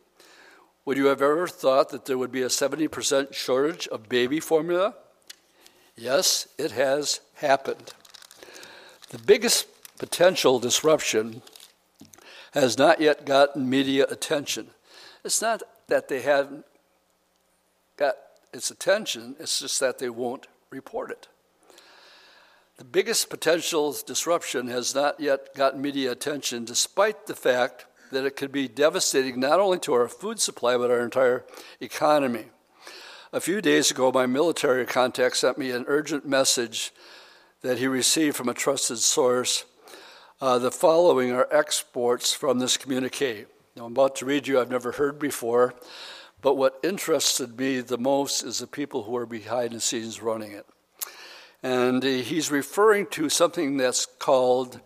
Would 0.85 0.97
you 0.97 1.07
have 1.07 1.23
ever 1.23 1.47
thought 1.47 1.89
that 1.89 2.05
there 2.05 2.19
would 2.19 2.31
be 2.31 2.43
a 2.43 2.49
70% 2.49 3.33
shortage 3.33 3.87
of 3.87 4.07
baby 4.07 4.39
formula? 4.39 4.93
Yes, 5.95 6.47
it 6.59 6.71
has 6.71 7.19
happened. 7.35 7.93
The 9.09 9.17
biggest 9.17 9.67
potential 9.97 10.59
disruption 10.59 11.41
has 12.53 12.77
not 12.77 13.01
yet 13.01 13.25
gotten 13.25 13.67
media 13.67 14.05
attention. 14.07 14.67
It's 15.25 15.41
not 15.41 15.63
that 15.87 16.09
they 16.09 16.21
haven't 16.21 16.65
got 17.97 18.17
its 18.53 18.69
attention, 18.69 19.35
it's 19.39 19.59
just 19.59 19.79
that 19.79 19.97
they 19.97 20.09
won't 20.09 20.45
report 20.69 21.09
it. 21.09 21.27
The 22.79 22.85
biggest 22.85 23.29
potential 23.29 23.93
disruption 24.07 24.67
has 24.69 24.95
not 24.95 25.19
yet 25.19 25.53
gotten 25.53 25.81
media 25.81 26.13
attention, 26.13 26.63
despite 26.63 27.27
the 27.27 27.35
fact 27.35 27.85
that 28.13 28.23
it 28.23 28.37
could 28.37 28.53
be 28.53 28.69
devastating 28.69 29.37
not 29.37 29.59
only 29.59 29.79
to 29.79 29.93
our 29.93 30.07
food 30.07 30.39
supply, 30.39 30.77
but 30.77 30.89
our 30.89 31.01
entire 31.01 31.45
economy. 31.81 32.45
A 33.33 33.41
few 33.41 33.59
days 33.59 33.91
ago, 33.91 34.13
my 34.13 34.25
military 34.27 34.85
contact 34.85 35.35
sent 35.35 35.57
me 35.57 35.71
an 35.71 35.83
urgent 35.89 36.25
message 36.25 36.93
that 37.63 37.79
he 37.79 37.87
received 37.87 38.37
from 38.37 38.47
a 38.47 38.53
trusted 38.53 38.99
source. 38.99 39.65
Uh, 40.39 40.57
the 40.57 40.71
following 40.71 41.33
are 41.33 41.49
exports 41.51 42.33
from 42.33 42.59
this 42.59 42.77
communique. 42.77 43.45
Now, 43.75 43.87
I'm 43.87 43.91
about 43.91 44.15
to 44.15 44.25
read 44.25 44.47
you, 44.47 44.57
I've 44.57 44.71
never 44.71 44.93
heard 44.93 45.19
before, 45.19 45.73
but 46.41 46.55
what 46.55 46.79
interested 46.81 47.59
me 47.59 47.81
the 47.81 47.97
most 47.97 48.41
is 48.41 48.59
the 48.59 48.67
people 48.67 49.03
who 49.03 49.17
are 49.17 49.25
behind 49.25 49.73
the 49.73 49.81
scenes 49.81 50.21
running 50.21 50.53
it. 50.53 50.65
And 51.61 52.03
he's 52.03 52.51
referring 52.51 53.07
to 53.07 53.29
something 53.29 53.77
that's 53.77 54.05
called 54.05 54.79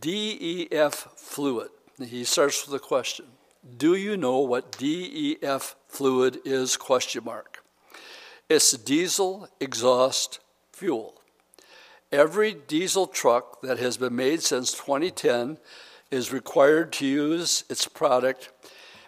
DEF 0.00 1.08
fluid. 1.16 1.70
He 1.98 2.24
starts 2.24 2.66
with 2.66 2.80
a 2.80 2.84
question. 2.84 3.26
Do 3.76 3.94
you 3.94 4.16
know 4.16 4.38
what 4.38 4.72
DEF 4.78 5.76
fluid 5.88 6.40
is? 6.44 6.76
Question 6.76 7.24
mark. 7.24 7.64
It's 8.48 8.72
diesel 8.72 9.48
exhaust 9.60 10.40
fuel. 10.72 11.20
Every 12.10 12.54
diesel 12.54 13.06
truck 13.06 13.60
that 13.60 13.78
has 13.78 13.98
been 13.98 14.16
made 14.16 14.42
since 14.42 14.72
2010 14.72 15.58
is 16.10 16.32
required 16.32 16.92
to 16.94 17.06
use 17.06 17.64
its 17.68 17.86
product 17.86 18.50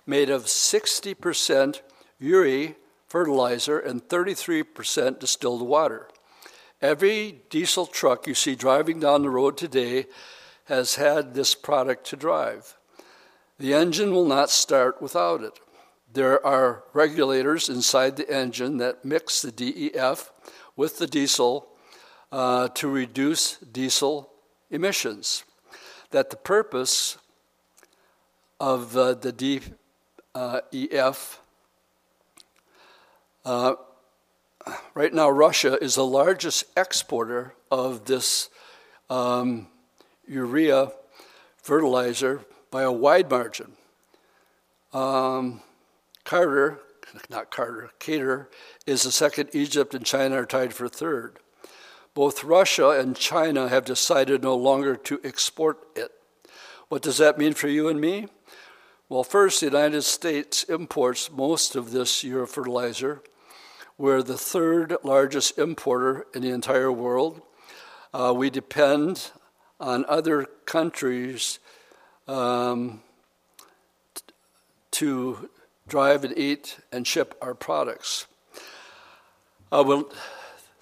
made 0.06 0.28
of 0.28 0.44
60% 0.44 1.80
urea 2.18 2.74
fertilizer 3.06 3.78
and 3.78 4.06
33% 4.06 5.18
distilled 5.18 5.62
water. 5.62 6.08
Every 6.82 7.42
diesel 7.50 7.84
truck 7.84 8.26
you 8.26 8.34
see 8.34 8.54
driving 8.54 9.00
down 9.00 9.22
the 9.22 9.28
road 9.28 9.58
today 9.58 10.06
has 10.64 10.94
had 10.94 11.34
this 11.34 11.54
product 11.54 12.06
to 12.06 12.16
drive. 12.16 12.78
The 13.58 13.74
engine 13.74 14.12
will 14.12 14.24
not 14.24 14.48
start 14.48 15.02
without 15.02 15.42
it. 15.42 15.60
There 16.10 16.44
are 16.44 16.84
regulators 16.94 17.68
inside 17.68 18.16
the 18.16 18.34
engine 18.34 18.78
that 18.78 19.04
mix 19.04 19.42
the 19.42 19.52
DEF 19.52 20.32
with 20.74 20.96
the 20.96 21.06
diesel 21.06 21.68
uh, 22.32 22.68
to 22.68 22.88
reduce 22.88 23.58
diesel 23.58 24.30
emissions. 24.70 25.44
That 26.12 26.30
the 26.30 26.36
purpose 26.36 27.18
of 28.58 28.96
uh, 28.96 29.14
the 29.14 29.32
DEF 29.32 29.70
uh, 33.44 33.74
right 35.00 35.14
now, 35.14 35.30
Russia 35.30 35.82
is 35.82 35.94
the 35.94 36.04
largest 36.04 36.62
exporter 36.76 37.54
of 37.70 38.04
this 38.04 38.50
um, 39.08 39.66
urea 40.28 40.92
fertilizer 41.56 42.42
by 42.70 42.82
a 42.82 42.92
wide 42.92 43.30
margin. 43.30 43.72
Um, 44.92 45.62
Carter, 46.24 46.80
not 47.30 47.50
Carter, 47.50 47.88
Qatar 47.98 48.48
is 48.86 49.04
the 49.04 49.10
second. 49.10 49.48
Egypt 49.54 49.94
and 49.94 50.04
China 50.04 50.36
are 50.36 50.44
tied 50.44 50.74
for 50.74 50.86
third. 50.86 51.38
Both 52.12 52.44
Russia 52.44 52.90
and 52.90 53.16
China 53.16 53.70
have 53.70 53.86
decided 53.86 54.42
no 54.42 54.54
longer 54.54 54.96
to 54.96 55.18
export 55.24 55.78
it. 55.96 56.10
What 56.90 57.00
does 57.00 57.16
that 57.16 57.38
mean 57.38 57.54
for 57.54 57.68
you 57.68 57.88
and 57.88 58.02
me? 58.02 58.28
Well, 59.08 59.24
first, 59.24 59.60
the 59.60 59.66
United 59.66 60.02
States 60.02 60.62
imports 60.64 61.30
most 61.30 61.74
of 61.74 61.90
this 61.90 62.22
urea 62.22 62.46
fertilizer 62.46 63.22
we're 64.00 64.22
the 64.22 64.38
third 64.38 64.96
largest 65.02 65.58
importer 65.58 66.26
in 66.34 66.40
the 66.40 66.48
entire 66.48 66.90
world. 66.90 67.42
Uh, 68.14 68.32
we 68.34 68.48
depend 68.48 69.30
on 69.78 70.06
other 70.08 70.46
countries 70.64 71.58
um, 72.26 73.02
t- 74.14 74.22
to 74.90 75.50
drive 75.86 76.24
and 76.24 76.38
eat 76.38 76.78
and 76.90 77.06
ship 77.06 77.36
our 77.42 77.52
products. 77.52 78.26
I 79.70 79.82
will 79.82 80.10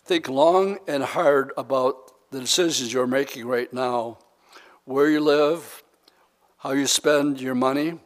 think 0.04 0.28
long 0.28 0.78
and 0.86 1.02
hard 1.02 1.50
about 1.56 2.30
the 2.30 2.38
decisions 2.38 2.92
you're 2.92 3.08
making 3.08 3.48
right 3.48 3.72
now 3.72 4.18
where 4.84 5.10
you 5.10 5.18
live, 5.18 5.82
how 6.58 6.70
you 6.70 6.86
spend 6.86 7.40
your 7.40 7.56
money, 7.56 7.98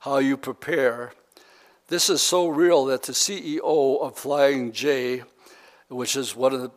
how 0.00 0.18
you 0.18 0.36
prepare 0.36 1.12
this 1.88 2.10
is 2.10 2.20
so 2.20 2.48
real 2.48 2.84
that 2.84 3.04
the 3.04 3.14
CEO 3.14 4.02
of 4.02 4.14
Flying 4.14 4.72
J, 4.72 5.22
which 5.88 6.16
is 6.16 6.36
one 6.36 6.52
of 6.52 6.60
the 6.60 6.70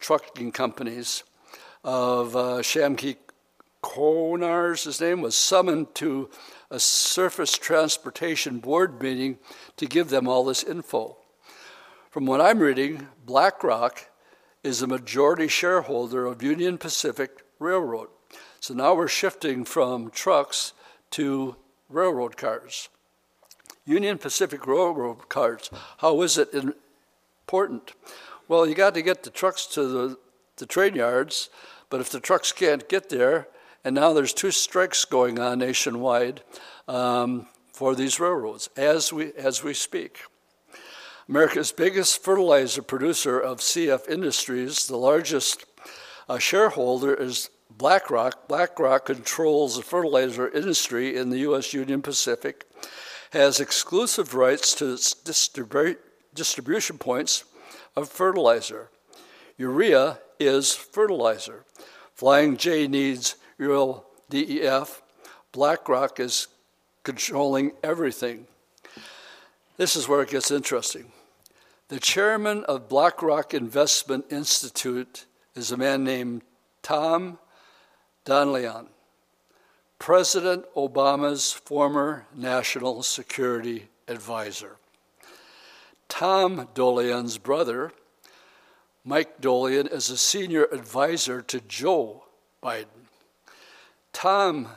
trucking 0.00 0.50
companies 0.50 1.22
of 1.84 2.34
uh, 2.34 2.58
Shameek 2.58 3.18
Konar's, 3.80 4.84
his 4.84 5.00
name, 5.00 5.20
was 5.20 5.36
summoned 5.36 5.94
to 5.96 6.30
a 6.68 6.80
surface 6.80 7.56
transportation 7.56 8.58
board 8.58 9.00
meeting 9.00 9.38
to 9.76 9.86
give 9.86 10.08
them 10.08 10.26
all 10.26 10.44
this 10.44 10.64
info. 10.64 11.16
From 12.10 12.26
what 12.26 12.40
I'm 12.40 12.58
reading, 12.58 13.06
BlackRock 13.24 14.10
is 14.64 14.82
a 14.82 14.88
majority 14.88 15.46
shareholder 15.46 16.26
of 16.26 16.42
Union 16.42 16.76
Pacific 16.76 17.44
Railroad. 17.60 18.08
So 18.58 18.74
now 18.74 18.94
we're 18.94 19.06
shifting 19.06 19.64
from 19.64 20.10
trucks 20.10 20.72
to 21.10 21.54
railroad 21.88 22.36
cars. 22.36 22.88
Union 23.86 24.18
Pacific 24.18 24.66
Railroad 24.66 25.28
cars, 25.28 25.70
how 25.98 26.22
is 26.22 26.38
it 26.38 26.54
important? 26.54 27.92
Well, 28.48 28.66
you 28.66 28.74
got 28.74 28.94
to 28.94 29.02
get 29.02 29.22
the 29.22 29.30
trucks 29.30 29.66
to 29.68 29.86
the, 29.86 30.18
the 30.56 30.66
train 30.66 30.94
yards, 30.94 31.50
but 31.90 32.00
if 32.00 32.10
the 32.10 32.20
trucks 32.20 32.52
can't 32.52 32.88
get 32.88 33.08
there, 33.10 33.48
and 33.84 33.94
now 33.94 34.12
there's 34.12 34.32
two 34.32 34.50
strikes 34.50 35.04
going 35.04 35.38
on 35.38 35.58
nationwide 35.58 36.42
um, 36.88 37.46
for 37.72 37.94
these 37.94 38.18
railroads 38.18 38.70
as 38.76 39.12
we, 39.12 39.32
as 39.34 39.62
we 39.62 39.74
speak. 39.74 40.20
America's 41.28 41.72
biggest 41.72 42.22
fertilizer 42.22 42.82
producer 42.82 43.38
of 43.38 43.58
CF 43.58 44.08
Industries, 44.08 44.86
the 44.86 44.96
largest 44.96 45.64
uh, 46.28 46.38
shareholder 46.38 47.14
is 47.14 47.50
BlackRock. 47.70 48.48
BlackRock 48.48 49.06
controls 49.06 49.76
the 49.76 49.82
fertilizer 49.82 50.48
industry 50.48 51.16
in 51.16 51.30
the 51.30 51.38
U.S. 51.38 51.74
Union 51.74 52.02
Pacific 52.02 52.66
has 53.34 53.58
exclusive 53.58 54.32
rights 54.32 54.74
to 54.76 54.92
its 54.92 55.12
distribu- 55.12 55.96
distribution 56.34 56.98
points 56.98 57.42
of 57.96 58.08
fertilizer. 58.08 58.90
Urea 59.58 60.20
is 60.38 60.72
fertilizer. 60.72 61.64
Flying 62.14 62.56
J 62.56 62.86
needs 62.86 63.34
real 63.58 64.06
DEF. 64.30 65.02
BlackRock 65.50 66.20
is 66.20 66.46
controlling 67.02 67.72
everything. 67.82 68.46
This 69.76 69.96
is 69.96 70.08
where 70.08 70.22
it 70.22 70.30
gets 70.30 70.52
interesting. 70.52 71.10
The 71.88 71.98
chairman 71.98 72.62
of 72.64 72.88
BlackRock 72.88 73.52
Investment 73.52 74.26
Institute 74.30 75.26
is 75.56 75.72
a 75.72 75.76
man 75.76 76.04
named 76.04 76.42
Tom 76.82 77.38
Donilon, 78.24 78.86
President 79.98 80.64
Obama's 80.74 81.52
former 81.52 82.26
national 82.34 83.02
security 83.02 83.88
advisor. 84.08 84.76
Tom 86.08 86.68
Donilon's 86.74 87.38
brother, 87.38 87.92
Mike 89.04 89.40
Donilon, 89.40 89.90
is 89.92 90.10
a 90.10 90.18
senior 90.18 90.64
advisor 90.72 91.42
to 91.42 91.60
Joe 91.60 92.24
Biden. 92.62 93.08
Tom 94.12 94.68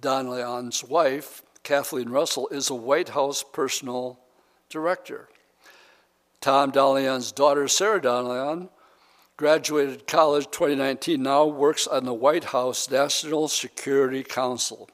Donilon's 0.00 0.84
wife, 0.84 1.42
Kathleen 1.62 2.08
Russell, 2.08 2.48
is 2.48 2.70
a 2.70 2.74
White 2.74 3.10
House 3.10 3.42
personal 3.42 4.18
director. 4.68 5.28
Tom 6.40 6.70
Donilon's 6.70 7.32
daughter, 7.32 7.66
Sarah 7.68 8.00
Donilon, 8.00 8.68
graduated 9.36 10.06
college 10.06 10.46
2019, 10.50 11.22
now 11.22 11.44
works 11.44 11.86
on 11.86 12.04
the 12.04 12.14
White 12.14 12.44
House 12.44 12.90
National 12.90 13.48
Security 13.48 14.22
Council. 14.22 14.88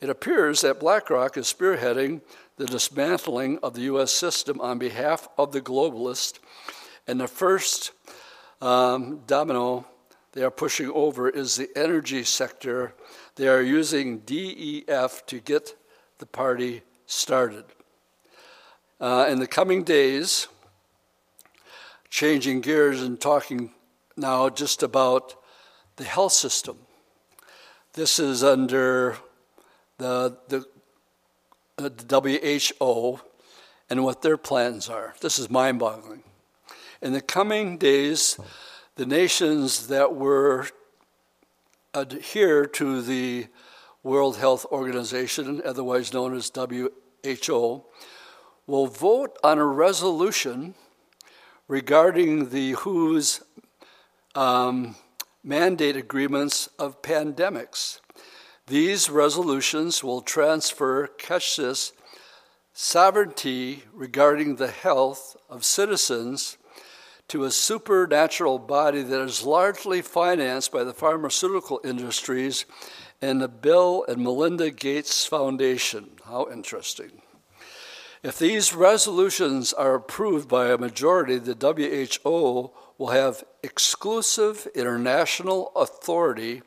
It 0.00 0.10
appears 0.10 0.62
that 0.62 0.80
BlackRock 0.80 1.36
is 1.36 1.52
spearheading 1.52 2.22
the 2.56 2.66
dismantling 2.66 3.58
of 3.62 3.74
the 3.74 3.82
U.S. 3.82 4.10
system 4.10 4.60
on 4.60 4.78
behalf 4.78 5.28
of 5.38 5.52
the 5.52 5.60
globalists, 5.60 6.40
and 7.06 7.20
the 7.20 7.28
first 7.28 7.92
um, 8.60 9.20
domino 9.26 9.86
they 10.32 10.42
are 10.42 10.50
pushing 10.50 10.90
over 10.90 11.28
is 11.28 11.56
the 11.56 11.68
energy 11.76 12.24
sector. 12.24 12.94
They 13.36 13.48
are 13.48 13.62
using 13.62 14.20
DEF 14.20 15.26
to 15.26 15.40
get 15.40 15.76
the 16.18 16.26
party 16.26 16.82
started. 17.06 17.64
Uh, 18.98 19.26
in 19.28 19.40
the 19.40 19.46
coming 19.46 19.84
days, 19.84 20.48
changing 22.12 22.60
gears 22.60 23.00
and 23.00 23.18
talking 23.18 23.70
now 24.18 24.50
just 24.50 24.82
about 24.82 25.34
the 25.96 26.04
health 26.04 26.32
system. 26.32 26.76
This 27.94 28.18
is 28.18 28.44
under 28.44 29.16
the, 29.96 30.36
the, 30.48 30.66
the 31.78 32.70
WHO 32.78 33.18
and 33.88 34.04
what 34.04 34.20
their 34.20 34.36
plans 34.36 34.90
are. 34.90 35.14
This 35.22 35.38
is 35.38 35.48
mind 35.48 35.78
boggling. 35.78 36.22
In 37.00 37.14
the 37.14 37.22
coming 37.22 37.78
days, 37.78 38.38
the 38.96 39.06
nations 39.06 39.86
that 39.86 40.14
were 40.14 40.68
adhere 41.94 42.66
to 42.66 43.00
the 43.00 43.46
World 44.02 44.36
Health 44.36 44.66
Organization, 44.66 45.62
otherwise 45.64 46.12
known 46.12 46.36
as 46.36 46.52
WHO, 46.54 47.84
will 48.66 48.86
vote 48.86 49.38
on 49.42 49.58
a 49.58 49.64
resolution 49.64 50.74
regarding 51.72 52.50
the 52.50 52.72
WHO's 52.72 53.42
um, 54.34 54.94
mandate 55.42 55.96
agreements 55.96 56.68
of 56.78 57.00
pandemics. 57.00 57.98
These 58.66 59.08
resolutions 59.08 60.04
will 60.04 60.20
transfer, 60.20 61.08
this, 61.16 61.94
sovereignty 62.74 63.84
regarding 63.90 64.56
the 64.56 64.70
health 64.70 65.34
of 65.48 65.64
citizens 65.64 66.58
to 67.28 67.44
a 67.44 67.50
supernatural 67.50 68.58
body 68.58 69.00
that 69.00 69.22
is 69.22 69.42
largely 69.42 70.02
financed 70.02 70.72
by 70.72 70.84
the 70.84 70.92
pharmaceutical 70.92 71.80
industries 71.82 72.66
and 73.22 73.40
the 73.40 73.48
Bill 73.48 74.04
and 74.06 74.22
Melinda 74.22 74.70
Gates 74.70 75.24
Foundation. 75.24 76.10
How 76.26 76.50
interesting. 76.52 77.22
If 78.22 78.38
these 78.38 78.72
resolutions 78.72 79.72
are 79.72 79.96
approved 79.96 80.48
by 80.48 80.68
a 80.68 80.78
majority, 80.78 81.38
the 81.38 81.56
WHO 81.56 82.70
will 82.96 83.08
have 83.08 83.42
exclusive 83.64 84.68
international 84.76 85.72
authority 85.74 86.62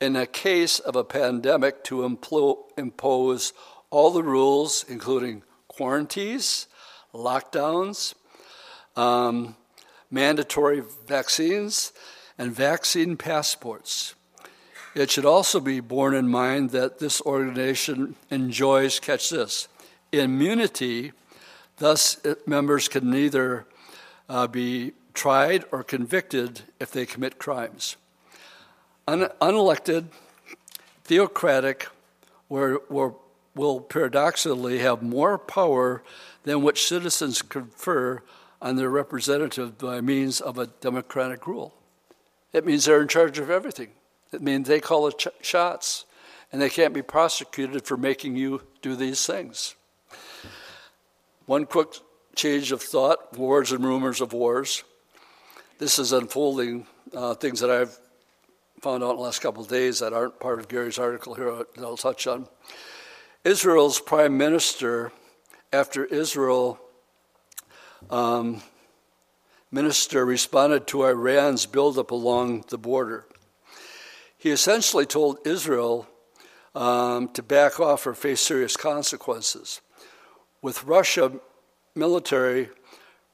in 0.00 0.16
a 0.16 0.26
case 0.26 0.80
of 0.80 0.96
a 0.96 1.04
pandemic 1.04 1.84
to 1.84 1.98
implo- 1.98 2.64
impose 2.76 3.52
all 3.90 4.10
the 4.10 4.24
rules, 4.24 4.84
including 4.88 5.44
quarantines, 5.68 6.66
lockdowns, 7.14 8.14
um, 8.96 9.54
mandatory 10.10 10.82
vaccines, 11.06 11.92
and 12.36 12.50
vaccine 12.50 13.16
passports. 13.16 14.16
It 14.96 15.12
should 15.12 15.26
also 15.26 15.60
be 15.60 15.78
borne 15.78 16.14
in 16.14 16.28
mind 16.28 16.70
that 16.70 16.98
this 16.98 17.20
organization 17.20 18.16
enjoys, 18.30 18.98
catch 18.98 19.30
this, 19.30 19.68
immunity, 20.12 21.12
thus, 21.76 22.18
members 22.46 22.88
can 22.88 23.10
neither 23.10 23.66
uh, 24.28 24.46
be 24.46 24.92
tried 25.14 25.64
or 25.72 25.82
convicted 25.82 26.62
if 26.78 26.90
they 26.90 27.06
commit 27.06 27.38
crimes. 27.38 27.96
Un- 29.06 29.30
unelected, 29.40 30.06
theocratic, 31.04 31.88
were, 32.48 32.82
were, 32.88 33.14
will 33.54 33.80
paradoxically 33.80 34.78
have 34.78 35.02
more 35.02 35.38
power 35.38 36.02
than 36.44 36.62
which 36.62 36.86
citizens 36.86 37.42
confer 37.42 38.22
on 38.60 38.76
their 38.76 38.90
representative 38.90 39.78
by 39.78 40.00
means 40.00 40.40
of 40.40 40.58
a 40.58 40.66
democratic 40.66 41.46
rule. 41.46 41.74
It 42.52 42.64
means 42.64 42.84
they're 42.84 43.02
in 43.02 43.08
charge 43.08 43.38
of 43.38 43.50
everything. 43.50 43.90
It 44.32 44.42
means 44.42 44.68
they 44.68 44.80
call 44.80 45.06
the 45.06 45.12
ch- 45.12 45.28
shots, 45.40 46.04
and 46.52 46.60
they 46.60 46.70
can't 46.70 46.94
be 46.94 47.02
prosecuted 47.02 47.84
for 47.84 47.96
making 47.96 48.36
you 48.36 48.62
do 48.82 48.96
these 48.96 49.26
things. 49.26 49.74
One 51.48 51.64
quick 51.64 51.88
change 52.36 52.72
of 52.72 52.82
thought 52.82 53.34
wars 53.38 53.72
and 53.72 53.82
rumors 53.82 54.20
of 54.20 54.34
wars. 54.34 54.84
This 55.78 55.98
is 55.98 56.12
unfolding 56.12 56.86
uh, 57.14 57.36
things 57.36 57.60
that 57.60 57.70
I've 57.70 57.98
found 58.82 59.02
out 59.02 59.12
in 59.12 59.16
the 59.16 59.22
last 59.22 59.40
couple 59.40 59.62
of 59.62 59.68
days 59.70 60.00
that 60.00 60.12
aren't 60.12 60.38
part 60.40 60.58
of 60.58 60.68
Gary's 60.68 60.98
article 60.98 61.32
here 61.32 61.50
that 61.50 61.82
I'll 61.82 61.96
touch 61.96 62.26
on. 62.26 62.48
Israel's 63.44 63.98
prime 63.98 64.36
minister, 64.36 65.10
after 65.72 66.04
Israel 66.04 66.78
um, 68.10 68.60
minister 69.70 70.26
responded 70.26 70.86
to 70.88 71.04
Iran's 71.04 71.64
buildup 71.64 72.10
along 72.10 72.66
the 72.68 72.76
border. 72.76 73.24
He 74.36 74.50
essentially 74.50 75.06
told 75.06 75.38
Israel 75.46 76.08
um, 76.74 77.30
to 77.30 77.42
back 77.42 77.80
off 77.80 78.06
or 78.06 78.12
face 78.12 78.42
serious 78.42 78.76
consequences. 78.76 79.80
With 80.60 80.84
Russia 80.84 81.32
military 81.94 82.70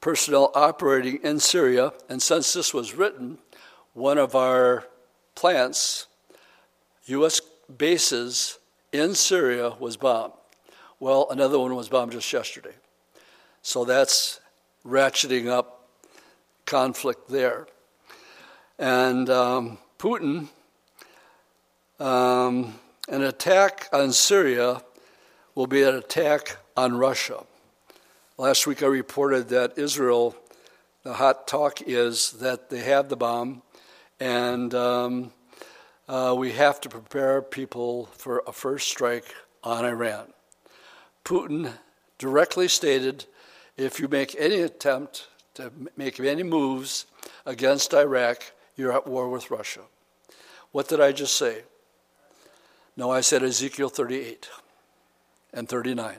personnel 0.01 0.51
operating 0.53 1.17
in 1.23 1.39
Syria, 1.39 1.91
and 2.09 2.21
since 2.21 2.53
this 2.53 2.73
was 2.73 2.93
written, 2.93 3.39
one 3.93 4.17
of 4.17 4.35
our 4.35 4.85
plants, 5.33 6.07
U.S. 7.05 7.41
bases 7.77 8.59
in 8.91 9.15
Syria, 9.15 9.71
was 9.79 9.97
bombed. 9.97 10.33
Well, 10.99 11.27
another 11.29 11.59
one 11.59 11.75
was 11.75 11.89
bombed 11.89 12.11
just 12.11 12.31
yesterday. 12.31 12.73
So 13.61 13.83
that's 13.83 14.39
ratcheting 14.85 15.47
up 15.47 15.87
conflict 16.65 17.27
there. 17.29 17.67
And 18.77 19.29
um, 19.29 19.77
Putin, 19.97 20.49
um, 21.99 22.75
an 23.07 23.23
attack 23.23 23.87
on 23.91 24.11
Syria 24.11 24.81
will 25.55 25.67
be 25.67 25.83
an 25.83 25.95
attack 25.95 26.57
on 26.75 26.97
Russia. 26.97 27.41
Last 28.37 28.67
week 28.67 28.83
I 28.83 28.87
reported 28.87 29.47
that 29.49 29.77
Israel, 29.77 30.35
the 31.03 31.13
hot 31.13 31.47
talk 31.47 31.81
is 31.81 32.33
that 32.33 32.69
they 32.69 32.79
have 32.79 33.07
the 33.07 33.15
bomb, 33.15 33.61
and 34.19 34.75
um, 34.75 35.31
uh, 36.09 36.35
we 36.37 36.51
have 36.51 36.81
to 36.81 36.89
prepare 36.89 37.41
people 37.41 38.09
for 38.17 38.43
a 38.45 38.51
first 38.51 38.89
strike 38.89 39.33
on 39.63 39.85
Iran. 39.85 40.33
Putin 41.23 41.71
directly 42.17 42.67
stated 42.67 43.25
if 43.77 43.97
you 43.97 44.09
make 44.09 44.35
any 44.37 44.59
attempt 44.59 45.29
to 45.53 45.71
make 45.95 46.19
any 46.19 46.43
moves 46.43 47.05
against 47.45 47.93
Iraq, 47.93 48.43
you're 48.75 48.91
at 48.91 49.07
war 49.07 49.29
with 49.29 49.49
Russia. 49.49 49.81
What 50.73 50.89
did 50.89 50.99
I 50.99 51.13
just 51.13 51.37
say? 51.37 51.63
No, 52.97 53.09
I 53.09 53.21
said 53.21 53.41
Ezekiel 53.41 53.87
38 53.87 54.49
and 55.55 55.67
39. 55.67 56.17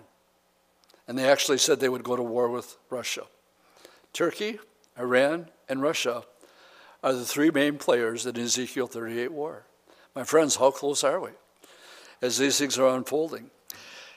And 1.07 1.17
they 1.17 1.31
actually 1.31 1.59
said 1.59 1.79
they 1.79 1.89
would 1.89 2.03
go 2.03 2.17
to 2.17 2.23
war 2.23 2.49
with 2.49 2.77
Russia. 2.91 3.23
Turkey, 4.13 4.59
Iran, 4.99 5.51
and 5.69 5.81
Russia 5.81 6.25
are 7.05 7.13
the 7.13 7.25
three 7.25 7.51
main 7.51 7.79
players 7.79 8.27
in 8.27 8.37
Ezekiel 8.37 8.89
38 8.89 9.31
war. 9.31 9.65
My 10.15 10.25
friends, 10.25 10.57
how 10.57 10.71
close 10.71 11.05
are 11.05 11.21
we 11.21 11.31
as 12.23 12.39
these 12.39 12.59
things 12.59 12.79
are 12.79 12.97
unfolding? 12.97 13.51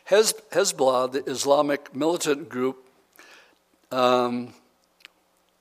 Hezbollah, 0.08 1.12
the 1.12 1.24
Islamic 1.30 1.96
militant 1.96 2.50
group, 2.50 2.88
um, 3.92 4.54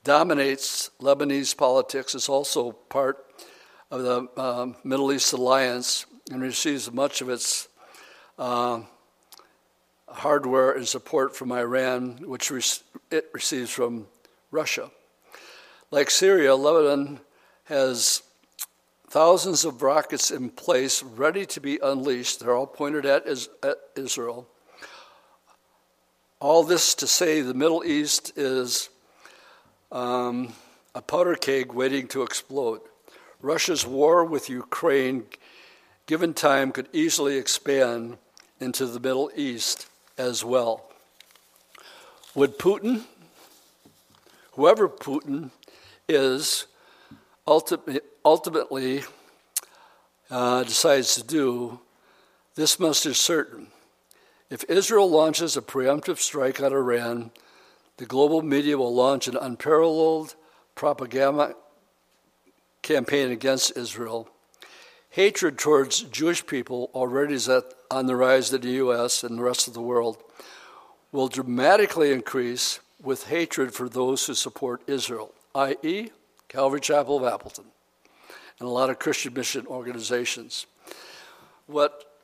dominates 0.05 0.91
Lebanese 1.03 1.55
politics, 1.55 2.15
is 2.15 2.29
also 2.29 2.73
part 2.73 3.27
of 3.91 4.03
the 4.03 4.29
uh, 4.41 4.73
Middle 4.85 5.13
East 5.13 5.33
Alliance 5.35 6.07
and 6.31 6.41
receives 6.41 6.91
much 6.91 7.21
of 7.21 7.29
its 7.29 7.69
uh, 8.39 8.81
hardware 10.11 10.73
and 10.73 10.87
support 10.87 11.37
from 11.37 11.53
Iran, 11.53 12.19
which 12.25 12.51
it 13.11 13.31
receives 13.33 13.71
from 13.71 14.07
Russia. 14.51 14.91
Like 15.91 16.11
Syria, 16.11 16.55
Lebanon 16.55 17.21
has 17.65 18.23
thousands 19.09 19.65
of 19.65 19.83
rockets 19.83 20.31
in 20.31 20.51
place 20.51 21.03
ready 21.03 21.47
to 21.47 21.61
be 21.61 21.79
unleashed. 21.83 22.41
They're 22.41 22.55
all 22.55 22.67
pointed 22.67 23.07
at, 23.07 23.27
Israel. 23.97 24.47
All 26.41 26.63
this 26.63 26.95
to 26.97 27.07
say 27.07 27.41
the 27.41 27.55
Middle 27.55 27.85
East 27.85 28.37
is 28.37 28.91
um, 29.91 30.53
a 30.95 31.03
powder 31.03 31.35
keg 31.35 31.73
waiting 31.73 32.07
to 32.09 32.23
explode. 32.23 32.81
Russia's 33.41 33.87
war 33.87 34.25
with 34.25 34.51
Ukraine, 34.51 35.25
given 36.07 36.35
time, 36.35 36.71
could 36.73 36.89
easily 36.93 37.37
expand 37.37 38.19
into 38.61 38.87
the 38.87 39.01
Middle 39.01 39.31
East 39.37 39.89
as 40.19 40.45
well. 40.45 40.85
Would 42.35 42.59
Putin, 42.59 43.05
whoever 44.53 44.89
Putin 44.89 45.51
is, 46.09 46.67
ultimately 47.47 49.03
uh, 50.31 50.65
decides 50.65 51.15
to 51.15 51.23
do, 51.23 51.81
this 52.55 52.79
much 52.79 53.07
is 53.07 53.19
certain. 53.19 53.69
If 54.51 54.65
Israel 54.65 55.09
launches 55.09 55.57
a 55.57 55.63
preemptive 55.63 56.19
strike 56.19 56.61
on 56.61 56.73
Iran, 56.73 57.31
the 57.99 58.07
global 58.07 58.43
media 58.43 58.77
will 58.77 58.95
launch 58.95 59.29
an 59.29 59.37
unparalleled 59.37 60.35
propaganda 60.75 61.55
campaign 62.83 63.31
against 63.31 63.77
Israel. 63.77 64.29
Hatred 65.19 65.59
towards 65.59 66.03
Jewish 66.03 66.47
people, 66.47 66.93
already 66.95 67.35
is 67.35 67.49
at, 67.49 67.65
on 67.91 68.07
the 68.07 68.15
rise 68.15 68.55
in 68.55 68.61
the 68.61 68.71
U.S. 68.85 69.25
and 69.25 69.37
the 69.37 69.43
rest 69.43 69.67
of 69.67 69.75
the 69.75 69.81
world, 69.81 70.23
will 71.11 71.27
dramatically 71.27 72.13
increase 72.13 72.79
with 73.03 73.27
hatred 73.27 73.75
for 73.75 73.89
those 73.89 74.25
who 74.25 74.35
support 74.35 74.81
Israel, 74.87 75.35
i.e., 75.57 76.11
Calvary 76.47 76.81
Chapel 76.81 77.17
of 77.17 77.25
Appleton, 77.25 77.65
and 78.61 78.69
a 78.69 78.71
lot 78.71 78.91
of 78.91 79.01
Christian 79.01 79.35
mission 79.35 79.67
organizations. 79.67 80.67
What 81.67 82.17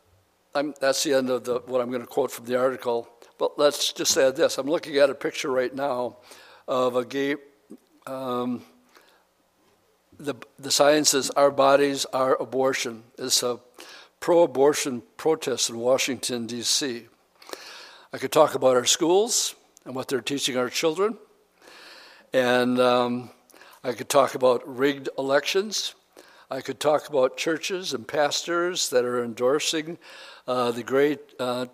I'm, 0.54 0.72
that's 0.80 1.02
the 1.02 1.14
end 1.14 1.30
of 1.30 1.42
the, 1.42 1.58
what 1.66 1.80
I'm 1.80 1.90
going 1.90 2.00
to 2.00 2.06
quote 2.06 2.30
from 2.30 2.44
the 2.44 2.56
article. 2.56 3.08
But 3.38 3.58
let's 3.58 3.92
just 3.92 4.16
add 4.16 4.36
this. 4.36 4.56
I'm 4.56 4.70
looking 4.70 4.98
at 4.98 5.10
a 5.10 5.16
picture 5.16 5.50
right 5.50 5.74
now 5.74 6.18
of 6.68 6.94
a 6.94 7.04
gay 7.04 7.34
um, 8.06 8.62
the, 10.18 10.34
the 10.58 10.70
science 10.70 11.14
is 11.14 11.30
our 11.30 11.50
bodies 11.50 12.04
are 12.06 12.40
abortion. 12.40 13.04
It's 13.18 13.42
a 13.42 13.60
pro 14.20 14.42
abortion 14.42 15.02
protest 15.16 15.70
in 15.70 15.78
Washington, 15.78 16.46
D.C. 16.46 17.06
I 18.12 18.18
could 18.18 18.32
talk 18.32 18.54
about 18.54 18.76
our 18.76 18.84
schools 18.84 19.54
and 19.84 19.94
what 19.94 20.08
they're 20.08 20.20
teaching 20.20 20.56
our 20.56 20.70
children. 20.70 21.18
And 22.32 22.80
um, 22.80 23.30
I 23.82 23.92
could 23.92 24.08
talk 24.08 24.34
about 24.34 24.62
rigged 24.66 25.08
elections. 25.18 25.94
I 26.50 26.60
could 26.60 26.80
talk 26.80 27.08
about 27.08 27.36
churches 27.36 27.92
and 27.92 28.06
pastors 28.06 28.90
that 28.90 29.04
are 29.04 29.22
endorsing 29.22 29.98
uh, 30.46 30.70
the 30.70 30.82
great 30.82 31.20
uh, 31.38 31.66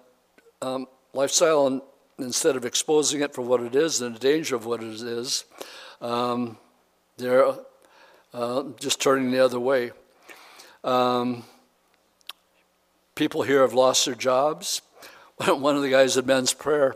um, 0.63 0.87
lifestyle 1.13 1.67
and 1.67 1.83
instead 2.19 2.57
of 2.57 2.65
exposing 2.65 3.21
it 3.23 3.35
for 3.35 3.43
what 3.43 3.63
it 3.63 3.75
is 3.75 4.01
and 4.01 4.15
the 4.15 4.19
danger 4.19 4.55
of 4.55 4.67
what 4.67 4.83
it 4.83 5.01
is. 5.01 5.45
Um, 6.01 6.59
they're 7.17 7.55
uh, 8.33 8.65
just 8.79 9.01
turning 9.01 9.31
the 9.31 9.45
other 9.45 9.61
way. 9.61 9.93
Um, 10.85 11.45
people 13.15 13.43
here 13.43 13.61
have 13.61 13.75
lost 13.75 14.07
their 14.07 14.15
jobs. 14.15 14.83
One 15.47 15.77
of 15.77 15.83
the 15.83 15.91
guys 15.91 16.17
at 16.17 16.27
Men's 16.27 16.53
Prayer 16.53 16.95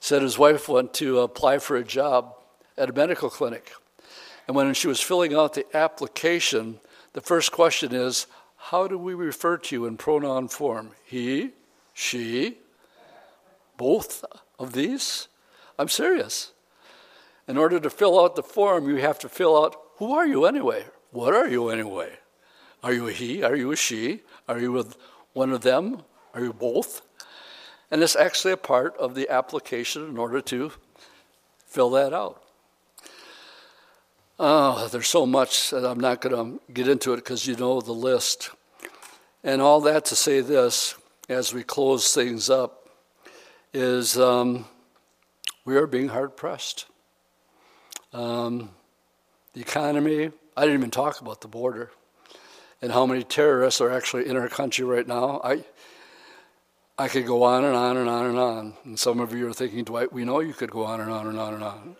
said 0.00 0.22
his 0.22 0.38
wife 0.38 0.68
went 0.68 0.92
to 0.94 1.20
apply 1.20 1.58
for 1.58 1.76
a 1.76 1.84
job 1.84 2.34
at 2.76 2.90
a 2.90 2.92
medical 2.92 3.30
clinic. 3.30 3.72
And 4.46 4.56
when 4.56 4.74
she 4.74 4.88
was 4.88 5.00
filling 5.00 5.34
out 5.34 5.54
the 5.54 5.64
application, 5.74 6.80
the 7.14 7.20
first 7.20 7.52
question 7.52 7.94
is, 7.94 8.26
How 8.56 8.86
do 8.86 8.98
we 8.98 9.14
refer 9.14 9.56
to 9.56 9.74
you 9.74 9.86
in 9.86 9.96
pronoun 9.96 10.48
form? 10.48 10.90
He, 11.06 11.52
she, 11.94 12.58
both 13.76 14.24
of 14.58 14.72
these? 14.72 15.28
I'm 15.78 15.88
serious. 15.88 16.52
In 17.48 17.56
order 17.56 17.80
to 17.80 17.90
fill 17.90 18.22
out 18.22 18.36
the 18.36 18.42
form, 18.42 18.88
you 18.88 18.96
have 18.96 19.18
to 19.20 19.28
fill 19.28 19.62
out 19.62 19.83
who 20.04 20.12
are 20.12 20.26
you 20.26 20.44
anyway? 20.44 20.84
What 21.12 21.32
are 21.32 21.48
you 21.48 21.70
anyway? 21.70 22.18
Are 22.82 22.92
you 22.92 23.08
a 23.08 23.12
he? 23.12 23.42
Are 23.42 23.56
you 23.56 23.72
a 23.72 23.76
she? 23.76 24.20
Are 24.46 24.58
you 24.58 24.70
with 24.70 24.98
one 25.32 25.50
of 25.50 25.62
them? 25.62 26.02
Are 26.34 26.42
you 26.42 26.52
both? 26.52 27.00
And 27.90 28.02
it's 28.02 28.14
actually 28.14 28.52
a 28.52 28.58
part 28.58 28.94
of 28.98 29.14
the 29.14 29.30
application 29.30 30.06
in 30.06 30.18
order 30.18 30.42
to 30.42 30.72
fill 31.66 31.88
that 31.90 32.12
out. 32.12 32.42
Oh, 34.38 34.88
there's 34.88 35.08
so 35.08 35.24
much 35.24 35.70
that 35.70 35.86
I'm 35.86 36.00
not 36.00 36.20
going 36.20 36.36
to 36.36 36.72
get 36.74 36.86
into 36.86 37.14
it 37.14 37.16
because 37.16 37.46
you 37.46 37.56
know 37.56 37.80
the 37.80 37.92
list. 37.92 38.50
And 39.42 39.62
all 39.62 39.80
that 39.82 40.04
to 40.06 40.16
say 40.16 40.42
this 40.42 40.96
as 41.30 41.54
we 41.54 41.62
close 41.62 42.12
things 42.12 42.50
up 42.50 42.90
is 43.72 44.18
um, 44.18 44.66
we 45.64 45.76
are 45.76 45.86
being 45.86 46.08
hard 46.08 46.36
pressed. 46.36 46.84
Um, 48.12 48.68
the 49.54 49.60
economy, 49.60 50.30
I 50.56 50.62
didn't 50.62 50.78
even 50.78 50.90
talk 50.90 51.20
about 51.20 51.40
the 51.40 51.48
border 51.48 51.90
and 52.82 52.92
how 52.92 53.06
many 53.06 53.22
terrorists 53.22 53.80
are 53.80 53.90
actually 53.90 54.26
in 54.26 54.36
our 54.36 54.48
country 54.48 54.84
right 54.84 55.06
now. 55.06 55.40
I, 55.42 55.64
I 56.98 57.08
could 57.08 57.26
go 57.26 57.44
on 57.44 57.64
and 57.64 57.74
on 57.74 57.96
and 57.96 58.08
on 58.08 58.26
and 58.26 58.38
on. 58.38 58.74
And 58.84 58.98
some 58.98 59.20
of 59.20 59.32
you 59.32 59.48
are 59.48 59.52
thinking, 59.52 59.84
Dwight, 59.84 60.12
we 60.12 60.24
know 60.24 60.40
you 60.40 60.52
could 60.52 60.70
go 60.70 60.84
on 60.84 61.00
and 61.00 61.10
on 61.10 61.26
and 61.26 61.38
on 61.38 61.54
and 61.54 61.64
on. 61.64 61.96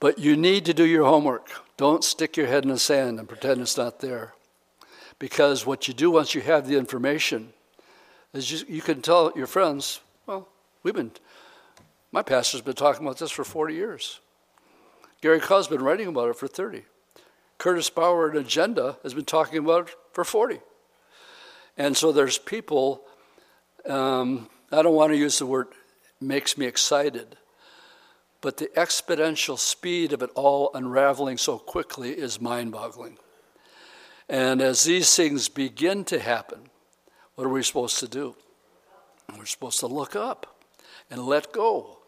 But 0.00 0.18
you 0.18 0.36
need 0.36 0.64
to 0.66 0.74
do 0.74 0.84
your 0.84 1.04
homework. 1.04 1.50
Don't 1.76 2.04
stick 2.04 2.36
your 2.36 2.46
head 2.46 2.64
in 2.64 2.70
the 2.70 2.78
sand 2.78 3.18
and 3.18 3.28
pretend 3.28 3.60
it's 3.60 3.76
not 3.76 4.00
there. 4.00 4.34
Because 5.18 5.66
what 5.66 5.88
you 5.88 5.94
do 5.94 6.10
once 6.10 6.34
you 6.34 6.40
have 6.40 6.66
the 6.66 6.76
information 6.76 7.52
is 8.32 8.50
you, 8.50 8.76
you 8.76 8.82
can 8.82 9.02
tell 9.02 9.32
your 9.34 9.46
friends, 9.46 10.00
well, 10.26 10.48
we've 10.82 10.94
been, 10.94 11.12
my 12.12 12.22
pastor's 12.22 12.60
been 12.60 12.74
talking 12.74 13.04
about 13.04 13.18
this 13.18 13.30
for 13.30 13.44
40 13.44 13.74
years. 13.74 14.20
Gary 15.24 15.40
Kah's 15.40 15.68
been 15.68 15.80
writing 15.80 16.06
about 16.06 16.28
it 16.28 16.36
for 16.36 16.46
30. 16.46 16.82
Curtis 17.56 17.88
Bowers 17.88 18.36
and 18.36 18.44
Agenda 18.44 18.98
has 19.02 19.14
been 19.14 19.24
talking 19.24 19.56
about 19.56 19.88
it 19.88 19.94
for 20.12 20.22
40. 20.22 20.60
And 21.78 21.96
so 21.96 22.12
there's 22.12 22.36
people, 22.36 23.00
um, 23.88 24.50
I 24.70 24.82
don't 24.82 24.94
want 24.94 25.12
to 25.12 25.16
use 25.16 25.38
the 25.38 25.46
word 25.46 25.68
makes 26.20 26.58
me 26.58 26.66
excited, 26.66 27.38
but 28.42 28.58
the 28.58 28.66
exponential 28.76 29.58
speed 29.58 30.12
of 30.12 30.20
it 30.20 30.28
all 30.34 30.70
unraveling 30.74 31.38
so 31.38 31.58
quickly 31.58 32.10
is 32.10 32.38
mind 32.38 32.72
boggling. 32.72 33.16
And 34.28 34.60
as 34.60 34.84
these 34.84 35.16
things 35.16 35.48
begin 35.48 36.04
to 36.04 36.20
happen, 36.20 36.68
what 37.34 37.46
are 37.46 37.48
we 37.48 37.62
supposed 37.62 37.98
to 38.00 38.08
do? 38.08 38.36
We're 39.34 39.46
supposed 39.46 39.80
to 39.80 39.86
look 39.86 40.14
up 40.14 40.60
and 41.10 41.24
let 41.24 41.50
go 41.50 42.00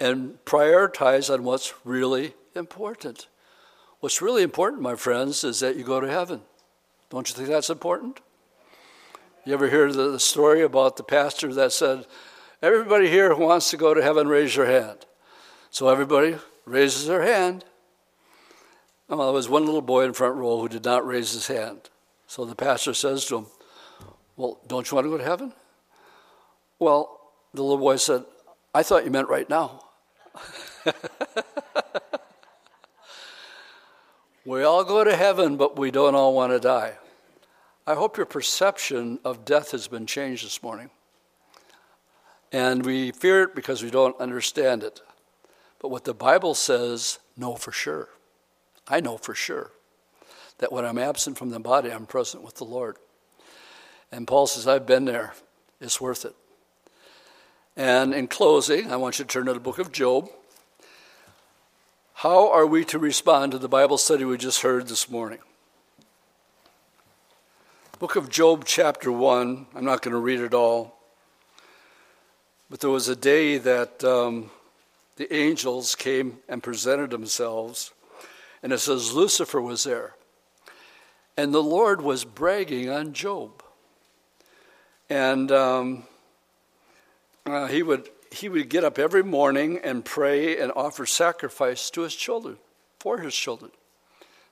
and 0.00 0.38
prioritize 0.44 1.32
on 1.32 1.44
what's 1.44 1.74
really 1.84 2.34
important. 2.54 3.26
What's 4.00 4.22
really 4.22 4.42
important, 4.42 4.82
my 4.82 4.94
friends, 4.94 5.42
is 5.42 5.60
that 5.60 5.76
you 5.76 5.84
go 5.84 6.00
to 6.00 6.10
heaven. 6.10 6.42
Don't 7.10 7.28
you 7.28 7.34
think 7.34 7.48
that's 7.48 7.70
important? 7.70 8.20
You 9.44 9.54
ever 9.54 9.68
hear 9.68 9.90
the, 9.92 10.10
the 10.10 10.20
story 10.20 10.62
about 10.62 10.96
the 10.96 11.02
pastor 11.02 11.52
that 11.54 11.72
said, 11.72 12.06
Everybody 12.60 13.08
here 13.08 13.34
who 13.34 13.44
wants 13.44 13.70
to 13.70 13.76
go 13.76 13.94
to 13.94 14.02
heaven, 14.02 14.26
raise 14.26 14.56
your 14.56 14.66
hand. 14.66 15.06
So 15.70 15.88
everybody 15.88 16.36
raises 16.64 17.06
their 17.06 17.22
hand. 17.22 17.64
Well, 19.08 19.18
there 19.18 19.32
was 19.32 19.48
one 19.48 19.64
little 19.64 19.80
boy 19.80 20.04
in 20.04 20.12
front 20.12 20.36
row 20.36 20.60
who 20.60 20.68
did 20.68 20.84
not 20.84 21.06
raise 21.06 21.32
his 21.32 21.46
hand. 21.46 21.88
So 22.26 22.44
the 22.44 22.56
pastor 22.56 22.94
says 22.94 23.24
to 23.26 23.38
him, 23.38 23.46
Well, 24.36 24.60
don't 24.66 24.90
you 24.90 24.96
want 24.96 25.06
to 25.06 25.10
go 25.10 25.18
to 25.18 25.24
heaven? 25.24 25.52
Well, 26.78 27.20
the 27.54 27.62
little 27.62 27.78
boy 27.78 27.96
said, 27.96 28.24
I 28.74 28.82
thought 28.82 29.04
you 29.04 29.10
meant 29.10 29.28
right 29.28 29.48
now. 29.48 29.87
we 34.44 34.62
all 34.62 34.84
go 34.84 35.04
to 35.04 35.16
heaven, 35.16 35.56
but 35.56 35.78
we 35.78 35.90
don't 35.90 36.14
all 36.14 36.34
want 36.34 36.52
to 36.52 36.60
die. 36.60 36.94
I 37.86 37.94
hope 37.94 38.16
your 38.16 38.26
perception 38.26 39.18
of 39.24 39.44
death 39.44 39.70
has 39.70 39.88
been 39.88 40.06
changed 40.06 40.44
this 40.44 40.62
morning. 40.62 40.90
And 42.52 42.84
we 42.84 43.12
fear 43.12 43.42
it 43.44 43.54
because 43.54 43.82
we 43.82 43.90
don't 43.90 44.18
understand 44.20 44.82
it. 44.82 45.00
But 45.80 45.88
what 45.88 46.04
the 46.04 46.14
Bible 46.14 46.54
says, 46.54 47.18
know 47.36 47.54
for 47.54 47.72
sure. 47.72 48.08
I 48.86 49.00
know 49.00 49.16
for 49.16 49.34
sure 49.34 49.70
that 50.58 50.72
when 50.72 50.84
I'm 50.84 50.98
absent 50.98 51.38
from 51.38 51.50
the 51.50 51.60
body, 51.60 51.90
I'm 51.90 52.06
present 52.06 52.42
with 52.42 52.56
the 52.56 52.64
Lord. 52.64 52.96
And 54.10 54.26
Paul 54.26 54.46
says, 54.46 54.66
I've 54.66 54.86
been 54.86 55.04
there. 55.04 55.34
It's 55.80 56.00
worth 56.00 56.24
it. 56.24 56.34
And 57.78 58.12
in 58.12 58.26
closing, 58.26 58.90
I 58.90 58.96
want 58.96 59.20
you 59.20 59.24
to 59.24 59.28
turn 59.30 59.46
to 59.46 59.54
the 59.54 59.60
book 59.60 59.78
of 59.78 59.92
Job. 59.92 60.28
How 62.12 62.50
are 62.50 62.66
we 62.66 62.84
to 62.86 62.98
respond 62.98 63.52
to 63.52 63.58
the 63.58 63.68
Bible 63.68 63.98
study 63.98 64.24
we 64.24 64.36
just 64.36 64.62
heard 64.62 64.88
this 64.88 65.08
morning? 65.08 65.38
Book 68.00 68.16
of 68.16 68.30
Job, 68.30 68.64
chapter 68.64 69.12
1. 69.12 69.66
I'm 69.76 69.84
not 69.84 70.02
going 70.02 70.10
to 70.10 70.18
read 70.18 70.40
it 70.40 70.54
all. 70.54 70.98
But 72.68 72.80
there 72.80 72.90
was 72.90 73.08
a 73.08 73.14
day 73.14 73.58
that 73.58 74.02
um, 74.02 74.50
the 75.14 75.32
angels 75.32 75.94
came 75.94 76.38
and 76.48 76.60
presented 76.60 77.10
themselves. 77.10 77.92
And 78.60 78.72
it 78.72 78.78
says 78.78 79.12
Lucifer 79.12 79.62
was 79.62 79.84
there. 79.84 80.16
And 81.36 81.54
the 81.54 81.62
Lord 81.62 82.02
was 82.02 82.24
bragging 82.24 82.90
on 82.90 83.12
Job. 83.12 83.62
And 85.08 85.52
um, 85.52 86.02
uh, 87.50 87.66
he, 87.66 87.82
would, 87.82 88.08
he 88.30 88.48
would 88.48 88.68
get 88.68 88.84
up 88.84 88.98
every 88.98 89.22
morning 89.22 89.80
and 89.82 90.04
pray 90.04 90.58
and 90.58 90.72
offer 90.74 91.06
sacrifice 91.06 91.90
to 91.90 92.02
his 92.02 92.14
children, 92.14 92.58
for 92.98 93.18
his 93.18 93.34
children, 93.34 93.70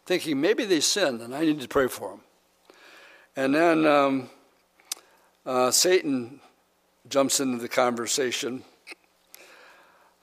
thinking 0.04 0.40
maybe 0.40 0.64
they 0.64 0.80
sinned 0.80 1.20
and 1.20 1.34
I 1.34 1.40
need 1.40 1.60
to 1.60 1.68
pray 1.68 1.88
for 1.88 2.10
them. 2.10 2.20
And 3.36 3.54
then 3.54 3.86
um, 3.86 4.30
uh, 5.44 5.70
Satan 5.70 6.40
jumps 7.08 7.40
into 7.40 7.58
the 7.58 7.68
conversation. 7.68 8.62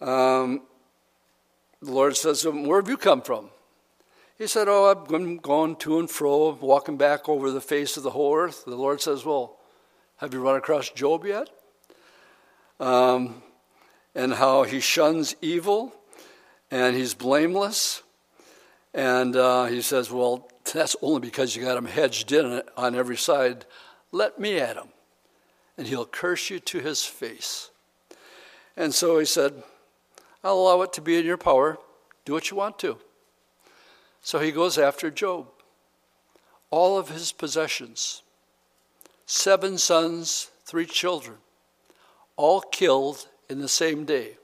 Um, 0.01 0.63
the 1.81 1.91
Lord 1.91 2.17
says, 2.17 2.45
Where 2.45 2.81
have 2.81 2.89
you 2.89 2.97
come 2.97 3.21
from? 3.21 3.49
He 4.37 4.47
said, 4.47 4.67
Oh, 4.67 4.89
I've 4.89 5.07
been 5.07 5.37
going 5.37 5.75
to 5.77 5.99
and 5.99 6.09
fro, 6.09 6.57
walking 6.59 6.97
back 6.97 7.29
over 7.29 7.51
the 7.51 7.61
face 7.61 7.97
of 7.97 8.03
the 8.03 8.09
whole 8.09 8.35
earth. 8.35 8.65
The 8.65 8.75
Lord 8.75 9.01
says, 9.01 9.23
Well, 9.23 9.57
have 10.17 10.33
you 10.33 10.41
run 10.41 10.55
across 10.55 10.89
Job 10.89 11.25
yet? 11.25 11.49
Um, 12.83 13.41
and 14.13 14.33
how 14.33 14.63
he 14.63 14.81
shuns 14.81 15.37
evil 15.41 15.95
and 16.69 16.97
he's 16.97 17.13
blameless. 17.13 18.03
And 18.93 19.37
uh, 19.37 19.65
he 19.65 19.81
says, 19.81 20.11
Well, 20.11 20.49
that's 20.73 20.97
only 21.01 21.21
because 21.21 21.55
you 21.55 21.63
got 21.63 21.77
him 21.77 21.85
hedged 21.85 22.33
in 22.33 22.61
on 22.75 22.95
every 22.95 23.15
side. 23.15 23.65
Let 24.11 24.37
me 24.37 24.59
at 24.59 24.75
him, 24.75 24.89
and 25.77 25.87
he'll 25.87 26.05
curse 26.05 26.49
you 26.49 26.59
to 26.59 26.79
his 26.79 27.05
face. 27.05 27.71
And 28.75 28.93
so 28.93 29.17
he 29.17 29.25
said, 29.25 29.63
I'll 30.43 30.55
allow 30.55 30.81
it 30.81 30.91
to 30.93 31.01
be 31.01 31.17
in 31.17 31.25
your 31.25 31.37
power. 31.37 31.77
Do 32.25 32.33
what 32.33 32.51
you 32.51 32.57
want 32.57 32.79
to. 32.79 32.97
So 34.21 34.39
he 34.39 34.51
goes 34.51 34.77
after 34.77 35.09
Job. 35.09 35.47
All 36.69 36.97
of 36.97 37.09
his 37.09 37.31
possessions, 37.31 38.23
seven 39.25 39.77
sons, 39.77 40.49
three 40.65 40.85
children, 40.85 41.37
all 42.35 42.61
killed 42.61 43.27
in 43.49 43.59
the 43.59 43.67
same 43.67 44.05
day. 44.05 44.37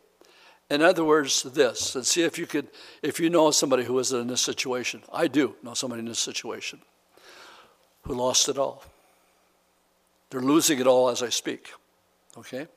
In 0.70 0.82
other 0.84 1.04
words, 1.04 1.42
this, 1.42 1.96
and 1.96 2.06
see 2.06 2.22
if 2.22 2.38
you 2.38 2.46
could, 2.46 2.68
if 3.02 3.20
you 3.20 3.30
know 3.30 3.50
somebody 3.50 3.84
who 3.84 3.98
is 3.98 4.12
in 4.12 4.28
this 4.28 4.42
situation. 4.42 5.02
I 5.12 5.28
do 5.28 5.56
know 5.64 5.74
somebody 5.74 6.02
in 6.02 6.06
this 6.06 6.20
situation 6.20 6.82
who 8.04 8.14
lost 8.14 8.50
it 8.50 8.58
all. 8.58 8.84
They're 10.30 10.42
losing 10.42 10.80
it 10.80 10.86
all 10.86 11.10
as 11.10 11.24
I 11.24 11.30
speak. 11.30 11.72
Okay? 12.38 12.68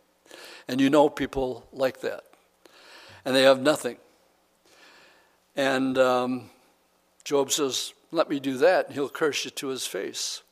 And 0.69 0.81
you 0.81 0.89
know 0.89 1.11
people 1.11 1.67
like 1.73 2.01
that. 2.01 2.25
And 3.25 3.37
they 3.37 3.43
have 3.43 3.61
nothing. 3.61 3.99
And 5.55 5.99
um, 5.99 6.51
Job 7.25 7.51
says, 7.51 7.93
Let 8.11 8.31
me 8.31 8.41
do 8.41 8.57
that, 8.59 8.87
and 8.87 8.95
he'll 8.95 9.11
curse 9.11 9.45
you 9.45 9.51
to 9.51 9.69
his 9.69 9.87
face. 9.87 10.43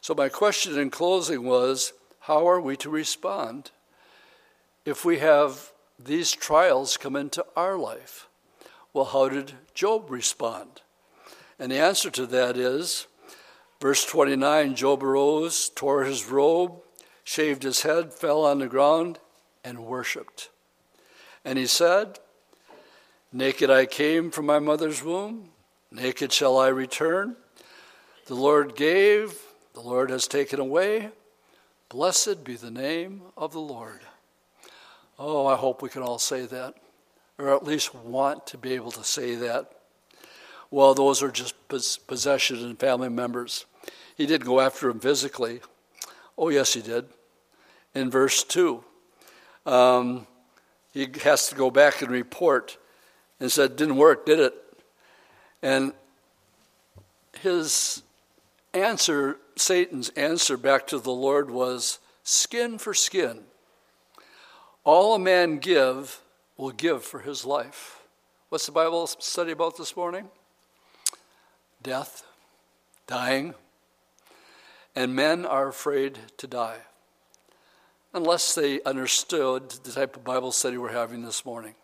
So, 0.00 0.14
my 0.14 0.30
question 0.30 0.78
in 0.78 0.90
closing 0.90 1.44
was 1.44 1.92
how 2.20 2.48
are 2.48 2.60
we 2.60 2.76
to 2.78 2.88
respond 2.88 3.70
if 4.84 5.04
we 5.04 5.18
have 5.18 5.72
these 5.98 6.32
trials 6.32 6.96
come 6.96 7.16
into 7.16 7.44
our 7.56 7.76
life. 7.76 8.28
Well, 8.92 9.04
how 9.04 9.28
did 9.28 9.52
Job 9.74 10.10
respond? 10.10 10.80
And 11.58 11.70
the 11.70 11.78
answer 11.78 12.10
to 12.10 12.26
that 12.26 12.56
is 12.56 13.06
verse 13.80 14.04
29 14.04 14.74
Job 14.74 15.02
arose, 15.02 15.68
tore 15.68 16.04
his 16.04 16.26
robe, 16.26 16.80
shaved 17.22 17.62
his 17.62 17.82
head, 17.82 18.12
fell 18.12 18.44
on 18.44 18.58
the 18.58 18.66
ground, 18.66 19.18
and 19.62 19.84
worshiped. 19.84 20.48
And 21.44 21.58
he 21.58 21.66
said, 21.66 22.18
Naked 23.32 23.70
I 23.70 23.86
came 23.86 24.30
from 24.30 24.46
my 24.46 24.58
mother's 24.58 25.04
womb, 25.04 25.50
naked 25.92 26.32
shall 26.32 26.58
I 26.58 26.68
return. 26.68 27.36
The 28.26 28.34
Lord 28.34 28.74
gave, 28.74 29.38
the 29.74 29.80
Lord 29.80 30.10
has 30.10 30.26
taken 30.26 30.58
away. 30.58 31.10
Blessed 31.88 32.42
be 32.44 32.56
the 32.56 32.70
name 32.70 33.22
of 33.36 33.52
the 33.52 33.60
Lord. 33.60 34.00
Oh, 35.22 35.46
I 35.46 35.56
hope 35.56 35.82
we 35.82 35.90
can 35.90 36.00
all 36.00 36.18
say 36.18 36.46
that, 36.46 36.76
or 37.38 37.54
at 37.54 37.62
least 37.62 37.94
want 37.94 38.46
to 38.46 38.56
be 38.56 38.72
able 38.72 38.90
to 38.92 39.04
say 39.04 39.34
that. 39.34 39.70
Well, 40.70 40.94
those 40.94 41.22
are 41.22 41.30
just 41.30 41.54
possessions 41.68 42.62
and 42.62 42.80
family 42.80 43.10
members. 43.10 43.66
He 44.16 44.24
didn't 44.24 44.46
go 44.46 44.60
after 44.60 44.88
him 44.88 44.98
physically. 44.98 45.60
Oh, 46.38 46.48
yes, 46.48 46.72
he 46.72 46.80
did. 46.80 47.04
In 47.94 48.10
verse 48.10 48.42
2, 48.44 48.82
um, 49.66 50.26
he 50.94 51.06
has 51.22 51.50
to 51.50 51.54
go 51.54 51.70
back 51.70 52.00
and 52.00 52.10
report 52.10 52.78
and 53.38 53.52
said, 53.52 53.76
Didn't 53.76 53.96
work, 53.96 54.24
did 54.24 54.40
it? 54.40 54.54
And 55.60 55.92
his 57.38 58.02
answer, 58.72 59.36
Satan's 59.54 60.08
answer 60.10 60.56
back 60.56 60.86
to 60.86 60.98
the 60.98 61.12
Lord 61.12 61.50
was 61.50 61.98
skin 62.22 62.78
for 62.78 62.94
skin. 62.94 63.40
All 64.84 65.14
a 65.14 65.18
man 65.18 65.58
give 65.58 66.20
will 66.56 66.70
give 66.70 67.04
for 67.04 67.20
his 67.20 67.44
life. 67.44 68.00
What's 68.48 68.66
the 68.66 68.72
Bible 68.72 69.06
study 69.06 69.52
about 69.52 69.76
this 69.76 69.96
morning? 69.96 70.28
Death, 71.82 72.24
dying. 73.06 73.54
And 74.96 75.14
men 75.14 75.44
are 75.44 75.68
afraid 75.68 76.18
to 76.38 76.46
die 76.46 76.78
unless 78.12 78.54
they 78.54 78.82
understood 78.82 79.70
the 79.70 79.92
type 79.92 80.16
of 80.16 80.24
Bible 80.24 80.52
study 80.52 80.76
we're 80.76 80.92
having 80.92 81.22
this 81.22 81.44
morning, 81.44 81.74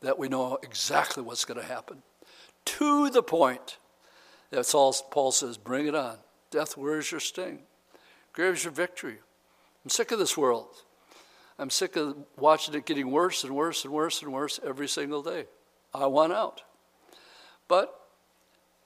that 0.00 0.18
we 0.18 0.28
know 0.28 0.58
exactly 0.62 1.22
what's 1.22 1.44
going 1.44 1.60
to 1.60 1.66
happen. 1.66 2.02
To 2.66 3.08
the 3.08 3.22
point. 3.22 3.78
That's 4.50 4.74
all 4.74 4.92
Paul 5.10 5.32
says 5.32 5.56
bring 5.56 5.86
it 5.86 5.94
on. 5.94 6.18
Death, 6.50 6.76
where's 6.76 7.10
your 7.10 7.20
sting? 7.20 7.60
Grave's 8.32 8.64
your 8.64 8.72
victory. 8.72 9.18
I'm 9.84 9.90
sick 9.90 10.10
of 10.10 10.18
this 10.18 10.36
world. 10.36 10.82
I'm 11.60 11.68
sick 11.68 11.94
of 11.96 12.16
watching 12.38 12.74
it 12.74 12.86
getting 12.86 13.10
worse 13.10 13.44
and 13.44 13.54
worse 13.54 13.84
and 13.84 13.92
worse 13.92 14.22
and 14.22 14.32
worse 14.32 14.58
every 14.64 14.88
single 14.88 15.22
day. 15.22 15.44
I 15.92 16.06
want 16.06 16.32
out. 16.32 16.62
But 17.68 17.94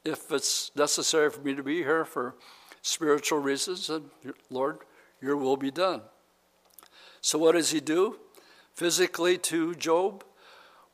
if 0.05 0.33
it's 0.33 0.73
necessary 0.75 1.31
for 1.31 1.41
me 1.41 1.55
to 1.55 1.63
be 1.63 1.85
here 1.85 2.05
for 2.05 2.35
spiritual 2.83 3.39
reasons, 3.39 3.87
then 3.87 4.11
Lord, 4.51 4.79
your 5.23 5.37
will 5.37 5.57
be 5.57 5.71
done. 5.71 6.03
So, 7.21 7.39
what 7.39 7.53
does 7.53 7.71
he 7.71 7.79
do 7.79 8.19
physically 8.75 9.39
to 9.39 9.77
Job? 9.77 10.25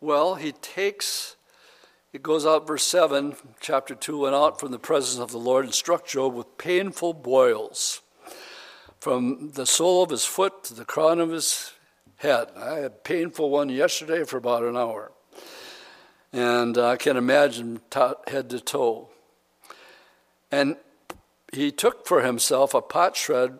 Well, 0.02 0.34
he 0.34 0.52
takes, 0.52 1.36
it 2.12 2.22
goes 2.22 2.44
out, 2.44 2.66
verse 2.66 2.84
7, 2.84 3.36
chapter 3.58 3.94
2, 3.94 4.18
went 4.18 4.34
out 4.34 4.60
from 4.60 4.70
the 4.70 4.78
presence 4.78 5.18
of 5.18 5.30
the 5.30 5.38
Lord 5.38 5.64
and 5.64 5.72
struck 5.72 6.06
Job 6.06 6.34
with 6.34 6.58
painful 6.58 7.14
boils 7.14 8.02
from 9.00 9.50
the 9.52 9.66
sole 9.66 10.02
of 10.02 10.10
his 10.10 10.24
foot 10.24 10.62
to 10.64 10.74
the 10.74 10.84
crown 10.84 11.20
of 11.20 11.30
his 11.30 11.72
head. 12.16 12.48
I 12.56 12.76
had 12.76 12.84
a 12.84 12.90
painful 12.90 13.48
one 13.48 13.70
yesterday 13.70 14.24
for 14.24 14.36
about 14.36 14.62
an 14.62 14.76
hour. 14.76 15.10
And 16.32 16.76
I 16.78 16.96
can 16.96 17.16
imagine 17.16 17.80
head 18.28 18.50
to 18.50 18.60
toe. 18.60 19.08
And 20.52 20.76
he 21.52 21.72
took 21.72 22.06
for 22.06 22.22
himself 22.22 22.74
a 22.74 22.82
potsherd 22.82 23.58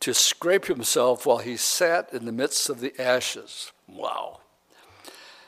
to 0.00 0.14
scrape 0.14 0.66
himself 0.66 1.26
while 1.26 1.38
he 1.38 1.56
sat 1.56 2.12
in 2.12 2.24
the 2.24 2.32
midst 2.32 2.68
of 2.68 2.80
the 2.80 2.98
ashes. 3.00 3.72
Wow. 3.88 4.40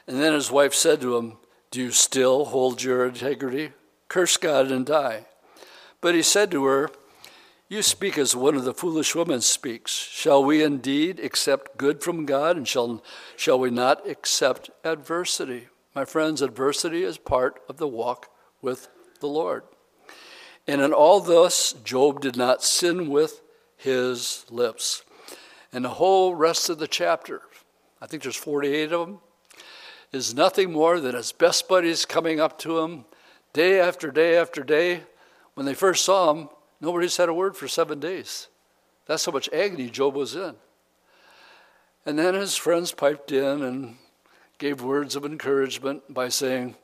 And 0.07 0.21
then 0.21 0.33
his 0.33 0.51
wife 0.51 0.75
said 0.75 1.01
to 1.01 1.17
him, 1.17 1.39
Do 1.71 1.81
you 1.81 1.91
still 1.93 2.47
hold 2.47 2.83
your 2.83 3.07
integrity? 3.07 3.73
Curse 4.09 4.37
God 4.37 4.71
and 4.71 4.85
die. 4.85 5.27
But 6.01 6.15
he 6.15 6.23
said 6.23 6.51
to 6.51 6.65
her, 6.65 6.91
you 7.69 7.83
speak 7.83 8.19
as 8.19 8.37
one 8.37 8.57
of 8.57 8.65
the 8.65 8.75
foolish 8.75 9.15
women 9.15 9.41
speaks. 9.41 9.93
Shall 9.93 10.45
we 10.45 10.63
indeed 10.63 11.19
accept 11.19 11.79
good 11.79 12.03
from 12.03 12.27
God, 12.27 12.57
and 12.57 12.69
shall, 12.69 13.03
shall 13.37 13.59
we 13.59 13.71
not 13.71 14.09
accept 14.09 14.71
adversity? 14.85 15.69
My 15.95 16.05
friends, 16.05 16.43
adversity 16.43 17.03
is 17.03 17.19
part 17.19 17.61
of 17.69 17.79
the 17.79 17.89
walk 17.89 18.29
with 18.61 18.89
the 19.21 19.29
Lord. 19.29 19.63
And 20.67 20.81
in 20.81 20.93
all 20.93 21.21
this, 21.21 21.73
Job 21.85 22.21
did 22.21 22.37
not 22.37 22.63
sin 22.63 23.11
with 23.11 23.41
his 23.77 24.45
lips. 24.51 25.03
And 25.73 25.85
the 25.85 25.91
whole 25.91 26.35
rest 26.35 26.69
of 26.69 26.79
the 26.79 26.89
chapter, 26.89 27.43
I 28.01 28.07
think 28.07 28.23
there's 28.23 28.37
48 28.37 28.93
of 28.93 29.07
them, 29.07 29.19
is 30.13 30.35
nothing 30.35 30.73
more 30.73 31.01
than 31.01 31.15
his 31.15 31.33
best 31.33 31.69
buddies 31.69 32.05
coming 32.05 32.41
up 32.41 32.59
to 32.61 32.79
him 32.79 33.05
day 33.53 33.81
after 33.81 34.11
day 34.11 34.37
after 34.37 34.63
day. 34.63 35.03
When 35.55 35.67
they 35.67 35.75
first 35.75 36.05
saw 36.05 36.33
him, 36.33 36.49
Nobody 36.85 37.09
said 37.09 37.31
a 37.31 37.35
word 37.35 37.57
for 37.57 37.67
seven 37.67 37.99
days. 37.99 38.49
That's 39.07 39.25
how 39.25 39.33
much 39.33 39.49
agony 39.55 39.89
Job 39.89 40.15
was 40.15 40.35
in. 40.35 40.55
And 42.05 42.19
then 42.19 42.35
his 42.35 42.57
friends 42.57 42.93
piped 42.93 43.33
in 43.33 43.63
and 43.63 43.97
gave 44.59 44.83
words 44.83 45.17
of 45.17 45.25
encouragement 45.25 46.03
by 46.13 46.29
saying, 46.29 46.77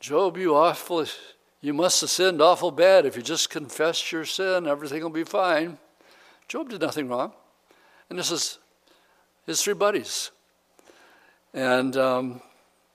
Job, 0.00 0.36
you 0.36 0.54
awful, 0.54 1.06
You 1.62 1.72
must 1.72 2.02
have 2.02 2.10
sinned 2.10 2.42
awful 2.42 2.70
bad. 2.70 3.06
If 3.06 3.16
you 3.16 3.22
just 3.22 3.48
confess 3.48 4.12
your 4.12 4.26
sin, 4.26 4.66
everything 4.66 5.02
will 5.02 5.08
be 5.08 5.24
fine. 5.24 5.78
Job 6.46 6.68
did 6.68 6.82
nothing 6.82 7.08
wrong. 7.08 7.32
And 8.10 8.18
this 8.18 8.30
is 8.30 8.58
his 9.46 9.62
three 9.62 9.72
buddies. 9.72 10.30
And 11.54 11.96
um, 11.96 12.42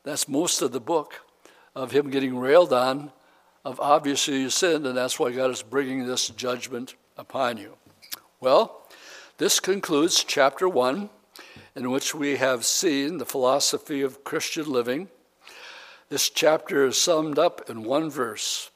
that's 0.04 0.28
most 0.28 0.62
of 0.62 0.72
the 0.72 0.80
book 0.80 1.20
of 1.76 1.92
him 1.92 2.12
getting 2.12 2.38
railed 2.38 2.74
on, 2.74 3.12
of 3.64 3.80
obviously 3.80 4.42
you 4.42 4.50
sinned, 4.50 4.86
and 4.86 4.98
that's 4.98 5.20
why 5.20 5.32
God 5.32 5.52
is 5.52 5.62
bringing 5.62 6.06
this 6.06 6.30
judgment 6.30 6.96
upon 7.18 7.58
you. 7.58 7.78
Well, 8.40 8.88
this 9.38 9.60
concludes 9.60 10.24
chapter 10.24 10.68
one, 10.68 11.10
in 11.76 11.92
which 11.92 12.14
we 12.14 12.38
have 12.38 12.66
seen 12.66 13.18
the 13.18 13.26
philosophy 13.26 14.02
of 14.02 14.24
Christian 14.24 14.70
living. 14.70 15.10
This 16.10 16.30
chapter 16.30 16.86
is 16.86 17.02
summed 17.02 17.40
up 17.40 17.70
in 17.70 17.84
one 17.84 18.10
verse 18.10 18.72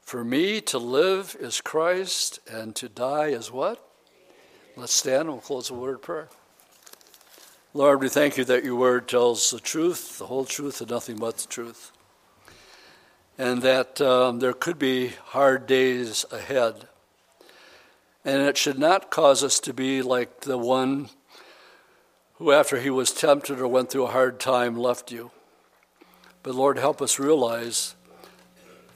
For 0.00 0.24
me 0.24 0.60
to 0.62 0.78
live 0.78 1.36
is 1.38 1.60
Christ, 1.60 2.40
and 2.50 2.74
to 2.76 2.88
die 2.88 3.28
is 3.28 3.52
what? 3.52 3.84
Let's 4.76 4.94
stand 4.94 5.22
and 5.22 5.30
we'll 5.30 5.40
close 5.40 5.68
the 5.68 5.74
word 5.74 5.96
of 5.96 6.02
prayer. 6.02 6.28
Lord, 7.74 8.00
we 8.00 8.08
thank 8.08 8.38
you 8.38 8.44
that 8.44 8.64
your 8.64 8.76
word 8.76 9.08
tells 9.08 9.50
the 9.50 9.60
truth, 9.60 10.18
the 10.18 10.26
whole 10.26 10.44
truth, 10.44 10.80
and 10.80 10.90
nothing 10.90 11.16
but 11.16 11.36
the 11.36 11.48
truth. 11.48 11.92
And 13.38 13.62
that 13.62 14.00
um, 14.00 14.40
there 14.40 14.52
could 14.52 14.78
be 14.78 15.12
hard 15.26 15.66
days 15.66 16.26
ahead. 16.30 16.88
And 18.24 18.42
it 18.42 18.58
should 18.58 18.78
not 18.78 19.10
cause 19.10 19.44
us 19.44 19.60
to 19.60 19.72
be 19.72 20.02
like 20.02 20.40
the 20.40 20.58
one 20.58 21.08
who, 22.34 22.52
after 22.52 22.80
he 22.80 22.90
was 22.90 23.12
tempted 23.12 23.60
or 23.60 23.68
went 23.68 23.90
through 23.90 24.04
a 24.04 24.10
hard 24.10 24.38
time, 24.38 24.76
left 24.76 25.10
you. 25.12 25.30
But 26.42 26.54
Lord, 26.54 26.78
help 26.78 27.00
us 27.00 27.18
realize 27.18 27.94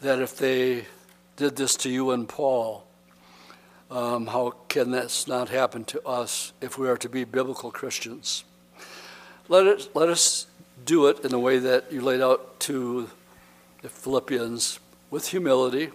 that 0.01 0.21
if 0.21 0.37
they 0.37 0.87
did 1.37 1.57
this 1.57 1.77
to 1.77 1.91
you 1.91 2.11
and 2.11 2.29
Paul, 2.29 2.85
um, 3.91 4.27
how 4.27 4.55
can 4.69 4.91
this 4.91 5.27
not 5.27 5.49
happen 5.49 5.85
to 5.87 6.07
us 6.07 6.53
if 6.61 6.79
we 6.79 6.89
are 6.89 6.97
to 6.97 7.09
be 7.09 7.25
biblical 7.25 7.71
Christians? 7.71 8.45
Let, 9.49 9.67
it, 9.67 9.89
let 9.95 10.09
us 10.09 10.47
do 10.85 11.09
it 11.09 11.25
in 11.25 11.31
the 11.31 11.39
way 11.39 11.59
that 11.59 11.93
you 11.93 12.01
laid 12.01 12.21
out 12.21 12.59
to 12.61 13.11
the 13.83 13.89
Philippians 13.89 14.81
with 15.11 15.29
humility 15.29 15.91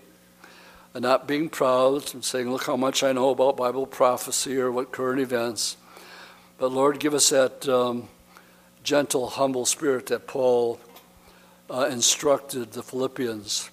and 0.93 1.03
not 1.03 1.27
being 1.27 1.49
proud 1.49 2.13
and 2.13 2.23
saying, 2.23 2.51
Look 2.51 2.65
how 2.65 2.77
much 2.77 3.03
I 3.03 3.13
know 3.13 3.29
about 3.29 3.57
Bible 3.57 3.88
prophecy 3.88 4.59
or 4.59 4.71
what 4.71 4.91
current 4.91 5.19
events. 5.19 5.77
But 6.57 6.71
Lord, 6.71 6.99
give 6.99 7.13
us 7.13 7.29
that 7.29 7.67
um, 7.67 8.09
gentle, 8.83 9.27
humble 9.27 9.65
spirit 9.65 10.07
that 10.07 10.27
Paul 10.27 10.79
uh, 11.69 11.88
instructed 11.91 12.71
the 12.71 12.83
Philippians. 12.83 13.69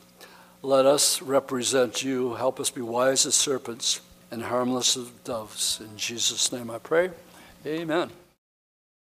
Let 0.63 0.87
us 0.87 1.21
represent 1.21 2.03
you. 2.03 2.35
Help 2.35 2.59
us 2.59 2.71
be 2.71 2.81
wise 2.81 3.27
as 3.27 3.35
serpents 3.35 4.01
and 4.31 4.43
harmless 4.43 4.97
as 4.97 5.09
doves. 5.25 5.81
In 5.81 5.97
Jesus' 5.97 6.53
name 6.53 6.71
I 6.71 6.79
pray. 6.79 7.11
Amen. 7.67 8.11